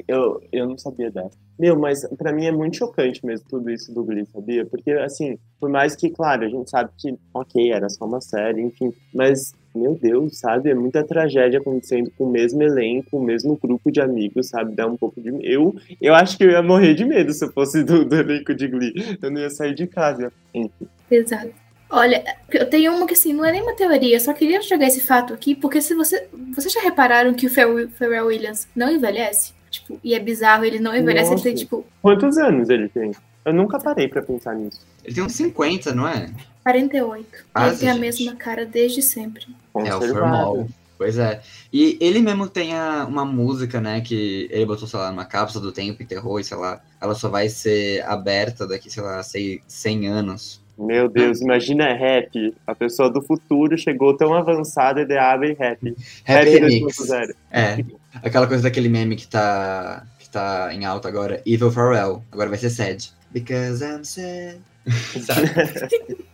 Eu, 0.08 0.42
eu 0.50 0.66
não 0.66 0.78
sabia 0.78 1.10
dessa. 1.10 1.36
Meu, 1.58 1.78
mas 1.78 2.06
para 2.16 2.32
mim 2.32 2.46
é 2.46 2.52
muito 2.52 2.76
chocante 2.76 3.24
mesmo 3.24 3.46
tudo 3.48 3.70
isso 3.70 3.92
do 3.92 4.04
Glee, 4.04 4.26
sabia? 4.26 4.64
Porque, 4.64 4.90
assim, 4.92 5.38
por 5.60 5.68
mais 5.68 5.94
que, 5.94 6.10
claro, 6.10 6.44
a 6.44 6.48
gente 6.48 6.70
sabe 6.70 6.90
que, 6.96 7.14
ok, 7.34 7.70
era 7.70 7.88
só 7.88 8.06
uma 8.06 8.20
série, 8.20 8.62
enfim, 8.62 8.92
mas 9.12 9.52
meu 9.74 9.94
Deus, 9.94 10.38
sabe? 10.38 10.70
É 10.70 10.74
muita 10.74 11.04
tragédia 11.04 11.60
acontecendo 11.60 12.10
com 12.16 12.24
o 12.24 12.30
mesmo 12.30 12.62
elenco, 12.62 13.18
o 13.18 13.22
mesmo 13.22 13.58
grupo 13.60 13.90
de 13.90 14.00
amigos, 14.00 14.48
sabe? 14.48 14.74
Dá 14.74 14.86
um 14.86 14.96
pouco 14.96 15.20
de. 15.20 15.30
Eu, 15.42 15.74
eu 16.00 16.14
acho 16.14 16.36
que 16.36 16.44
eu 16.44 16.50
ia 16.50 16.62
morrer 16.62 16.94
de 16.94 17.04
medo 17.04 17.32
se 17.32 17.44
eu 17.44 17.52
fosse 17.52 17.82
do, 17.82 18.04
do 18.04 18.16
elenco 18.16 18.54
de 18.54 18.68
Glee. 18.68 19.18
Eu 19.20 19.30
não 19.30 19.40
ia 19.40 19.50
sair 19.50 19.74
de 19.74 19.86
casa. 19.86 20.32
Enfim. 20.54 20.86
Exato. 21.10 21.50
Olha, 21.90 22.24
eu 22.50 22.68
tenho 22.70 22.94
uma 22.94 23.06
que 23.06 23.12
assim, 23.12 23.34
não 23.34 23.44
é 23.44 23.52
nem 23.52 23.60
uma 23.60 23.76
teoria, 23.76 24.18
só 24.18 24.32
queria 24.32 24.62
jogar 24.62 24.86
esse 24.86 25.02
fato 25.02 25.34
aqui, 25.34 25.54
porque 25.54 25.82
se 25.82 25.94
você. 25.94 26.26
Vocês 26.54 26.72
já 26.72 26.80
repararam 26.80 27.34
que 27.34 27.46
o 27.46 27.50
Pharrell 27.50 28.26
Williams 28.26 28.66
não 28.74 28.90
envelhece? 28.90 29.52
Tipo, 29.70 30.00
e 30.02 30.14
é 30.14 30.18
bizarro, 30.18 30.64
ele 30.64 30.78
não 30.78 30.94
envelhece, 30.94 31.26
ele 31.26 31.32
Nossa. 31.32 31.44
tem, 31.44 31.54
tipo, 31.54 31.84
Quantos 32.00 32.36
anos 32.38 32.70
ele 32.70 32.88
tem? 32.88 33.10
Eu 33.44 33.52
nunca 33.52 33.78
parei 33.78 34.08
pra 34.08 34.22
pensar 34.22 34.54
nisso. 34.54 34.80
Ele 35.04 35.14
tem 35.14 35.24
uns 35.24 35.32
50, 35.32 35.94
não 35.94 36.06
é? 36.06 36.30
48. 36.62 37.26
Ah, 37.54 37.68
ele 37.68 37.76
tem 37.76 37.88
a 37.88 37.92
gente. 37.92 38.00
mesma 38.00 38.36
cara 38.36 38.64
desde 38.64 39.02
sempre. 39.02 39.46
É 39.74 39.94
o 39.94 40.00
formal. 40.00 40.66
Pois 40.96 41.18
é. 41.18 41.40
E 41.72 41.98
ele 42.00 42.20
mesmo 42.20 42.48
tem 42.48 42.74
a- 42.76 43.04
uma 43.08 43.24
música, 43.24 43.80
né, 43.80 44.00
que 44.00 44.46
ele 44.52 44.66
botou, 44.66 44.86
sei 44.86 45.00
lá, 45.00 45.10
numa 45.10 45.24
cápsula 45.24 45.64
do 45.64 45.72
tempo, 45.72 46.00
enterrou 46.00 46.38
e 46.38 46.44
sei 46.44 46.56
lá, 46.56 46.80
ela 47.00 47.14
só 47.14 47.28
vai 47.28 47.48
ser 47.48 48.04
aberta 48.04 48.66
daqui, 48.68 48.88
sei 48.88 49.02
lá, 49.02 49.20
sei, 49.22 49.60
100 49.66 50.06
anos. 50.06 50.62
Meu 50.78 51.08
Deus, 51.08 51.40
imagina 51.40 51.92
rap. 51.92 52.54
A 52.66 52.74
pessoa 52.74 53.10
do 53.10 53.20
futuro 53.20 53.76
chegou 53.76 54.16
tão 54.16 54.32
avançada 54.32 55.02
e 55.02 55.18
abre 55.18 55.54
rap. 55.54 55.94
Rap 56.24 56.48
Remix. 56.48 56.96
2.0. 56.98 57.34
É. 57.50 57.84
Aquela 58.22 58.46
coisa 58.46 58.62
daquele 58.62 58.88
meme 58.88 59.16
que 59.16 59.26
tá, 59.26 60.06
que 60.18 60.30
tá 60.30 60.70
em 60.72 60.84
alta 60.84 61.08
agora, 61.08 61.42
Evil 61.44 61.70
Pharrell. 61.70 62.22
Agora 62.30 62.48
vai 62.48 62.58
ser 62.58 62.70
sad. 62.70 63.10
Because 63.32 63.84
I'm 63.84 64.04
sad. 64.04 64.58
Sabe? 65.20 66.22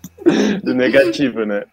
Do 0.62 0.75
negativo, 0.75 1.45
né? 1.45 1.64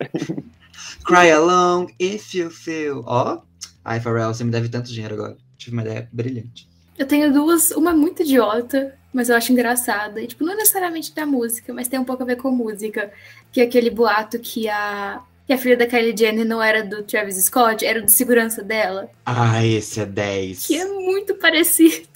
Cry 1.06 1.32
along 1.32 1.94
if 2.00 2.34
you 2.34 2.50
feel. 2.50 3.04
Ó. 3.06 3.42
Ai, 3.84 4.00
Pharrell, 4.00 4.34
você 4.34 4.44
me 4.44 4.52
deve 4.52 4.70
tanto 4.70 4.92
dinheiro 4.92 5.14
agora. 5.16 5.38
Tive 5.58 5.76
uma 5.76 5.84
ideia 5.84 6.10
brilhante. 6.12 6.68
Eu 6.98 7.06
tenho 7.06 7.32
duas, 7.32 7.72
uma 7.72 7.94
muito 7.94 8.24
idiota, 8.24 8.96
mas 9.14 9.30
eu 9.30 9.36
acho 9.36 9.52
engraçada. 9.52 10.22
E, 10.22 10.28
tipo, 10.28 10.44
não 10.44 10.56
necessariamente 10.56 11.14
da 11.14 11.26
música, 11.26 11.74
mas 11.74 11.88
tem 11.88 12.00
um 12.00 12.06
pouco 12.06 12.24
a 12.24 12.26
ver 12.26 12.38
com 12.38 12.50
música. 12.52 13.12
Que 13.52 13.62
é 13.62 13.64
aquele 13.66 13.90
boato 13.90 14.40
que 14.40 14.68
a, 14.68 15.22
que 15.46 15.54
a 15.54 15.58
filha 15.58 15.78
da 15.78 15.86
Kylie 15.86 16.16
Jenner 16.18 16.46
não 16.46 16.62
era 16.62 16.84
do 16.84 17.04
Travis 17.04 17.36
Scott, 17.44 17.86
era 17.86 18.02
do 18.02 18.10
segurança 18.10 18.64
dela. 18.64 19.10
Ah, 19.26 19.64
esse 19.66 20.00
é 20.00 20.06
10. 20.06 20.66
Que 20.66 20.78
é 20.78 20.86
muito 20.86 21.36
parecido. 21.36 22.08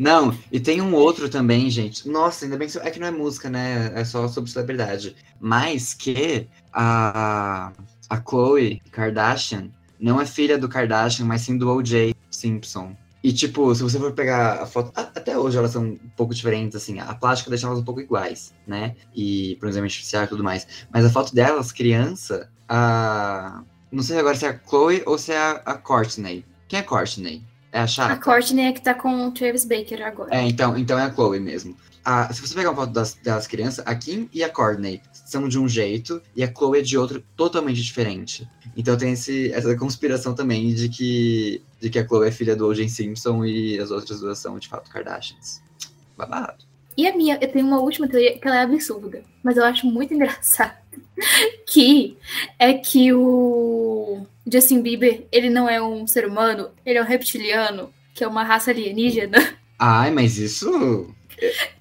Não, 0.00 0.34
e 0.50 0.58
tem 0.58 0.80
um 0.80 0.94
outro 0.94 1.28
também, 1.28 1.68
gente. 1.68 2.08
Nossa, 2.08 2.46
ainda 2.46 2.56
bem 2.56 2.66
que. 2.66 2.78
É 2.78 2.90
que 2.90 2.98
não 2.98 3.06
é 3.06 3.10
música, 3.10 3.50
né? 3.50 3.92
É 3.94 4.02
só 4.02 4.26
sobre 4.28 4.50
celebridade. 4.50 5.14
Mas 5.38 5.92
que 5.92 6.48
a, 6.72 7.70
a 8.08 8.22
Chloe 8.22 8.80
Kardashian 8.90 9.68
não 10.00 10.18
é 10.18 10.24
filha 10.24 10.56
do 10.56 10.70
Kardashian, 10.70 11.26
mas 11.26 11.42
sim 11.42 11.58
do 11.58 11.70
O.J. 11.70 12.16
Simpson. 12.30 12.96
E, 13.22 13.30
tipo, 13.30 13.74
se 13.74 13.82
você 13.82 13.98
for 13.98 14.12
pegar 14.12 14.62
a 14.62 14.66
foto. 14.66 14.90
Até 14.94 15.36
hoje 15.36 15.58
elas 15.58 15.72
são 15.72 15.82
um 15.82 15.98
pouco 16.16 16.34
diferentes, 16.34 16.76
assim. 16.76 16.98
A 16.98 17.14
plástica 17.14 17.50
deixa 17.50 17.66
elas 17.66 17.80
um 17.80 17.84
pouco 17.84 18.00
iguais, 18.00 18.54
né? 18.66 18.96
E 19.14 19.58
por 19.60 19.68
exemplo, 19.68 19.84
artificial 19.84 20.24
e 20.24 20.28
tudo 20.28 20.42
mais. 20.42 20.66
Mas 20.90 21.04
a 21.04 21.10
foto 21.10 21.34
delas, 21.34 21.72
criança, 21.72 22.50
a. 22.66 23.62
Não 23.92 24.02
sei 24.02 24.18
agora 24.18 24.34
se 24.34 24.46
é 24.46 24.48
a 24.48 24.58
Chloe 24.66 25.02
ou 25.04 25.18
se 25.18 25.32
é 25.32 25.36
a, 25.36 25.50
a 25.66 25.74
Courtney. 25.74 26.42
Quem 26.68 26.78
é 26.78 26.82
Courtney? 26.82 27.49
É 27.72 27.80
a 27.80 27.86
chata? 27.86 28.12
A 28.14 28.16
Courtney 28.16 28.64
é 28.66 28.72
que 28.72 28.82
tá 28.82 28.94
com 28.94 29.28
o 29.28 29.30
Travis 29.30 29.64
Baker 29.64 30.02
agora. 30.02 30.34
É, 30.34 30.42
então, 30.46 30.76
então 30.76 30.98
é 30.98 31.02
a 31.04 31.12
Chloe 31.12 31.38
mesmo. 31.40 31.76
A- 32.04 32.32
se 32.32 32.40
você 32.40 32.54
pegar 32.54 32.70
uma 32.70 32.76
foto 32.82 32.92
das, 32.92 33.14
das 33.22 33.46
crianças, 33.46 33.84
a 33.86 33.94
Kim 33.94 34.28
e 34.32 34.42
a 34.42 34.48
Courtney 34.48 35.00
são 35.12 35.48
de 35.48 35.58
um 35.58 35.68
jeito 35.68 36.20
e 36.34 36.42
a 36.42 36.52
Chloe 36.52 36.78
é 36.78 36.82
de 36.82 36.96
outro 36.98 37.22
totalmente 37.36 37.80
diferente. 37.82 38.48
Então 38.76 38.96
tem 38.96 39.12
esse, 39.12 39.52
essa 39.52 39.76
conspiração 39.76 40.34
também 40.34 40.74
de 40.74 40.88
que, 40.88 41.62
de 41.80 41.90
que 41.90 41.98
a 41.98 42.06
Chloe 42.06 42.26
é 42.28 42.32
filha 42.32 42.56
do 42.56 42.66
O.J. 42.66 42.88
Simpson 42.88 43.44
e 43.44 43.78
as 43.78 43.90
outras 43.90 44.20
duas 44.20 44.38
são 44.38 44.58
de 44.58 44.66
fato 44.66 44.90
Kardashians. 44.90 45.60
Babado. 46.16 46.64
E 46.96 47.06
a 47.06 47.16
minha, 47.16 47.38
eu 47.40 47.50
tenho 47.52 47.66
uma 47.66 47.78
última 47.80 48.08
teoria 48.08 48.36
que 48.38 48.46
ela 48.46 48.56
é 48.58 48.62
absurda, 48.62 49.22
mas 49.42 49.56
eu 49.56 49.64
acho 49.64 49.86
muito 49.86 50.12
engraçada. 50.14 50.80
Que 51.66 52.16
é 52.58 52.72
que 52.74 53.12
o 53.12 54.26
Justin 54.52 54.82
Bieber, 54.82 55.26
ele 55.30 55.48
não 55.50 55.68
é 55.68 55.80
um 55.82 56.06
ser 56.06 56.26
humano, 56.26 56.70
ele 56.84 56.98
é 56.98 57.02
um 57.02 57.06
reptiliano, 57.06 57.90
que 58.14 58.24
é 58.24 58.28
uma 58.28 58.42
raça 58.44 58.70
alienígena. 58.70 59.38
Ai, 59.78 60.10
mas 60.10 60.36
isso. 60.38 61.08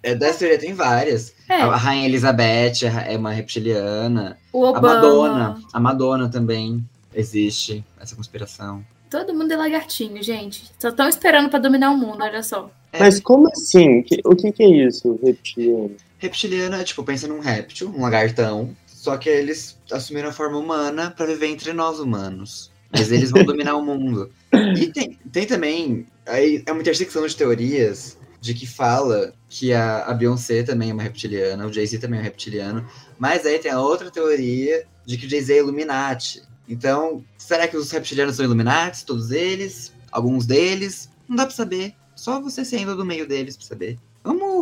É, 0.02 0.16
dessa 0.16 0.40
teoria 0.40 0.58
tem 0.60 0.74
várias. 0.74 1.34
É, 1.50 1.56
A 1.56 1.76
Rainha 1.76 2.06
Elizabeth 2.08 2.86
é 3.08 3.18
uma 3.18 3.32
reptiliana. 3.32 4.38
o 4.54 4.66
A 4.66 4.70
Obama. 4.70 4.94
Madonna. 4.96 5.62
A 5.74 5.80
Madonna 5.80 6.30
também 6.30 6.84
existe 7.14 7.84
essa 8.00 8.16
conspiração. 8.16 8.84
Todo 9.10 9.34
mundo 9.34 9.52
é 9.52 9.58
lagartinho, 9.58 10.22
gente. 10.22 10.72
Só 10.78 10.90
estão 10.90 11.10
esperando 11.10 11.50
pra 11.50 11.60
dominar 11.60 11.90
o 11.92 11.98
mundo, 11.98 12.22
olha 12.24 12.44
só. 12.44 12.70
É. 12.94 13.00
Mas 13.00 13.20
como 13.20 13.50
assim? 13.50 14.04
O 14.24 14.36
que, 14.36 14.52
que 14.52 14.64
é 14.64 14.88
isso, 14.88 15.20
reptiliano? 15.24 15.96
Reptiliano 16.20 16.76
é 16.76 16.84
tipo, 16.84 17.04
pensa 17.04 17.28
num 17.28 17.40
réptil, 17.40 17.90
um 17.96 18.02
lagartão, 18.02 18.70
só 19.00 19.16
que 19.16 19.30
eles 19.30 19.80
assumiram 19.90 20.28
a 20.28 20.34
forma 20.34 20.58
humana 20.58 21.10
pra 21.10 21.26
viver 21.26 21.48
entre 21.48 21.72
nós 21.72 22.02
humanos. 22.02 22.70
Mas 22.92 23.10
eles 23.14 23.32
vão 23.32 23.46
dominar 23.46 23.78
o 23.78 23.82
mundo. 23.82 24.30
E 24.78 24.88
tem, 24.88 25.18
tem 25.32 25.46
também, 25.46 26.06
aí 26.28 26.62
é 26.66 26.72
uma 26.74 26.82
intersecção 26.82 27.26
de 27.26 27.34
teorias 27.34 28.18
de 28.42 28.54
que 28.54 28.68
fala 28.68 29.34
que 29.48 29.74
a, 29.74 30.04
a 30.04 30.14
Beyoncé 30.14 30.64
também 30.64 30.90
é 30.90 30.94
uma 30.94 31.04
reptiliana, 31.04 31.66
o 31.66 31.72
Jay-Z 31.72 32.00
também 32.00 32.20
é 32.20 32.22
um 32.24 32.26
reptiliano, 32.26 32.86
mas 33.18 33.46
aí 33.46 33.58
tem 33.58 33.72
a 33.72 33.80
outra 33.80 34.12
teoria 34.12 34.86
de 35.06 35.18
que 35.18 35.28
o 35.28 35.30
Jay-Z 35.30 35.54
é 35.54 35.60
Illuminati. 35.60 36.42
Então, 36.68 37.24
será 37.38 37.70
que 37.70 37.78
os 37.78 37.90
reptilianos 37.90 38.36
são 38.36 38.44
Illuminati, 38.44 39.06
todos 39.06 39.32
eles? 39.32 39.94
Alguns 40.12 40.46
deles? 40.46 41.10
Não 41.26 41.38
dá 41.38 41.46
pra 41.46 41.56
saber. 41.56 41.94
Só 42.18 42.42
você 42.42 42.66
sendo 42.66 42.98
do 42.98 43.06
meio 43.06 43.26
deles 43.26 43.56
pra 43.56 43.66
saber. 43.66 43.98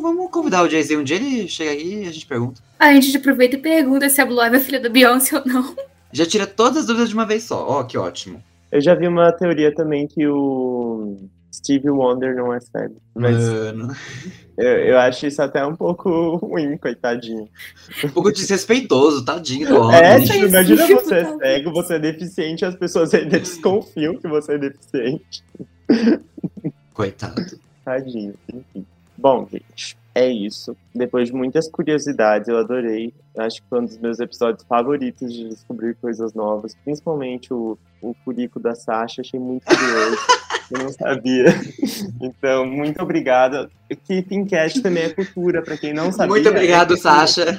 Vamos, 0.01 0.17
vamos 0.17 0.31
convidar 0.31 0.63
o 0.63 0.69
Jay-Z 0.69 0.97
um 0.97 1.03
dia, 1.03 1.15
ele 1.15 1.47
chega 1.47 1.71
aí 1.71 2.03
e 2.03 2.07
a 2.07 2.11
gente 2.11 2.25
pergunta. 2.25 2.61
A 2.79 2.93
gente 2.93 3.15
aproveita 3.17 3.55
e 3.55 3.59
pergunta 3.59 4.09
se 4.09 4.21
a 4.21 4.25
Blue 4.25 4.43
Ivy 4.43 4.57
é 4.57 4.59
filha 4.59 4.79
da 4.79 4.89
Beyoncé 4.89 5.37
ou 5.37 5.45
não. 5.45 5.75
Já 6.11 6.25
tira 6.25 6.45
todas 6.45 6.77
as 6.77 6.85
dúvidas 6.85 7.09
de 7.09 7.15
uma 7.15 7.25
vez 7.25 7.43
só. 7.43 7.67
Ó, 7.67 7.83
que 7.83 7.97
ótimo. 7.97 8.41
Eu 8.71 8.81
já 8.81 8.93
vi 8.93 9.07
uma 9.07 9.31
teoria 9.31 9.73
também 9.73 10.07
que 10.07 10.27
o 10.27 11.17
Steve 11.53 11.89
Wonder 11.89 12.35
não 12.35 12.53
é 12.53 12.59
cego. 12.59 12.95
Mas 13.15 13.37
Mano. 13.37 13.95
eu, 14.57 14.67
eu 14.67 14.97
acho 14.99 15.25
isso 15.25 15.41
até 15.41 15.65
um 15.65 15.75
pouco 15.75 16.35
ruim, 16.35 16.77
coitadinho. 16.77 17.49
Um 18.03 18.09
pouco 18.09 18.31
desrespeitoso, 18.31 19.25
tadinho 19.25 19.67
do 19.67 19.81
homem. 19.81 19.99
É, 19.99 20.19
tipo, 20.19 20.45
imagina 20.45 20.85
sim, 20.85 20.93
você 20.95 21.15
é 21.15 21.37
cego, 21.37 21.71
você 21.71 21.95
é 21.95 21.99
deficiente, 21.99 22.65
as 22.65 22.75
pessoas 22.75 23.13
ainda 23.13 23.39
desconfiam 23.39 24.15
que 24.17 24.27
você 24.27 24.53
é 24.53 24.57
deficiente. 24.57 25.43
Coitado. 26.93 27.59
Tadinho, 27.83 28.35
enfim. 28.53 28.85
Bom, 29.17 29.47
gente, 29.51 29.97
é 30.13 30.27
isso. 30.27 30.75
Depois 30.93 31.27
de 31.27 31.33
muitas 31.33 31.69
curiosidades, 31.69 32.47
eu 32.47 32.57
adorei. 32.57 33.13
Acho 33.37 33.61
que 33.61 33.67
foi 33.69 33.81
um 33.81 33.85
dos 33.85 33.97
meus 33.97 34.19
episódios 34.19 34.63
favoritos 34.67 35.31
de 35.33 35.49
descobrir 35.49 35.95
coisas 35.95 36.33
novas, 36.33 36.75
principalmente 36.83 37.53
o, 37.53 37.77
o 38.01 38.15
furico 38.25 38.59
da 38.59 38.73
Sasha, 38.75 39.21
achei 39.21 39.39
muito 39.39 39.65
curioso. 39.65 40.17
Eu 40.69 40.79
não 40.79 40.89
sabia. 40.89 41.45
Então, 42.19 42.65
muito 42.65 43.01
obrigado. 43.01 43.71
Que 44.03 44.21
Pincast 44.21 44.81
também 44.81 45.03
é 45.03 45.09
cultura, 45.13 45.61
para 45.61 45.77
quem 45.77 45.93
não 45.93 46.11
sabia. 46.11 46.27
Muito 46.27 46.49
obrigado, 46.49 46.95
é. 46.95 46.97
Sasha. 46.97 47.57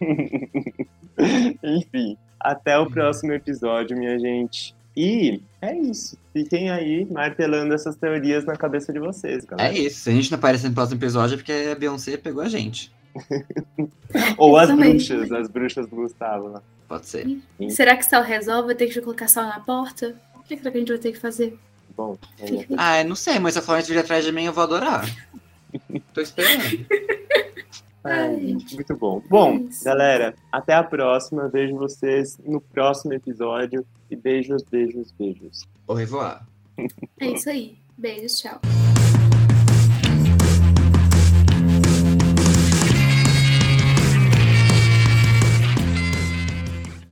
Enfim, 1.62 2.18
até 2.38 2.78
o 2.78 2.90
próximo 2.90 3.32
episódio, 3.32 3.96
minha 3.96 4.18
gente. 4.18 4.74
E 4.96 5.40
é 5.62 5.76
isso. 5.76 6.18
Fiquem 6.32 6.70
aí 6.70 7.06
martelando 7.10 7.72
essas 7.74 7.96
teorias 7.96 8.44
na 8.44 8.56
cabeça 8.56 8.92
de 8.92 8.98
vocês, 8.98 9.44
É 9.44 9.46
galera. 9.46 9.72
isso. 9.78 10.00
Se 10.00 10.10
a 10.10 10.12
gente 10.12 10.30
não 10.30 10.38
aparecer 10.38 10.68
no 10.68 10.74
próximo 10.74 10.98
episódio 10.98 11.34
é 11.34 11.36
porque 11.36 11.52
a 11.70 11.74
Beyoncé 11.74 12.16
pegou 12.16 12.42
a 12.42 12.48
gente. 12.48 12.92
Ou 14.36 14.56
as 14.56 14.70
bruxas, 14.74 15.30
as 15.32 15.48
bruxas 15.48 15.86
do 15.86 15.96
Gustavo 15.96 16.48
lá. 16.48 16.62
Pode 16.88 17.06
ser. 17.06 17.26
Será 17.70 17.96
que 17.96 18.04
sal 18.04 18.22
resolve? 18.22 18.66
Vai 18.66 18.74
ter 18.74 18.86
que 18.88 19.00
colocar 19.00 19.28
sal 19.28 19.46
na 19.46 19.60
porta? 19.60 20.16
O 20.34 20.42
que 20.42 20.56
será 20.56 20.70
que 20.70 20.76
a 20.76 20.80
gente 20.80 20.88
vai 20.88 20.98
ter 20.98 21.12
que 21.12 21.18
fazer? 21.18 21.56
Bom, 21.96 22.16
vamos. 22.38 22.66
Ah, 22.76 23.00
eu 23.02 23.08
não 23.08 23.14
sei, 23.16 23.38
mas 23.38 23.54
se 23.54 23.58
a 23.60 23.62
Florence 23.62 23.92
vir 23.92 23.98
atrás 23.98 24.24
de 24.24 24.32
mim, 24.32 24.44
eu 24.44 24.52
vou 24.52 24.64
adorar. 24.64 25.04
Tô 26.12 26.20
esperando. 26.20 26.86
Ai, 28.02 28.56
muito 28.72 28.96
bom. 28.96 29.22
Bom, 29.28 29.56
Isso. 29.68 29.84
galera, 29.84 30.34
até 30.50 30.74
a 30.74 30.82
próxima. 30.82 31.48
Vejo 31.48 31.76
vocês 31.76 32.38
no 32.44 32.60
próximo 32.60 33.12
episódio. 33.12 33.84
E 34.10 34.16
beijos, 34.16 34.62
beijos, 34.62 35.12
beijos. 35.12 35.68
Au 35.86 35.94
revoir. 35.94 36.42
É 37.20 37.26
isso 37.26 37.48
aí. 37.48 37.78
Beijos, 37.96 38.38
tchau. 38.38 38.60